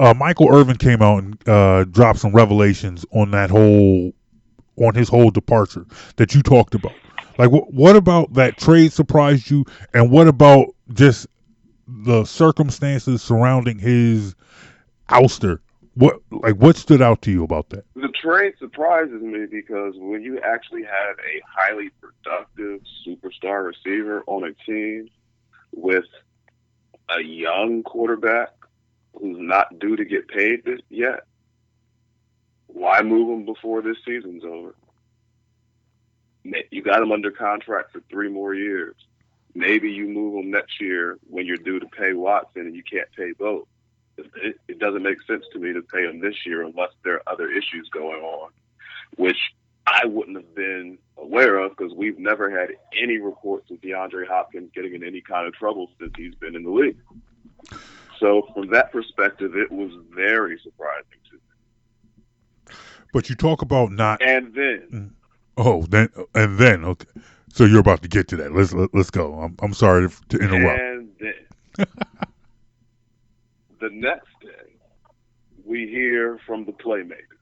uh, 0.00 0.14
Michael 0.14 0.52
Irvin 0.52 0.76
came 0.76 1.02
out 1.02 1.22
and 1.22 1.48
uh, 1.48 1.84
dropped 1.84 2.18
some 2.18 2.32
revelations 2.32 3.04
on 3.12 3.30
that 3.30 3.50
whole 3.50 4.12
on 4.76 4.94
his 4.94 5.08
whole 5.08 5.30
departure 5.30 5.86
that 6.16 6.34
you 6.34 6.42
talked 6.42 6.74
about. 6.74 6.92
Like, 7.38 7.50
wh- 7.50 7.72
what 7.72 7.96
about 7.96 8.32
that 8.34 8.58
trade 8.58 8.92
surprised 8.92 9.50
you, 9.50 9.64
and 9.94 10.10
what 10.10 10.26
about 10.26 10.68
just 10.92 11.26
the 11.86 12.24
circumstances 12.24 13.22
surrounding 13.22 13.78
his 13.78 14.34
ouster? 15.08 15.60
What 15.94 16.20
like 16.30 16.56
what 16.56 16.76
stood 16.76 17.02
out 17.02 17.22
to 17.22 17.30
you 17.30 17.42
about 17.42 17.70
that? 17.70 17.84
The 17.94 18.08
trade 18.08 18.54
surprises 18.58 19.20
me 19.22 19.46
because 19.50 19.94
when 19.96 20.22
you 20.22 20.40
actually 20.40 20.84
have 20.84 21.16
a 21.18 21.42
highly 21.46 21.90
productive 22.00 22.80
superstar 23.06 23.66
receiver 23.66 24.22
on 24.26 24.44
a 24.44 24.52
team 24.64 25.08
with 25.72 26.04
a 27.08 27.22
young 27.22 27.82
quarterback 27.82 28.50
who's 29.14 29.38
not 29.40 29.78
due 29.80 29.96
to 29.96 30.04
get 30.04 30.28
paid 30.28 30.62
yet, 30.88 31.24
why 32.68 33.02
move 33.02 33.38
him 33.38 33.44
before 33.44 33.82
this 33.82 33.96
season's 34.06 34.44
over? 34.44 34.74
You 36.70 36.82
got 36.82 37.02
him 37.02 37.12
under 37.12 37.30
contract 37.30 37.92
for 37.92 38.00
three 38.10 38.28
more 38.28 38.54
years. 38.54 38.94
Maybe 39.54 39.90
you 39.90 40.08
move 40.08 40.42
him 40.42 40.50
next 40.50 40.80
year 40.80 41.18
when 41.28 41.46
you're 41.46 41.56
due 41.56 41.80
to 41.80 41.86
pay 41.86 42.12
Watson 42.12 42.62
and 42.62 42.76
you 42.76 42.82
can't 42.84 43.08
pay 43.16 43.32
both. 43.32 43.66
It, 44.36 44.56
it 44.68 44.78
doesn't 44.78 45.02
make 45.02 45.22
sense 45.26 45.44
to 45.52 45.58
me 45.58 45.72
to 45.72 45.82
pay 45.82 46.04
him 46.04 46.20
this 46.20 46.34
year 46.46 46.62
unless 46.62 46.90
there 47.04 47.14
are 47.14 47.22
other 47.26 47.50
issues 47.50 47.88
going 47.92 48.22
on, 48.22 48.50
which 49.16 49.38
I 49.86 50.06
wouldn't 50.06 50.36
have 50.36 50.54
been 50.54 50.98
aware 51.16 51.58
of 51.58 51.76
because 51.76 51.92
we've 51.94 52.18
never 52.18 52.50
had 52.50 52.70
any 53.00 53.18
reports 53.18 53.70
of 53.70 53.80
DeAndre 53.80 54.26
Hopkins 54.26 54.70
getting 54.74 54.94
in 54.94 55.04
any 55.04 55.20
kind 55.20 55.46
of 55.46 55.54
trouble 55.54 55.90
since 55.98 56.12
he's 56.16 56.34
been 56.34 56.54
in 56.54 56.62
the 56.62 56.70
league. 56.70 56.96
So 58.18 58.48
from 58.54 58.68
that 58.68 58.92
perspective, 58.92 59.56
it 59.56 59.72
was 59.72 59.92
very 60.14 60.58
surprising 60.62 61.06
to 61.30 61.36
me. 61.36 62.76
But 63.12 63.28
you 63.28 63.34
talk 63.34 63.62
about 63.62 63.90
not 63.90 64.22
And 64.22 64.54
then 64.54 64.88
mm. 64.92 65.10
Oh, 65.56 65.82
then 65.82 66.08
and 66.34 66.58
then 66.58 66.84
okay. 66.84 67.06
So 67.52 67.64
you're 67.64 67.80
about 67.80 68.02
to 68.02 68.08
get 68.08 68.28
to 68.28 68.36
that. 68.36 68.54
Let's 68.54 68.72
let, 68.72 68.90
let's 68.94 69.10
go. 69.10 69.34
I'm 69.40 69.56
I'm 69.60 69.74
sorry 69.74 70.08
to, 70.08 70.28
to 70.28 70.38
interrupt. 70.38 70.80
And 70.80 71.10
then 71.18 71.86
the 73.80 73.90
next 73.90 74.28
day, 74.40 74.76
we 75.64 75.88
hear 75.88 76.38
from 76.46 76.64
the 76.64 76.72
playmaker. 76.72 77.38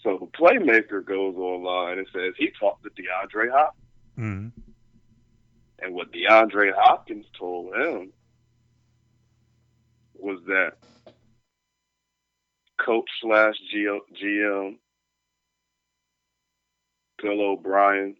So 0.00 0.18
the 0.18 0.26
playmaker 0.38 1.04
goes 1.04 1.34
online 1.36 1.98
and 1.98 2.06
says 2.12 2.34
he 2.36 2.50
talked 2.60 2.84
to 2.84 2.90
DeAndre 2.90 3.50
Hopkins. 3.50 3.84
Mhm. 4.18 4.52
And 5.78 5.94
what 5.94 6.12
DeAndre 6.12 6.72
Hopkins 6.74 7.26
told 7.38 7.74
him 7.74 8.12
was 10.14 10.42
that 10.44 10.76
coach 12.78 13.08
slash 13.20 13.54
GM 13.72 14.78
Bill 17.22 17.40
O'Brien 17.40 18.16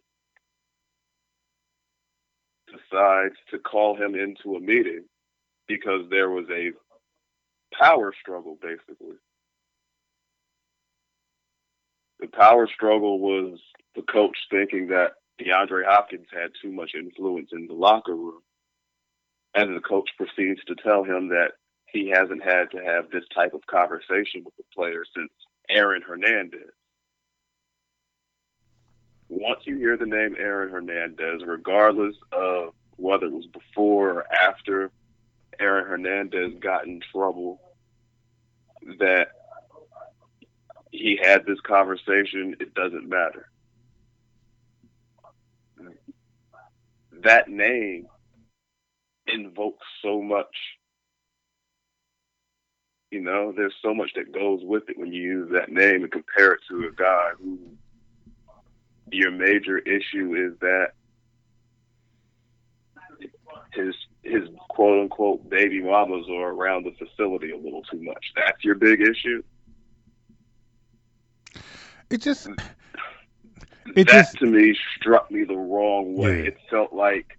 decides 2.75 3.35
to 3.51 3.59
call 3.59 3.95
him 3.95 4.15
into 4.15 4.55
a 4.55 4.59
meeting 4.59 5.05
because 5.67 6.01
there 6.09 6.29
was 6.29 6.45
a 6.51 6.71
power 7.77 8.13
struggle, 8.19 8.57
basically. 8.61 9.15
The 12.19 12.27
power 12.27 12.67
struggle 12.73 13.19
was 13.19 13.59
the 13.95 14.03
coach 14.03 14.37
thinking 14.49 14.87
that 14.87 15.13
DeAndre 15.39 15.83
Hopkins 15.85 16.27
had 16.31 16.51
too 16.61 16.71
much 16.71 16.91
influence 16.95 17.49
in 17.51 17.67
the 17.67 17.73
locker 17.73 18.15
room. 18.15 18.41
And 19.53 19.75
the 19.75 19.81
coach 19.81 20.09
proceeds 20.17 20.63
to 20.65 20.75
tell 20.75 21.03
him 21.03 21.29
that 21.29 21.51
he 21.87 22.09
hasn't 22.13 22.43
had 22.43 22.71
to 22.71 22.83
have 22.83 23.09
this 23.09 23.23
type 23.33 23.53
of 23.53 23.65
conversation 23.67 24.43
with 24.43 24.55
the 24.57 24.63
player 24.73 25.03
since 25.15 25.31
Aaron 25.69 26.01
Hernandez. 26.05 26.74
Once 29.29 29.61
you 29.65 29.77
hear 29.77 29.97
the 29.97 30.05
name 30.05 30.35
Aaron 30.37 30.69
Hernandez, 30.69 31.41
regardless 31.45 32.15
of 32.31 32.73
whether 32.97 33.25
it 33.25 33.33
was 33.33 33.47
before 33.47 34.11
or 34.11 34.25
after 34.33 34.91
Aaron 35.59 35.87
Hernandez 35.87 36.53
got 36.59 36.85
in 36.85 37.01
trouble, 37.11 37.59
that 38.99 39.29
he 40.91 41.19
had 41.21 41.45
this 41.45 41.59
conversation, 41.61 42.55
it 42.59 42.73
doesn't 42.73 43.09
matter. 43.09 43.49
That 47.23 47.49
name 47.49 48.07
invokes 49.27 49.85
so 50.01 50.21
much. 50.21 50.55
You 53.11 53.21
know, 53.21 53.51
there's 53.55 53.73
so 53.81 53.93
much 53.93 54.11
that 54.15 54.31
goes 54.31 54.59
with 54.63 54.89
it 54.89 54.97
when 54.97 55.11
you 55.11 55.21
use 55.21 55.49
that 55.53 55.71
name 55.71 56.03
and 56.03 56.11
compare 56.11 56.53
it 56.53 56.61
to 56.69 56.87
a 56.87 56.91
guy 56.91 57.31
who 57.39 57.59
your 59.11 59.31
major 59.31 59.77
issue 59.79 60.35
is 60.35 60.57
that 60.59 60.91
his 63.73 63.95
his 64.23 64.49
quote 64.69 65.01
unquote 65.01 65.47
baby 65.49 65.81
mamas 65.81 66.25
are 66.29 66.51
around 66.51 66.85
the 66.85 66.91
facility 67.05 67.51
a 67.51 67.57
little 67.57 67.83
too 67.83 68.01
much. 68.01 68.25
That's 68.35 68.63
your 68.63 68.75
big 68.75 69.01
issue. 69.01 69.43
It 72.09 72.21
just 72.21 72.47
it 73.95 74.07
that 74.07 74.07
just 74.07 74.37
to 74.39 74.45
me 74.45 74.75
struck 74.97 75.29
me 75.29 75.43
the 75.43 75.55
wrong 75.57 76.15
way. 76.15 76.39
Yeah. 76.43 76.47
It 76.47 76.57
felt 76.69 76.93
like 76.93 77.37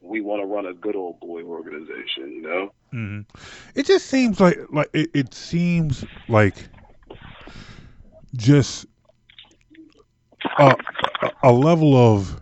we 0.00 0.20
want 0.20 0.42
to 0.42 0.46
run 0.46 0.66
a 0.66 0.74
good 0.74 0.96
old 0.96 1.20
boy 1.20 1.42
organization, 1.42 2.32
you 2.32 2.42
know? 2.42 2.72
mhm. 2.92 3.24
it 3.74 3.86
just 3.86 4.06
seems 4.06 4.40
like 4.40 4.58
like 4.70 4.90
it, 4.92 5.10
it 5.14 5.34
seems 5.34 6.04
like 6.28 6.68
just 8.34 8.86
a, 10.58 10.76
a, 11.42 11.52
level 11.52 11.96
of 11.96 12.40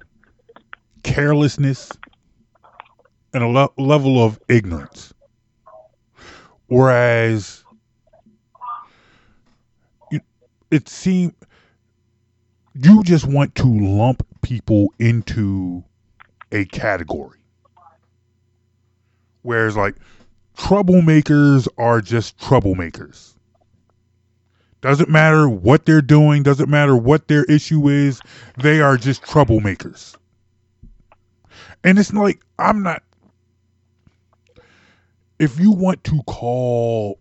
carelessness 1.02 1.90
and 3.32 3.42
a 3.42 3.48
le- 3.48 3.70
level 3.78 4.22
of 4.22 4.40
ignorance. 4.48 5.12
Whereas 6.66 7.64
it, 10.10 10.22
it 10.70 10.88
seems 10.88 11.32
you 12.74 13.02
just 13.02 13.26
want 13.26 13.54
to 13.56 13.66
lump 13.66 14.26
people 14.42 14.92
into 14.98 15.84
a 16.52 16.64
category. 16.66 17.38
Whereas, 19.42 19.76
like, 19.76 19.96
troublemakers 20.56 21.66
are 21.78 22.00
just 22.00 22.38
troublemakers. 22.38 23.34
Doesn't 24.80 25.10
matter 25.10 25.48
what 25.48 25.84
they're 25.84 26.00
doing, 26.00 26.42
doesn't 26.42 26.70
matter 26.70 26.96
what 26.96 27.28
their 27.28 27.44
issue 27.44 27.88
is, 27.88 28.20
they 28.56 28.80
are 28.80 28.96
just 28.96 29.22
troublemakers. 29.22 30.16
And 31.84 31.98
it's 31.98 32.12
like, 32.12 32.40
I'm 32.58 32.82
not. 32.82 33.02
If 35.38 35.58
you 35.58 35.70
want 35.70 36.04
to 36.04 36.22
call 36.24 37.18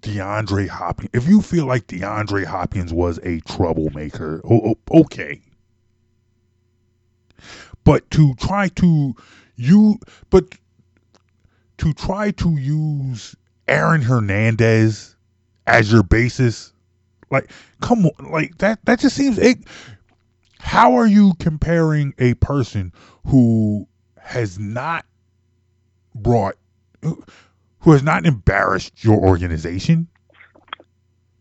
DeAndre 0.00 0.68
Hopkins, 0.68 1.10
if 1.12 1.28
you 1.28 1.40
feel 1.42 1.66
like 1.66 1.86
DeAndre 1.86 2.44
Hopkins 2.44 2.92
was 2.92 3.18
a 3.22 3.40
troublemaker, 3.40 4.40
okay. 4.90 5.40
But 7.84 8.08
to 8.12 8.34
try 8.34 8.68
to 8.68 9.14
you, 9.56 9.98
but 10.30 10.56
to 11.78 11.92
try 11.92 12.30
to 12.32 12.56
use 12.56 13.34
Aaron 13.66 14.02
Hernandez 14.02 15.16
as 15.66 15.90
your 15.90 16.02
basis, 16.04 16.71
like, 17.32 17.50
come 17.80 18.06
on, 18.06 18.30
like 18.30 18.58
that, 18.58 18.84
that 18.84 19.00
just 19.00 19.16
seems. 19.16 19.38
It, 19.38 19.58
how 20.60 20.94
are 20.94 21.06
you 21.06 21.32
comparing 21.40 22.14
a 22.18 22.34
person 22.34 22.92
who 23.26 23.88
has 24.18 24.58
not 24.58 25.04
brought, 26.14 26.54
who 27.02 27.90
has 27.90 28.02
not 28.04 28.26
embarrassed 28.26 29.02
your 29.02 29.18
organization? 29.18 30.06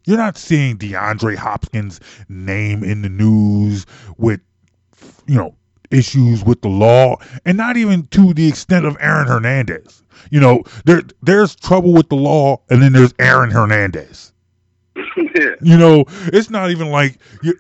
You're 0.06 0.18
not 0.18 0.38
seeing 0.38 0.78
DeAndre 0.78 1.36
Hopkins' 1.36 2.00
name 2.28 2.84
in 2.84 3.04
the 3.04 3.10
news 3.10 3.86
with, 4.18 4.40
you 5.28 5.36
know, 5.36 5.56
issues 5.92 6.44
with 6.44 6.62
the 6.62 6.70
law, 6.70 7.18
and 7.46 7.58
not 7.58 7.78
even 7.78 8.08
to 8.08 8.34
the 8.34 8.48
extent 8.48 8.86
of 8.86 8.98
Aaron 9.00 9.28
Hernandez. 9.28 10.02
You 10.32 10.40
know, 10.40 10.64
there 10.86 11.04
there's 11.22 11.56
trouble 11.56 11.94
with 11.94 12.10
the 12.10 12.16
law, 12.16 12.62
and 12.70 12.82
then 12.82 12.94
there's 12.94 13.14
Aaron 13.20 13.52
Hernandez. 13.52 14.31
Yeah. 15.36 15.56
You 15.62 15.78
know, 15.78 16.06
it's 16.28 16.50
not 16.50 16.72
even 16.72 16.90
like 16.90 17.18
you 17.42 17.54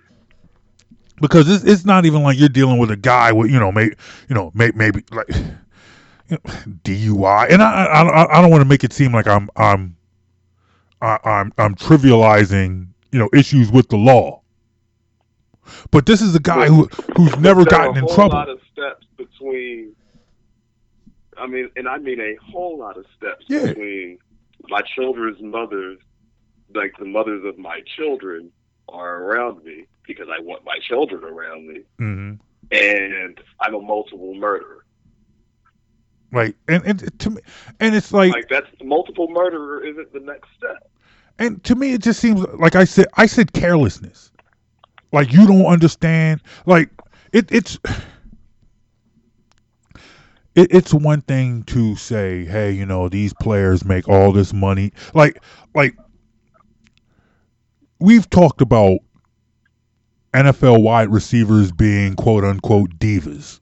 because 1.21 1.49
it's 1.49 1.63
it's 1.63 1.85
not 1.85 2.05
even 2.05 2.23
like 2.23 2.37
you're 2.39 2.49
dealing 2.49 2.77
with 2.79 2.91
a 2.91 2.95
guy 2.97 3.31
with 3.31 3.51
you 3.51 3.59
know 3.59 3.71
maybe 3.71 3.95
you 4.29 4.35
know 4.35 4.51
may, 4.53 4.71
maybe 4.75 5.03
like 5.11 5.27
you 6.29 6.37
know, 6.43 6.51
DUI, 6.83 7.51
and 7.51 7.61
I 7.61 7.85
I, 7.85 8.37
I- 8.37 8.41
don't 8.41 8.51
want 8.51 8.61
to 8.61 8.67
make 8.67 8.83
it 8.83 8.93
seem 8.93 9.13
like 9.13 9.27
I'm 9.27 9.49
I'm 9.55 9.95
I, 11.01 11.17
I'm 11.23 11.53
I'm 11.57 11.75
trivializing 11.75 12.87
you 13.11 13.19
know 13.19 13.29
issues 13.33 13.71
with 13.71 13.89
the 13.89 13.97
law. 13.97 14.41
But 15.91 16.05
this 16.05 16.21
is 16.21 16.35
a 16.35 16.39
guy 16.39 16.67
who 16.67 16.85
who's 17.15 17.37
never 17.37 17.65
gotten 17.65 17.95
a 17.95 17.99
in 17.99 18.05
whole 18.05 18.15
trouble. 18.15 18.35
lot 18.35 18.49
of 18.49 18.59
steps 18.71 19.05
between. 19.17 19.95
I 21.37 21.47
mean, 21.47 21.69
and 21.75 21.87
I 21.87 21.97
mean 21.97 22.19
a 22.19 22.35
whole 22.51 22.77
lot 22.77 22.97
of 22.97 23.05
steps 23.17 23.45
Yeah. 23.47 23.67
between 23.67 24.19
my 24.69 24.81
children's 24.95 25.41
mothers, 25.41 25.99
like 26.76 26.93
the 26.99 27.05
mothers 27.05 27.43
of 27.45 27.57
my 27.57 27.82
children, 27.97 28.51
are 28.89 29.24
around 29.24 29.63
me 29.63 29.86
because 30.07 30.28
I 30.30 30.41
want 30.41 30.63
my 30.65 30.78
children 30.88 31.24
around 31.24 31.67
me, 31.67 31.82
hmm 31.97 32.34
and 32.72 33.39
I'm 33.61 33.76
a 33.76 33.82
multiple 33.82 34.34
murderer. 34.36 34.86
Right, 36.32 36.55
and 36.67 36.84
and 36.86 37.19
to 37.19 37.30
me, 37.32 37.41
and 37.80 37.95
it's 37.95 38.13
like 38.13 38.32
Like 38.32 38.47
that's 38.49 38.67
multiple 38.82 39.28
murderer 39.30 39.84
isn't 39.86 40.13
the 40.13 40.19
next 40.19 40.47
step. 40.57 40.89
And 41.39 41.63
to 41.65 41.76
me, 41.76 41.93
it 41.93 42.01
just 42.01 42.19
seems 42.19 42.41
like 42.59 42.76
I 42.76 42.86
said. 42.86 43.07
I 43.15 43.26
said 43.26 43.53
carelessness. 43.53 44.32
Like 45.11 45.32
you 45.34 45.47
don't 45.47 45.65
understand. 45.65 46.41
Like 46.65 46.89
it, 47.34 47.51
it's 47.51 47.80
it, 50.55 50.67
it's 50.72 50.93
one 50.93 51.22
thing 51.22 51.63
to 51.63 51.95
say, 51.95 52.45
hey, 52.45 52.72
you 52.72 52.86
know, 52.86 53.09
these 53.09 53.34
players 53.34 53.86
make 53.86 54.07
all 54.07 54.32
this 54.32 54.53
money. 54.53 54.91
Like 55.13 55.41
like 55.74 55.95
we've 58.01 58.29
talked 58.29 58.61
about 58.61 58.99
NFL 60.33 60.81
wide 60.81 61.09
receivers 61.09 61.71
being 61.71 62.15
quote 62.15 62.43
unquote 62.43 62.97
divas 62.97 63.59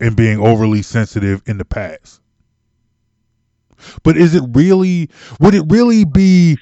and 0.00 0.16
being 0.16 0.38
overly 0.38 0.82
sensitive 0.82 1.42
in 1.46 1.58
the 1.58 1.64
past. 1.64 2.20
But 4.02 4.16
is 4.16 4.34
it 4.34 4.42
really 4.52 5.10
would 5.40 5.54
it 5.54 5.64
really 5.68 6.04
be 6.04 6.58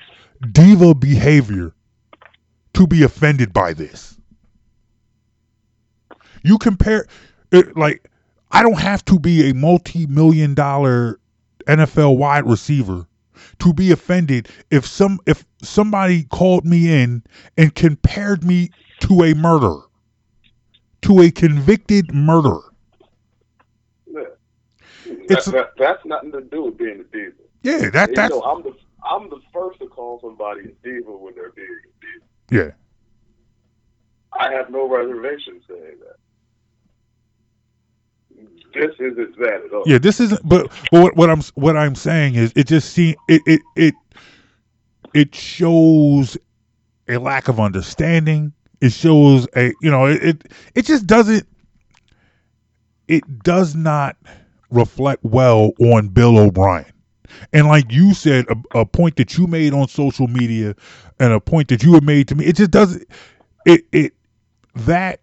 diva 0.52 0.94
behavior 0.94 1.74
to 2.74 2.86
be 2.86 3.02
offended 3.02 3.52
by 3.52 3.72
this? 3.72 4.18
You 6.42 6.58
compare 6.58 7.06
it 7.52 7.76
like 7.76 8.10
I 8.52 8.62
don't 8.62 8.78
have 8.78 9.04
to 9.06 9.18
be 9.18 9.50
a 9.50 9.54
multi-million 9.54 10.54
dollar 10.54 11.18
NFL 11.66 12.16
wide 12.16 12.46
receiver 12.46 13.06
to 13.58 13.72
be 13.72 13.90
offended 13.92 14.48
if 14.70 14.86
some 14.86 15.18
if 15.26 15.44
somebody 15.62 16.24
called 16.24 16.64
me 16.64 16.92
in 17.02 17.22
and 17.56 17.74
compared 17.74 18.44
me 18.44 18.70
to 19.00 19.22
a 19.24 19.34
murderer 19.34 19.82
to 21.02 21.20
a 21.20 21.30
convicted 21.30 22.12
murderer. 22.14 22.72
Yeah. 24.06 24.22
It's- 25.04 25.44
that, 25.46 25.52
that, 25.52 25.70
that's 25.78 26.04
nothing 26.04 26.32
to 26.32 26.40
do 26.42 26.64
with 26.64 26.78
being 26.78 27.00
a 27.00 27.04
diva. 27.04 27.32
Yeah, 27.62 27.90
that 27.90 28.10
You 28.10 28.14
that's 28.14 28.30
know, 28.30 28.42
I'm 28.42 28.62
the 28.62 28.74
I'm 29.08 29.28
the 29.30 29.40
first 29.52 29.78
to 29.80 29.86
call 29.88 30.20
somebody 30.20 30.60
a 30.62 30.72
diva 30.86 31.10
when 31.16 31.34
they're 31.34 31.52
being 31.52 31.68
a 31.68 32.50
diva. 32.50 32.64
yeah. 32.66 32.70
I 34.38 34.52
have 34.52 34.70
no 34.70 34.88
reservation 34.88 35.60
saying 35.68 35.96
that. 36.00 36.16
This 38.76 38.94
isn't 38.98 39.38
that 39.38 39.62
at 39.66 39.72
all. 39.72 39.82
Yeah, 39.86 39.98
this 39.98 40.20
isn't. 40.20 40.46
But, 40.48 40.70
but 40.90 41.02
what, 41.02 41.16
what 41.16 41.30
I'm 41.30 41.40
what 41.54 41.76
I'm 41.76 41.94
saying 41.94 42.34
is, 42.34 42.52
it 42.56 42.66
just 42.66 42.92
seem 42.92 43.16
it 43.28 43.42
it 43.46 43.60
it 43.76 43.94
it 45.14 45.34
shows 45.34 46.36
a 47.08 47.18
lack 47.18 47.48
of 47.48 47.60
understanding. 47.60 48.52
It 48.80 48.92
shows 48.92 49.48
a 49.56 49.72
you 49.80 49.90
know 49.90 50.06
it 50.06 50.22
it, 50.22 50.52
it 50.74 50.86
just 50.86 51.06
doesn't. 51.06 51.46
It 53.08 53.42
does 53.42 53.74
not 53.74 54.16
reflect 54.70 55.24
well 55.24 55.72
on 55.80 56.08
Bill 56.08 56.38
O'Brien. 56.38 56.92
And 57.52 57.68
like 57.68 57.92
you 57.92 58.14
said, 58.14 58.46
a, 58.48 58.80
a 58.80 58.86
point 58.86 59.16
that 59.16 59.36
you 59.38 59.46
made 59.46 59.72
on 59.72 59.88
social 59.88 60.26
media, 60.26 60.74
and 61.18 61.32
a 61.32 61.40
point 61.40 61.68
that 61.68 61.82
you 61.82 61.94
have 61.94 62.02
made 62.04 62.28
to 62.28 62.34
me, 62.34 62.44
it 62.44 62.56
just 62.56 62.70
doesn't. 62.70 63.08
It 63.64 63.84
it 63.92 64.12
that 64.74 65.20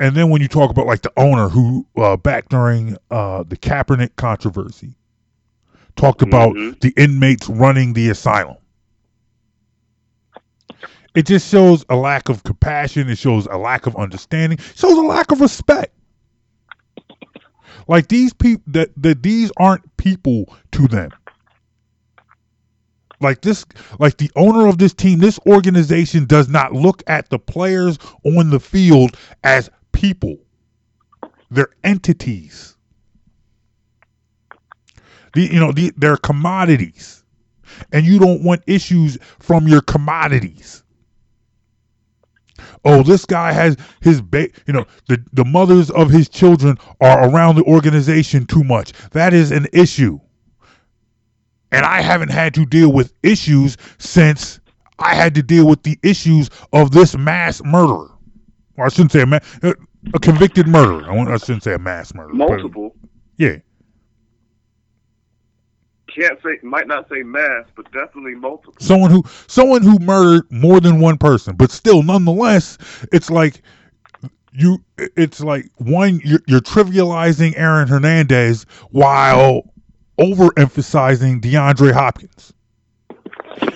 and 0.00 0.14
then 0.16 0.30
when 0.30 0.40
you 0.42 0.48
talk 0.48 0.70
about 0.70 0.86
like 0.86 1.02
the 1.02 1.12
owner 1.16 1.48
who 1.48 1.86
uh, 1.96 2.16
back 2.16 2.48
during 2.48 2.96
uh, 3.10 3.42
the 3.44 3.56
Kaepernick 3.56 4.16
controversy 4.16 4.94
talked 5.96 6.22
about 6.22 6.54
Mhm. 6.54 6.80
the 6.80 6.92
inmates 6.96 7.48
running 7.48 7.92
the 7.94 8.08
asylum. 8.10 8.56
It 11.14 11.26
just 11.26 11.50
shows 11.50 11.84
a 11.88 11.96
lack 11.96 12.28
of 12.28 12.44
compassion. 12.44 13.08
It 13.08 13.18
shows 13.18 13.46
a 13.46 13.56
lack 13.56 13.86
of 13.86 13.96
understanding. 13.96 14.58
It 14.58 14.76
shows 14.78 14.96
a 14.96 15.02
lack 15.02 15.32
of 15.32 15.40
respect. 15.40 15.94
Like 17.88 18.08
these 18.08 18.32
people 18.32 18.62
that 18.68 18.90
that 18.96 19.22
these 19.22 19.50
aren't 19.58 19.96
people 19.96 20.54
to 20.72 20.86
them. 20.86 21.10
Like 23.20 23.40
this, 23.40 23.64
like 23.98 24.18
the 24.18 24.30
owner 24.36 24.68
of 24.68 24.78
this 24.78 24.94
team, 24.94 25.18
this 25.18 25.40
organization 25.46 26.24
does 26.26 26.48
not 26.48 26.72
look 26.72 27.02
at 27.08 27.28
the 27.30 27.38
players 27.38 27.98
on 28.24 28.50
the 28.50 28.60
field 28.60 29.16
as 29.42 29.68
people. 29.92 30.38
They're 31.50 31.70
entities. 31.84 32.76
The, 35.34 35.42
you 35.42 35.60
know, 35.60 35.72
the, 35.72 35.92
they're 35.96 36.16
commodities, 36.16 37.24
and 37.92 38.06
you 38.06 38.18
don't 38.18 38.42
want 38.42 38.62
issues 38.66 39.18
from 39.38 39.68
your 39.68 39.82
commodities. 39.82 40.82
Oh, 42.84 43.02
this 43.02 43.24
guy 43.24 43.52
has 43.52 43.76
his 44.00 44.20
ba- 44.22 44.48
you 44.66 44.72
know, 44.72 44.86
the 45.08 45.22
the 45.32 45.44
mothers 45.44 45.90
of 45.90 46.10
his 46.10 46.28
children 46.28 46.78
are 47.00 47.28
around 47.30 47.56
the 47.56 47.64
organization 47.64 48.46
too 48.46 48.64
much. 48.64 48.92
That 49.12 49.34
is 49.34 49.50
an 49.50 49.66
issue. 49.72 50.18
And 51.72 51.84
I 51.86 52.02
haven't 52.02 52.30
had 52.30 52.54
to 52.54 52.66
deal 52.66 52.92
with 52.92 53.12
issues 53.22 53.76
since 53.98 54.60
I 54.98 55.14
had 55.14 55.34
to 55.36 55.42
deal 55.42 55.66
with 55.66 55.82
the 55.84 55.98
issues 56.02 56.50
of 56.72 56.92
this 56.92 57.16
mass 57.16 57.62
murderer. 57.64 58.10
Or 58.78 58.86
I 58.86 58.88
shouldn't 58.88 59.12
say 59.12 59.22
a, 59.22 59.26
ma- 59.26 59.40
uh, 59.62 59.74
a 60.14 60.18
convicted 60.20 60.66
murderer. 60.68 61.10
I, 61.10 61.14
want, 61.14 61.28
I 61.28 61.36
shouldn't 61.36 61.64
say 61.64 61.74
a 61.74 61.78
mass 61.78 62.14
murderer. 62.14 62.34
but- 62.38 62.48
Multiple. 62.48 62.94
yeah. 63.36 63.56
Can't 66.14 66.40
say 66.42 66.58
might 66.62 66.86
not 66.88 67.06
say 67.10 67.22
mass, 67.22 67.66
but 67.76 67.84
definitely 67.92 68.34
multiple. 68.34 68.74
Someone 68.80 69.10
who 69.10 69.22
someone 69.46 69.82
who 69.82 69.98
murdered 69.98 70.50
more 70.50 70.80
than 70.80 71.00
one 71.00 71.18
person, 71.18 71.54
but 71.54 71.70
still, 71.70 72.02
nonetheless, 72.02 72.78
it's 73.12 73.30
like 73.30 73.60
you. 74.52 74.78
It's 74.96 75.40
like 75.40 75.66
one 75.76 76.20
you're, 76.24 76.40
you're 76.46 76.60
trivializing 76.60 77.52
Aaron 77.56 77.88
Hernandez 77.88 78.64
while 78.90 79.62
overemphasizing 80.18 81.40
DeAndre 81.42 81.92
Hopkins. 81.92 82.54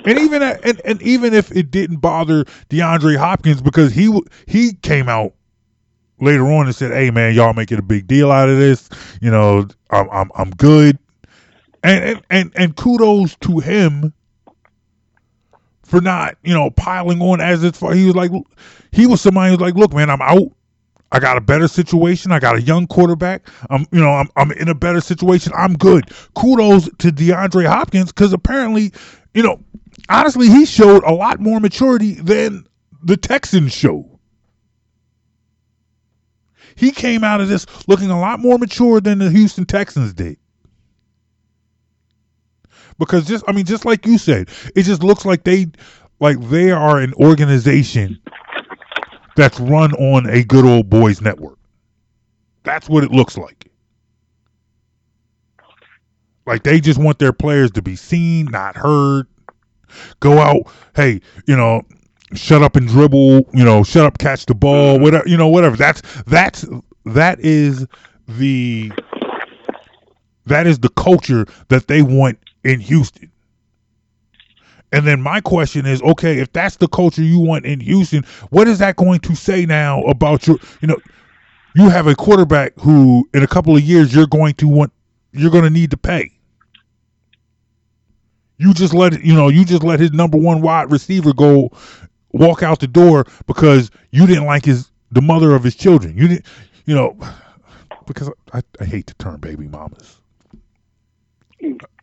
And 0.04 0.18
even 0.18 0.42
at, 0.42 0.64
and, 0.64 0.80
and 0.84 1.02
even 1.02 1.34
if 1.34 1.50
it 1.52 1.70
didn't 1.70 1.98
bother 1.98 2.44
DeAndre 2.70 3.16
Hopkins 3.16 3.62
because 3.62 3.92
he 3.92 4.20
he 4.46 4.74
came 4.74 5.08
out 5.08 5.34
later 6.20 6.46
on 6.46 6.66
and 6.66 6.74
said, 6.74 6.92
"Hey 6.92 7.10
man, 7.10 7.34
y'all 7.34 7.52
making 7.52 7.78
a 7.78 7.82
big 7.82 8.06
deal 8.06 8.30
out 8.30 8.48
of 8.48 8.58
this. 8.58 8.88
You 9.20 9.30
know, 9.30 9.68
I'm 9.90 10.08
I'm 10.10 10.30
I'm 10.34 10.50
good." 10.50 10.98
And 11.82 12.04
and 12.04 12.22
and, 12.30 12.52
and 12.56 12.76
kudos 12.76 13.36
to 13.36 13.58
him 13.58 14.12
for 15.92 16.00
not, 16.00 16.36
you 16.42 16.54
know, 16.54 16.70
piling 16.70 17.20
on 17.20 17.42
as 17.42 17.62
it's. 17.62 17.78
He 17.78 18.06
was 18.06 18.14
like, 18.14 18.30
he 18.92 19.06
was 19.06 19.20
somebody 19.20 19.50
who 19.50 19.58
was 19.58 19.60
like, 19.60 19.74
look, 19.74 19.92
man, 19.92 20.08
I'm 20.08 20.22
out. 20.22 20.50
I 21.12 21.20
got 21.20 21.36
a 21.36 21.40
better 21.42 21.68
situation. 21.68 22.32
I 22.32 22.38
got 22.38 22.56
a 22.56 22.62
young 22.62 22.86
quarterback. 22.86 23.46
I'm, 23.68 23.86
you 23.92 24.00
know, 24.00 24.08
I'm, 24.08 24.30
I'm 24.36 24.52
in 24.52 24.68
a 24.70 24.74
better 24.74 25.02
situation. 25.02 25.52
I'm 25.54 25.76
good. 25.76 26.10
Kudos 26.34 26.84
to 26.84 27.12
DeAndre 27.12 27.66
Hopkins 27.66 28.10
because 28.10 28.32
apparently, 28.32 28.90
you 29.34 29.42
know, 29.42 29.62
honestly, 30.08 30.48
he 30.48 30.66
showed 30.66 31.04
a 31.04 31.12
lot 31.12 31.40
more 31.40 31.60
maturity 31.60 32.14
than 32.14 32.66
the 33.02 33.16
Texans 33.16 33.72
showed. 33.72 34.08
He 36.74 36.90
came 36.90 37.22
out 37.24 37.40
of 37.40 37.48
this 37.48 37.66
looking 37.86 38.10
a 38.10 38.18
lot 38.18 38.40
more 38.40 38.58
mature 38.58 39.00
than 39.00 39.18
the 39.18 39.30
Houston 39.30 39.66
Texans 39.66 40.12
did. 40.14 40.38
Because 42.98 43.26
just 43.26 43.44
I 43.48 43.52
mean, 43.52 43.64
just 43.64 43.84
like 43.84 44.06
you 44.06 44.18
said, 44.18 44.48
it 44.74 44.82
just 44.82 45.02
looks 45.02 45.24
like 45.24 45.44
they 45.44 45.66
like 46.20 46.40
they 46.48 46.70
are 46.70 46.98
an 46.98 47.14
organization 47.14 48.18
that's 49.36 49.58
run 49.60 49.92
on 49.94 50.28
a 50.28 50.44
good 50.44 50.64
old 50.64 50.88
boys 50.88 51.20
network. 51.20 51.58
That's 52.62 52.88
what 52.88 53.02
it 53.04 53.10
looks 53.10 53.36
like. 53.36 53.61
Like 56.46 56.62
they 56.64 56.80
just 56.80 56.98
want 56.98 57.18
their 57.18 57.32
players 57.32 57.70
to 57.72 57.82
be 57.82 57.96
seen, 57.96 58.46
not 58.46 58.76
heard. 58.76 59.26
Go 60.20 60.38
out, 60.38 60.72
hey, 60.96 61.20
you 61.46 61.56
know, 61.56 61.82
shut 62.34 62.62
up 62.62 62.76
and 62.76 62.88
dribble, 62.88 63.46
you 63.52 63.64
know, 63.64 63.84
shut 63.84 64.06
up, 64.06 64.18
catch 64.18 64.46
the 64.46 64.54
ball, 64.54 64.94
mm-hmm. 64.94 65.04
whatever, 65.04 65.28
you 65.28 65.36
know, 65.36 65.48
whatever. 65.48 65.76
That's 65.76 66.02
that's 66.26 66.66
that 67.04 67.38
is 67.40 67.86
the 68.26 68.92
that 70.46 70.66
is 70.66 70.78
the 70.78 70.88
culture 70.90 71.46
that 71.68 71.88
they 71.88 72.02
want 72.02 72.38
in 72.64 72.80
Houston. 72.80 73.30
And 74.92 75.06
then 75.06 75.22
my 75.22 75.40
question 75.40 75.86
is, 75.86 76.02
okay, 76.02 76.38
if 76.38 76.52
that's 76.52 76.76
the 76.76 76.88
culture 76.88 77.22
you 77.22 77.38
want 77.38 77.64
in 77.64 77.80
Houston, 77.80 78.24
what 78.50 78.68
is 78.68 78.78
that 78.80 78.96
going 78.96 79.20
to 79.20 79.34
say 79.34 79.64
now 79.64 80.02
about 80.02 80.46
your, 80.46 80.58
you 80.82 80.88
know, 80.88 80.98
you 81.74 81.88
have 81.88 82.06
a 82.06 82.14
quarterback 82.14 82.74
who 82.78 83.26
in 83.32 83.42
a 83.42 83.46
couple 83.46 83.74
of 83.74 83.82
years 83.82 84.14
you're 84.14 84.26
going 84.26 84.52
to 84.54 84.68
want 84.68 84.92
you're 85.32 85.50
going 85.50 85.64
to 85.64 85.70
need 85.70 85.90
to 85.90 85.96
pay. 85.96 86.30
You 88.58 88.72
just 88.74 88.94
let 88.94 89.24
you 89.24 89.34
know, 89.34 89.48
you 89.48 89.64
just 89.64 89.82
let 89.82 89.98
his 89.98 90.12
number 90.12 90.38
one 90.38 90.60
wide 90.60 90.90
receiver 90.90 91.32
go 91.32 91.70
walk 92.32 92.62
out 92.62 92.78
the 92.78 92.86
door 92.86 93.26
because 93.46 93.90
you 94.10 94.26
didn't 94.26 94.44
like 94.44 94.64
his 94.64 94.90
the 95.10 95.20
mother 95.22 95.54
of 95.54 95.64
his 95.64 95.74
children. 95.74 96.16
You 96.16 96.28
didn't, 96.28 96.46
you 96.86 96.94
know, 96.94 97.16
because 98.06 98.30
I, 98.52 98.62
I 98.80 98.84
hate 98.84 99.06
the 99.06 99.14
term 99.14 99.40
baby 99.40 99.66
mamas. 99.66 100.18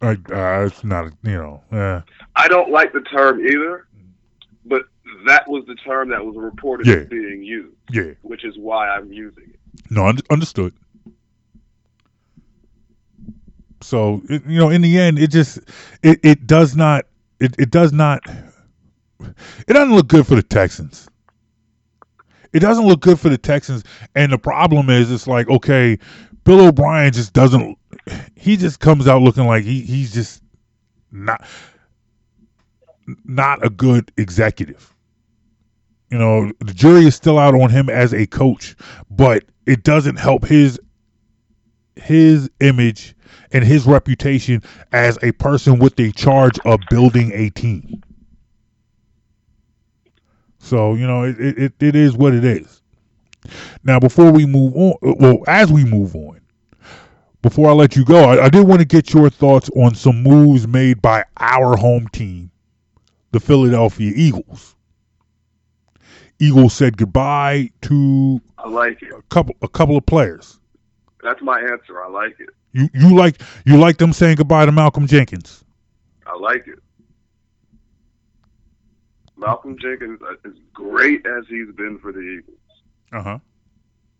I, 0.01 0.11
uh, 0.32 0.65
it's 0.65 0.84
not, 0.86 1.11
you 1.23 1.32
know. 1.34 1.61
Uh, 1.71 2.01
I 2.36 2.47
don't 2.47 2.71
like 2.71 2.93
the 2.93 3.01
term 3.01 3.45
either, 3.45 3.88
but 4.65 4.84
that 5.27 5.47
was 5.49 5.65
the 5.67 5.75
term 5.75 6.09
that 6.09 6.23
was 6.25 6.36
reported 6.38 6.88
Yeah. 6.88 6.95
as 6.95 7.07
being 7.07 7.43
used, 7.43 7.75
yeah, 7.91 8.11
which 8.21 8.45
is 8.45 8.57
why 8.57 8.89
I'm 8.89 9.11
using 9.11 9.43
it. 9.49 9.59
no, 9.89 10.07
un- 10.07 10.19
understood. 10.30 10.73
So 13.82 14.21
it, 14.30 14.45
you 14.45 14.57
know, 14.57 14.69
in 14.69 14.82
the 14.82 14.99
end, 14.99 15.19
it 15.19 15.32
just 15.32 15.59
it, 16.03 16.19
it 16.23 16.47
does 16.47 16.75
not 16.75 17.05
it, 17.39 17.55
it 17.57 17.71
does 17.71 17.93
not 17.93 18.21
it 19.19 19.73
doesn't 19.73 19.95
look 19.95 20.07
good 20.07 20.27
for 20.27 20.36
the 20.36 20.43
Texans. 20.43 21.07
It 22.51 22.59
doesn't 22.59 22.86
look 22.86 23.01
good 23.01 23.19
for 23.19 23.30
the 23.30 23.38
Texans, 23.38 23.84
and 24.15 24.32
the 24.32 24.38
problem 24.38 24.89
is, 24.89 25.11
it's 25.11 25.27
like 25.27 25.49
okay, 25.49 25.97
Bill 26.43 26.67
O'Brien 26.67 27.13
just 27.13 27.34
doesn't. 27.34 27.77
He 28.36 28.57
just 28.57 28.80
comes 28.80 29.07
out 29.07 29.21
looking 29.21 29.45
like 29.45 29.63
he 29.63 29.82
he's 29.82 30.13
just 30.13 30.41
not 31.11 31.45
not 33.23 33.63
a 33.65 33.69
good 33.69 34.11
executive. 34.17 34.93
You 36.09 36.17
know, 36.17 36.51
the 36.59 36.73
jury 36.73 37.05
is 37.05 37.15
still 37.15 37.38
out 37.38 37.53
on 37.53 37.69
him 37.69 37.88
as 37.88 38.13
a 38.13 38.25
coach, 38.25 38.75
but 39.11 39.43
it 39.67 39.84
doesn't 39.84 40.15
help 40.15 40.45
his 40.45 40.80
his 41.95 42.49
image 42.61 43.15
and 43.52 43.64
his 43.64 43.86
reputation 43.86 44.62
as 44.91 45.18
a 45.24 45.32
person 45.34 45.80
with 45.80 45.95
the 45.95 46.12
charge 46.12 46.60
of 46.66 46.80
building 46.89 47.32
a 47.34 47.50
team. 47.50 48.04
So, 50.60 50.95
you 50.95 51.08
know, 51.08 51.24
it, 51.24 51.39
it, 51.39 51.74
it 51.80 51.95
is 51.95 52.16
what 52.16 52.34
it 52.34 52.43
is. 52.45 52.82
Now, 53.84 54.00
before 54.00 54.32
we 54.32 54.45
move 54.45 54.76
on, 54.76 54.93
well, 55.02 55.43
as 55.47 55.72
we 55.72 55.86
move 55.86 56.16
on, 56.16 56.41
before 57.41 57.70
I 57.70 57.74
let 57.74 57.95
you 57.95 58.04
go, 58.04 58.26
I, 58.26 58.45
I 58.45 58.50
did 58.50 58.68
want 58.68 58.80
to 58.82 58.86
get 58.86 59.14
your 59.14 59.30
thoughts 59.30 59.70
on 59.76 59.95
some 59.95 60.22
moves 60.22 60.68
made 60.68 61.02
by 61.02 61.24
our 61.38 61.78
home 61.78 62.08
team, 62.10 62.52
the 63.32 63.39
Philadelphia 63.39 64.12
Eagles. 64.16 64.76
Eagles 66.39 66.74
said 66.74 66.97
goodbye 66.97 67.72
to 67.82 68.41
I 68.58 68.68
like 68.70 69.02
it. 69.02 69.14
a 69.18 69.22
couple 69.24 69.56
a 69.62 69.68
couple 69.68 69.97
of 69.97 70.06
players. 70.06 70.59
That's 71.24 71.41
my 71.41 71.59
answer. 71.59 72.01
I 72.03 72.07
like 72.09 72.39
it. 72.39 72.49
You 72.72 72.88
you 72.93 73.15
like 73.15 73.41
you 73.65 73.78
like 73.78 73.97
them 73.97 74.13
saying 74.13 74.36
goodbye 74.38 74.65
to 74.65 74.72
Malcolm 74.72 75.07
Jenkins. 75.07 75.63
I 76.28 76.36
like 76.38 76.67
it. 76.67 76.80
Malcolm 79.38 79.78
Jenkins, 79.80 80.20
as 80.45 80.51
great 80.74 81.26
as 81.26 81.45
he's 81.47 81.74
been 81.76 81.97
for 81.99 82.11
the 82.11 82.20
Eagles, 82.20 82.57
Uh 83.11 83.22
huh. 83.24 83.39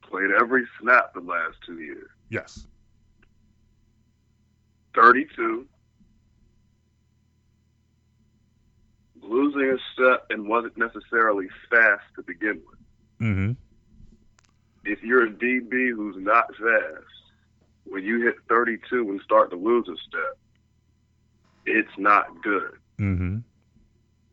played 0.02 0.32
every 0.32 0.66
snap 0.82 1.14
the 1.14 1.20
last 1.20 1.58
two 1.66 1.80
years. 1.80 2.10
Yes. 2.30 2.66
32, 4.96 5.68
losing 9.22 9.70
a 9.70 9.78
step 9.94 10.26
and 10.30 10.48
wasn't 10.48 10.78
necessarily 10.78 11.48
fast 11.70 12.04
to 12.16 12.24
begin 12.24 12.62
with. 12.70 12.80
Mm-hmm. 13.22 13.52
If 14.90 15.04
you're 15.04 15.28
a 15.28 15.30
DB 15.30 15.92
who's 15.92 16.16
not 16.18 16.48
fast, 16.56 17.06
when 17.86 18.04
you 18.04 18.22
hit 18.22 18.38
32 18.48 19.08
and 19.08 19.22
start 19.22 19.52
to 19.52 19.56
lose 19.56 19.88
a 19.88 19.96
step, 20.08 20.38
it's 21.68 21.96
not 22.00 22.42
good. 22.42 22.72
Mm-hmm. 22.98 23.38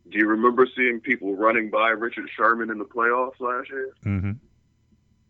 Do 0.09 0.17
you 0.17 0.25
remember 0.25 0.67
seeing 0.75 0.99
people 0.99 1.35
running 1.35 1.69
by 1.69 1.89
Richard 1.89 2.27
Sherman 2.35 2.71
in 2.71 2.79
the 2.79 2.85
playoffs 2.85 3.39
last 3.39 3.69
year? 3.69 3.93
Mm-hmm. 4.03 4.31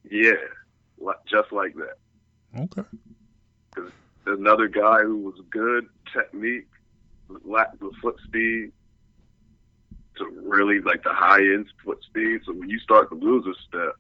Yeah, 0.10 1.12
just 1.30 1.52
like 1.52 1.76
that. 1.76 1.98
Okay. 2.62 2.88
There's 3.76 3.92
another 4.40 4.70
guy 4.70 5.02
who 5.02 5.18
was 5.18 5.36
good 5.50 5.90
technique, 6.14 6.68
lacked 7.44 7.82
the 7.82 7.92
foot 8.02 8.16
speed 8.24 8.72
to 10.16 10.26
really 10.42 10.80
like 10.80 11.04
the 11.04 11.14
high 11.14 11.42
end 11.42 11.68
foot 11.84 12.02
speed. 12.04 12.42
So 12.46 12.54
when 12.54 12.70
you 12.70 12.80
start 12.80 13.10
to 13.10 13.16
lose 13.16 13.46
a 13.46 13.54
step, 13.68 13.96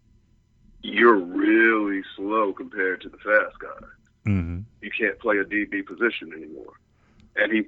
you're 0.87 1.19
really 1.19 2.01
slow 2.15 2.53
compared 2.53 3.01
to 3.01 3.09
the 3.09 3.17
fast 3.17 3.59
guy. 3.59 3.87
Mm-hmm. 4.25 4.59
You 4.81 4.91
can't 4.97 5.19
play 5.19 5.37
a 5.37 5.43
DB 5.43 5.85
position 5.85 6.31
anymore. 6.33 6.73
And 7.35 7.51
he 7.51 7.65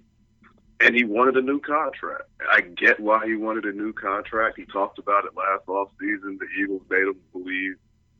and 0.80 0.96
he 0.96 1.04
wanted 1.04 1.36
a 1.36 1.42
new 1.42 1.60
contract. 1.60 2.24
I 2.50 2.62
get 2.62 3.00
why 3.00 3.26
he 3.26 3.36
wanted 3.36 3.66
a 3.66 3.74
new 3.74 3.92
contract. 3.92 4.58
He 4.58 4.66
talked 4.66 4.98
about 4.98 5.26
it 5.26 5.36
last 5.36 5.68
off 5.68 5.90
season. 6.00 6.40
The 6.40 6.48
Eagles 6.62 6.82
made 6.90 7.02
him 7.02 7.18
believe 7.34 7.76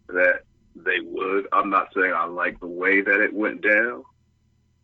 that 0.10 0.42
they 0.76 1.00
would. 1.02 1.48
I'm 1.54 1.70
not 1.70 1.88
saying 1.96 2.12
I 2.14 2.26
like 2.26 2.60
the 2.60 2.68
way 2.68 3.02
that 3.02 3.22
it 3.22 3.34
went 3.34 3.62
down, 3.62 4.04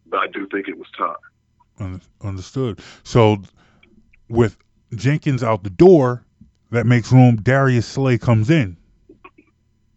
but 0.06 0.22
I 0.22 0.28
do 0.28 0.48
think 0.48 0.70
it 0.70 0.78
was 0.78 0.88
time. 0.98 2.00
Understood. 2.22 2.80
So 3.04 3.42
with 4.30 4.58
Jenkins 4.96 5.44
out 5.44 5.64
the 5.64 5.70
door, 5.70 6.24
that 6.72 6.86
makes 6.86 7.12
room. 7.12 7.36
Darius 7.36 7.86
Slay 7.86 8.18
comes 8.18 8.50
in. 8.50 8.78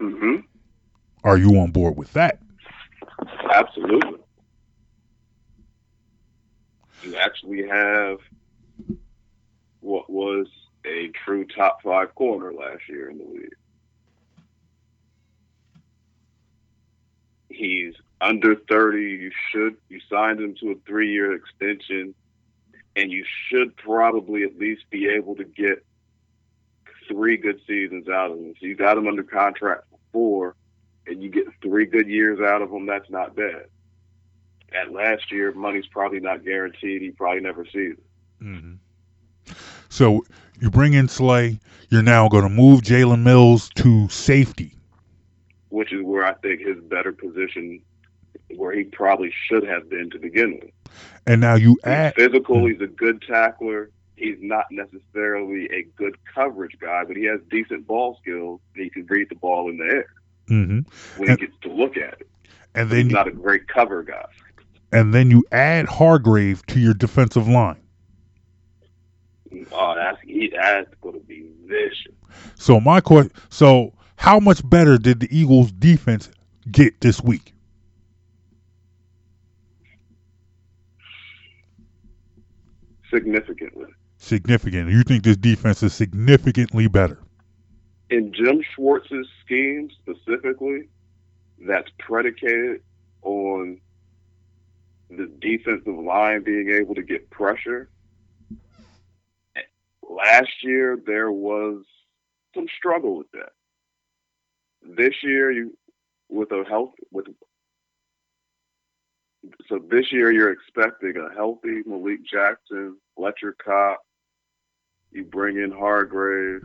Hmm 0.00 0.36
Are 1.24 1.38
you 1.38 1.58
on 1.58 1.70
board 1.70 1.96
with 1.96 2.12
that? 2.12 2.40
Absolutely. 3.52 4.20
You 7.02 7.16
actually 7.16 7.66
have 7.66 8.18
what 9.80 10.10
was 10.10 10.46
a 10.86 11.10
true 11.24 11.46
top 11.46 11.82
five 11.82 12.14
corner 12.14 12.52
last 12.52 12.82
year 12.88 13.10
in 13.10 13.18
the 13.18 13.24
league. 13.24 13.54
He's 17.48 17.94
under 18.20 18.56
30. 18.68 19.00
You 19.00 19.30
should, 19.50 19.76
you 19.88 20.00
signed 20.10 20.40
him 20.40 20.54
to 20.60 20.72
a 20.72 20.74
three 20.86 21.12
year 21.12 21.34
extension, 21.34 22.14
and 22.96 23.10
you 23.10 23.24
should 23.48 23.76
probably 23.76 24.42
at 24.44 24.58
least 24.58 24.84
be 24.90 25.08
able 25.08 25.34
to 25.36 25.44
get 25.44 25.84
three 27.08 27.36
good 27.36 27.60
seasons 27.66 28.08
out 28.08 28.32
of 28.32 28.38
him. 28.38 28.54
So 28.60 28.66
you 28.66 28.74
got 28.76 28.98
him 28.98 29.06
under 29.06 29.22
contract 29.22 29.87
four 30.18 30.56
and 31.06 31.22
you 31.22 31.28
get 31.30 31.44
three 31.62 31.86
good 31.86 32.08
years 32.08 32.40
out 32.40 32.60
of 32.60 32.70
him, 32.70 32.86
that's 32.86 33.08
not 33.08 33.36
bad. 33.36 33.66
At 34.72 34.92
last 34.92 35.30
year, 35.30 35.52
money's 35.52 35.86
probably 35.86 36.18
not 36.20 36.44
guaranteed. 36.44 37.00
He 37.02 37.10
probably 37.10 37.40
never 37.40 37.64
sees 37.64 37.92
it. 37.92 38.04
Mm-hmm. 38.42 39.52
So 39.88 40.24
you 40.60 40.70
bring 40.70 40.94
in 40.94 41.06
Slay. 41.08 41.60
You're 41.88 42.02
now 42.02 42.28
going 42.28 42.42
to 42.42 42.50
move 42.50 42.82
Jalen 42.82 43.22
Mills 43.22 43.70
to 43.76 44.08
safety. 44.08 44.72
which 45.70 45.92
is 45.92 46.02
where 46.02 46.24
I 46.26 46.34
think 46.34 46.60
his 46.60 46.76
better 46.84 47.12
position, 47.12 47.80
where 48.56 48.74
he 48.74 48.84
probably 48.84 49.32
should 49.46 49.64
have 49.66 49.88
been 49.88 50.10
to 50.10 50.18
begin 50.18 50.58
with. 50.60 50.70
And 51.26 51.40
now 51.40 51.54
you 51.54 51.70
He's 51.84 51.92
add. 51.92 52.14
physical. 52.16 52.66
He's 52.66 52.80
a 52.80 52.86
good 52.86 53.22
tackler. 53.22 53.90
He's 54.18 54.36
not 54.40 54.66
necessarily 54.70 55.64
a 55.72 55.82
good 55.96 56.16
coverage 56.34 56.76
guy, 56.80 57.04
but 57.06 57.16
he 57.16 57.24
has 57.24 57.40
decent 57.50 57.86
ball 57.86 58.18
skills 58.22 58.60
and 58.74 58.84
he 58.84 58.90
can 58.90 59.06
read 59.06 59.28
the 59.28 59.36
ball 59.36 59.68
in 59.70 59.78
the 59.78 59.84
air 59.84 60.06
hmm 60.48 60.80
when 61.16 61.30
he 61.30 61.36
gets 61.36 61.56
to 61.62 61.70
look 61.72 61.96
at 61.96 62.14
it. 62.20 62.28
And 62.74 62.90
He's 62.90 63.04
then 63.04 63.08
not 63.08 63.28
a 63.28 63.32
great 63.32 63.66
cover 63.68 64.02
guy. 64.02 64.26
and 64.92 65.12
then 65.14 65.30
you 65.30 65.44
add 65.52 65.86
Hargrave 65.86 66.64
to 66.66 66.80
your 66.80 66.94
defensive 66.94 67.48
line. 67.48 67.80
Oh, 69.72 69.94
that's 69.96 70.18
he, 70.22 70.52
that's 70.54 70.92
going 71.00 71.14
to 71.14 71.26
be 71.26 71.48
vicious. 71.66 72.14
So 72.56 72.80
my 72.80 73.00
question, 73.00 73.32
so 73.48 73.94
how 74.16 74.38
much 74.40 74.68
better 74.68 74.98
did 74.98 75.20
the 75.20 75.28
Eagles 75.36 75.72
defense 75.72 76.30
get 76.70 77.00
this 77.00 77.22
week? 77.22 77.54
significantly. 83.10 83.86
Significant. 84.28 84.90
You 84.90 85.04
think 85.04 85.24
this 85.24 85.38
defense 85.38 85.82
is 85.82 85.94
significantly 85.94 86.86
better? 86.86 87.18
In 88.10 88.30
Jim 88.30 88.62
Schwartz's 88.74 89.26
scheme 89.42 89.88
specifically, 90.02 90.90
that's 91.66 91.88
predicated 91.98 92.82
on 93.22 93.80
the 95.08 95.32
defensive 95.40 95.94
line 95.94 96.42
being 96.42 96.68
able 96.68 96.94
to 96.94 97.02
get 97.02 97.30
pressure. 97.30 97.88
Last 100.06 100.62
year 100.62 100.98
there 101.06 101.32
was 101.32 101.84
some 102.54 102.66
struggle 102.76 103.16
with 103.16 103.30
that. 103.32 103.52
This 104.82 105.14
year 105.22 105.50
you 105.50 105.74
with 106.28 106.52
a 106.52 106.64
health 106.68 106.92
with 107.10 107.28
so 109.70 109.78
this 109.90 110.12
year 110.12 110.30
you're 110.30 110.52
expecting 110.52 111.14
a 111.16 111.34
healthy 111.34 111.80
Malik 111.86 112.20
Jackson, 112.30 112.98
Fletcher 113.16 113.56
Cox. 113.64 114.02
You 115.12 115.24
bring 115.24 115.56
in 115.58 115.70
Hargrave. 115.72 116.62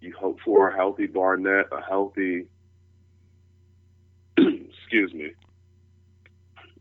You 0.00 0.14
hope 0.18 0.40
for 0.44 0.68
a 0.68 0.76
healthy 0.76 1.06
Barnett, 1.06 1.66
a 1.72 1.80
healthy, 1.80 2.46
excuse 4.36 5.14
me, 5.14 5.30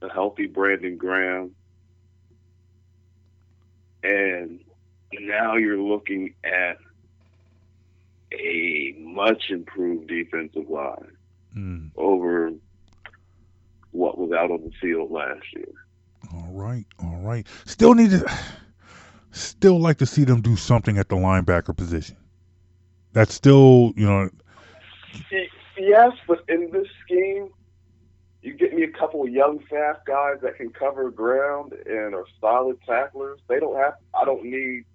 a 0.02 0.10
healthy 0.10 0.48
Brandon 0.48 0.98
Graham. 0.98 1.52
And 4.04 4.60
now 5.14 5.56
you're 5.56 5.80
looking 5.82 6.34
at 6.44 6.78
a 8.34 8.94
much 9.00 9.44
improved 9.50 10.08
defensive 10.08 10.70
line 10.70 11.12
Mm. 11.56 11.92
over 11.96 12.50
what 13.92 14.18
was 14.18 14.32
out 14.32 14.50
on 14.50 14.64
the 14.64 14.72
field 14.82 15.12
last 15.12 15.46
year. 15.56 15.68
All 16.34 16.50
right, 16.52 16.84
all 16.98 17.20
right. 17.22 17.46
Still 17.66 17.94
need 17.94 18.10
to, 18.10 18.28
still 19.34 19.80
like 19.80 19.98
to 19.98 20.06
see 20.06 20.24
them 20.24 20.42
do 20.42 20.56
something 20.56 20.98
at 20.98 21.10
the 21.10 21.16
linebacker 21.16 21.76
position. 21.76 22.18
That's 23.12 23.34
still, 23.34 23.94
you 23.96 24.06
know, 24.06 24.30
Yes, 25.78 26.12
but 26.28 26.44
in 26.48 26.70
this 26.72 26.88
scheme, 27.04 27.50
you 28.42 28.54
get 28.54 28.74
me 28.74 28.84
a 28.84 28.92
couple 28.92 29.24
of 29.24 29.30
young, 29.30 29.60
fast 29.70 30.06
guys 30.06 30.38
that 30.42 30.58
can 30.58 30.70
cover 30.70 31.10
ground 31.10 31.74
and 31.86 32.14
are 32.14 32.26
solid 32.40 32.78
tacklers. 32.88 33.40
They 33.48 33.60
don't 33.60 33.76
have. 33.78 33.96
I 34.20 34.26
don't 34.26 34.44
need 34.44 34.86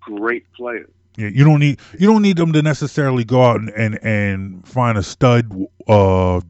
great 0.00 0.50
players. 0.52 0.90
yeah, 1.16 1.28
you 1.28 1.44
don't 1.44 1.60
need 1.60 1.78
you 1.98 2.08
don't 2.08 2.22
need 2.22 2.36
them 2.36 2.52
to 2.52 2.62
necessarily 2.62 3.24
go 3.24 3.42
out 3.44 3.60
and 3.60 3.70
and, 3.70 3.98
and 4.02 4.66
find 4.66 4.98
a 4.98 5.02
stud 5.02 5.52
uh, 5.86 6.40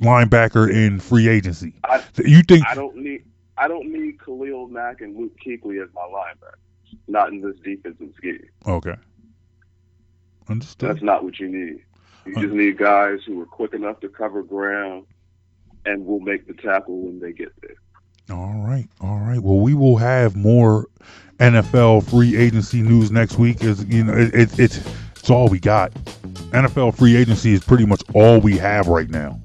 linebacker 0.00 0.70
in 0.70 1.00
free 1.00 1.28
agency. 1.28 1.74
I, 1.84 2.02
You 2.24 2.42
think? 2.42 2.66
I 2.68 2.74
don't 2.74 2.96
need. 2.96 3.24
I 3.56 3.68
don't 3.68 3.90
need 3.90 4.20
Khalil 4.20 4.68
Mack 4.68 5.00
and 5.00 5.16
Luke 5.16 5.36
Kuechly 5.44 5.82
as 5.82 5.88
my 5.94 6.02
linebackers. 6.02 6.63
Not 7.06 7.28
in 7.28 7.40
this 7.40 7.56
defensive 7.62 8.12
scheme. 8.16 8.46
Okay, 8.66 8.94
understood. 10.48 10.90
That's 10.90 11.02
not 11.02 11.24
what 11.24 11.38
you 11.38 11.48
need. 11.48 11.84
You 12.26 12.34
uh, 12.36 12.40
just 12.40 12.54
need 12.54 12.78
guys 12.78 13.20
who 13.26 13.40
are 13.40 13.46
quick 13.46 13.74
enough 13.74 14.00
to 14.00 14.08
cover 14.08 14.42
ground 14.42 15.06
and 15.84 16.06
will 16.06 16.20
make 16.20 16.46
the 16.46 16.54
tackle 16.54 17.02
when 17.02 17.20
they 17.20 17.32
get 17.32 17.52
there. 17.60 17.76
All 18.34 18.64
right, 18.66 18.88
all 19.00 19.18
right. 19.18 19.38
Well, 19.38 19.58
we 19.58 19.74
will 19.74 19.98
have 19.98 20.34
more 20.34 20.86
NFL 21.38 22.08
free 22.08 22.36
agency 22.36 22.80
news 22.80 23.10
next 23.10 23.38
week. 23.38 23.62
Is 23.62 23.84
you 23.84 24.04
know, 24.04 24.14
it, 24.14 24.34
it, 24.34 24.58
it's 24.58 24.80
it's 25.16 25.30
all 25.30 25.48
we 25.48 25.60
got. 25.60 25.92
NFL 26.52 26.96
free 26.96 27.16
agency 27.16 27.52
is 27.52 27.62
pretty 27.62 27.84
much 27.84 28.02
all 28.14 28.40
we 28.40 28.56
have 28.56 28.86
right 28.86 29.10
now 29.10 29.38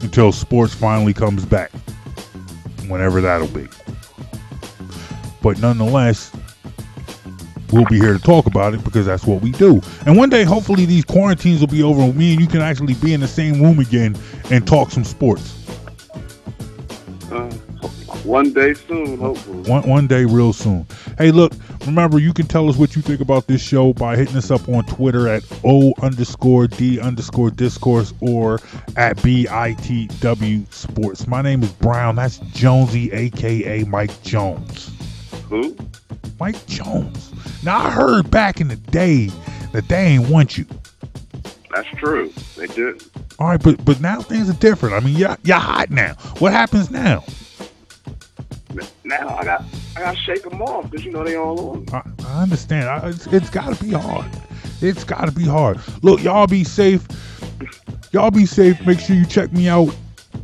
until 0.00 0.32
sports 0.32 0.74
finally 0.74 1.12
comes 1.12 1.44
back, 1.44 1.70
whenever 2.88 3.20
that'll 3.20 3.46
be. 3.48 3.68
But 5.42 5.60
nonetheless, 5.60 6.32
we'll 7.72 7.84
be 7.86 7.98
here 7.98 8.12
to 8.12 8.22
talk 8.22 8.46
about 8.46 8.74
it 8.74 8.82
because 8.84 9.06
that's 9.06 9.24
what 9.24 9.40
we 9.42 9.52
do. 9.52 9.80
And 10.06 10.16
one 10.16 10.30
day, 10.30 10.44
hopefully, 10.44 10.86
these 10.86 11.04
quarantines 11.04 11.60
will 11.60 11.68
be 11.68 11.82
over, 11.82 12.00
and 12.00 12.16
me 12.16 12.32
and 12.32 12.40
you 12.40 12.46
can 12.46 12.60
actually 12.60 12.94
be 12.94 13.12
in 13.12 13.20
the 13.20 13.28
same 13.28 13.62
room 13.62 13.78
again 13.78 14.16
and 14.50 14.66
talk 14.66 14.90
some 14.90 15.04
sports. 15.04 15.54
Uh, 17.30 17.50
one 18.24 18.52
day 18.52 18.74
soon, 18.74 19.18
hopefully. 19.18 19.70
One 19.70 19.88
one 19.88 20.06
day, 20.06 20.24
real 20.24 20.52
soon. 20.52 20.86
Hey, 21.18 21.30
look, 21.30 21.52
remember 21.86 22.18
you 22.18 22.32
can 22.32 22.46
tell 22.46 22.68
us 22.68 22.76
what 22.76 22.96
you 22.96 23.02
think 23.02 23.20
about 23.20 23.46
this 23.46 23.62
show 23.62 23.92
by 23.92 24.16
hitting 24.16 24.36
us 24.36 24.50
up 24.50 24.68
on 24.68 24.84
Twitter 24.86 25.28
at 25.28 25.44
O 25.64 25.92
underscore 26.02 26.66
D 26.66 27.00
underscore 27.00 27.50
discourse 27.50 28.12
or 28.20 28.56
at 28.96 29.16
BITW 29.18 30.72
Sports. 30.72 31.26
My 31.26 31.42
name 31.42 31.62
is 31.62 31.72
Brown. 31.72 32.16
That's 32.16 32.38
Jonesy, 32.52 33.12
aka 33.12 33.84
Mike 33.84 34.22
Jones. 34.22 34.97
Who? 35.48 35.76
Mike 36.38 36.66
Jones. 36.66 37.32
Now 37.64 37.78
I 37.78 37.90
heard 37.90 38.30
back 38.30 38.60
in 38.60 38.68
the 38.68 38.76
day 38.76 39.30
that 39.72 39.88
they 39.88 40.06
ain't 40.06 40.28
want 40.28 40.56
you. 40.56 40.66
That's 41.74 41.88
true. 41.96 42.32
They 42.56 42.66
did. 42.66 43.02
All 43.38 43.48
right, 43.48 43.62
but 43.62 43.84
but 43.84 44.00
now 44.00 44.20
things 44.20 44.48
are 44.50 44.54
different. 44.54 44.94
I 44.94 45.00
mean, 45.00 45.16
you're, 45.16 45.36
you're 45.44 45.56
hot 45.56 45.90
now. 45.90 46.14
What 46.38 46.52
happens 46.52 46.90
now? 46.90 47.24
Now 49.04 49.36
I 49.36 49.44
got 49.44 49.64
I 49.96 50.00
got 50.00 50.16
to 50.16 50.20
shake 50.22 50.42
them 50.42 50.60
off 50.62 50.90
because 50.90 51.04
you 51.04 51.12
know 51.12 51.24
they 51.24 51.36
all 51.36 51.70
on. 51.70 51.86
I, 51.92 52.02
I 52.26 52.42
understand. 52.42 52.88
I, 52.88 53.08
it's, 53.08 53.26
it's 53.28 53.50
got 53.50 53.74
to 53.74 53.84
be 53.84 53.92
hard. 53.92 54.26
It's 54.80 55.04
got 55.04 55.24
to 55.26 55.32
be 55.32 55.44
hard. 55.44 55.80
Look, 56.02 56.22
y'all 56.22 56.46
be 56.46 56.64
safe. 56.64 57.06
Y'all 58.12 58.30
be 58.30 58.46
safe. 58.46 58.84
Make 58.86 59.00
sure 59.00 59.16
you 59.16 59.26
check 59.26 59.52
me 59.52 59.68
out 59.68 59.94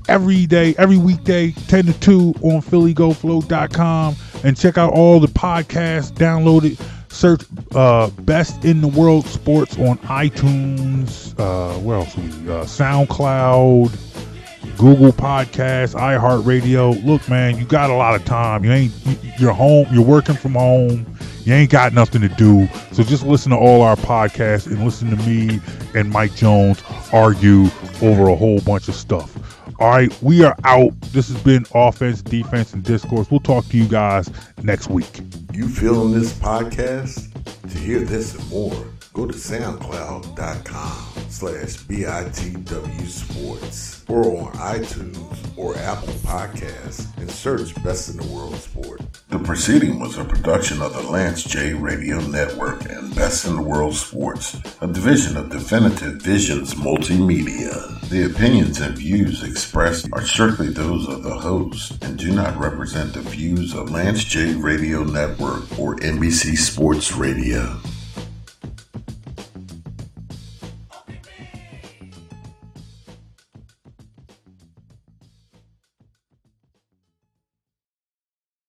every 0.08 0.46
day, 0.46 0.74
every 0.76 0.98
weekday, 0.98 1.52
10 1.52 1.86
to 1.86 2.00
2 2.00 2.34
on 2.42 2.60
PhillyGoFlow.com 2.60 4.16
and 4.44 4.56
check 4.56 4.78
out 4.78 4.92
all 4.92 5.18
the 5.18 5.26
podcasts. 5.26 6.12
Download 6.12 6.64
it. 6.64 6.78
Search 7.08 7.42
uh, 7.74 8.10
Best 8.10 8.64
in 8.64 8.80
the 8.80 8.88
World 8.88 9.26
Sports 9.26 9.78
on 9.78 9.98
iTunes. 9.98 11.38
Uh, 11.38 11.78
where 11.80 11.98
else? 11.98 12.16
We? 12.16 12.24
Uh, 12.24 12.64
SoundCloud. 12.64 14.00
Google 14.76 15.12
Podcasts, 15.12 15.94
iHeartRadio. 15.94 17.04
Look, 17.04 17.28
man, 17.28 17.56
you 17.56 17.64
got 17.64 17.90
a 17.90 17.94
lot 17.94 18.16
of 18.16 18.24
time. 18.24 18.64
You 18.64 18.72
ain't 18.72 18.92
you're 19.38 19.52
home. 19.52 19.86
You're 19.92 20.04
working 20.04 20.34
from 20.34 20.54
home. 20.54 21.06
You 21.44 21.54
ain't 21.54 21.70
got 21.70 21.92
nothing 21.92 22.22
to 22.22 22.28
do. 22.28 22.66
So 22.92 23.02
just 23.02 23.24
listen 23.24 23.50
to 23.50 23.56
all 23.56 23.82
our 23.82 23.96
podcasts 23.96 24.66
and 24.66 24.82
listen 24.84 25.10
to 25.10 25.16
me 25.28 25.60
and 25.94 26.10
Mike 26.10 26.34
Jones 26.34 26.82
argue 27.12 27.66
over 28.02 28.28
a 28.28 28.34
whole 28.34 28.60
bunch 28.60 28.88
of 28.88 28.94
stuff. 28.94 29.38
All 29.80 29.90
right, 29.90 30.22
we 30.22 30.44
are 30.44 30.56
out. 30.62 30.98
This 31.00 31.28
has 31.28 31.42
been 31.42 31.66
offense, 31.74 32.22
defense, 32.22 32.72
and 32.74 32.84
discourse. 32.84 33.28
We'll 33.30 33.40
talk 33.40 33.66
to 33.66 33.76
you 33.76 33.88
guys 33.88 34.30
next 34.62 34.88
week. 34.88 35.20
You 35.52 35.68
feeling 35.68 36.12
this 36.12 36.32
podcast? 36.38 37.30
To 37.70 37.78
hear 37.78 38.00
this 38.00 38.34
and 38.36 38.48
more, 38.50 38.86
go 39.14 39.26
to 39.26 39.32
soundcloud.com 39.32 41.30
slash 41.30 41.76
BITW 41.86 43.06
Sports 43.06 44.04
or 44.08 44.42
on 44.42 44.52
iTunes 44.54 45.56
or 45.56 45.76
Apple 45.76 46.12
Podcasts 46.14 47.16
and 47.18 47.30
search 47.30 47.80
Best 47.84 48.10
in 48.10 48.16
the 48.16 48.26
World 48.34 48.56
Sport. 48.56 49.02
The 49.28 49.38
proceeding 49.38 50.00
was 50.00 50.18
a 50.18 50.24
production 50.24 50.82
of 50.82 50.94
the 50.94 51.02
Lance 51.02 51.44
J 51.44 51.74
Radio 51.74 52.20
Network 52.22 52.90
and 52.90 53.14
Best 53.14 53.46
in 53.46 53.54
the 53.54 53.62
World 53.62 53.94
Sports, 53.94 54.58
a 54.80 54.88
division 54.88 55.36
of 55.36 55.48
Definitive 55.48 56.20
Visions 56.20 56.74
Multimedia. 56.74 58.00
The 58.08 58.26
opinions 58.26 58.80
and 58.80 58.98
views 58.98 59.44
expressed 59.44 60.08
are 60.12 60.26
strictly 60.26 60.68
those 60.68 61.08
of 61.08 61.22
the 61.22 61.38
host 61.38 62.02
and 62.02 62.18
do 62.18 62.32
not 62.32 62.58
represent 62.58 63.14
the 63.14 63.20
views 63.20 63.74
of 63.74 63.92
Lance 63.92 64.24
J 64.24 64.54
Radio 64.54 65.04
Network 65.04 65.78
or 65.78 65.96
NBC 65.96 66.58
Sports 66.58 67.12
Radio. 67.12 67.80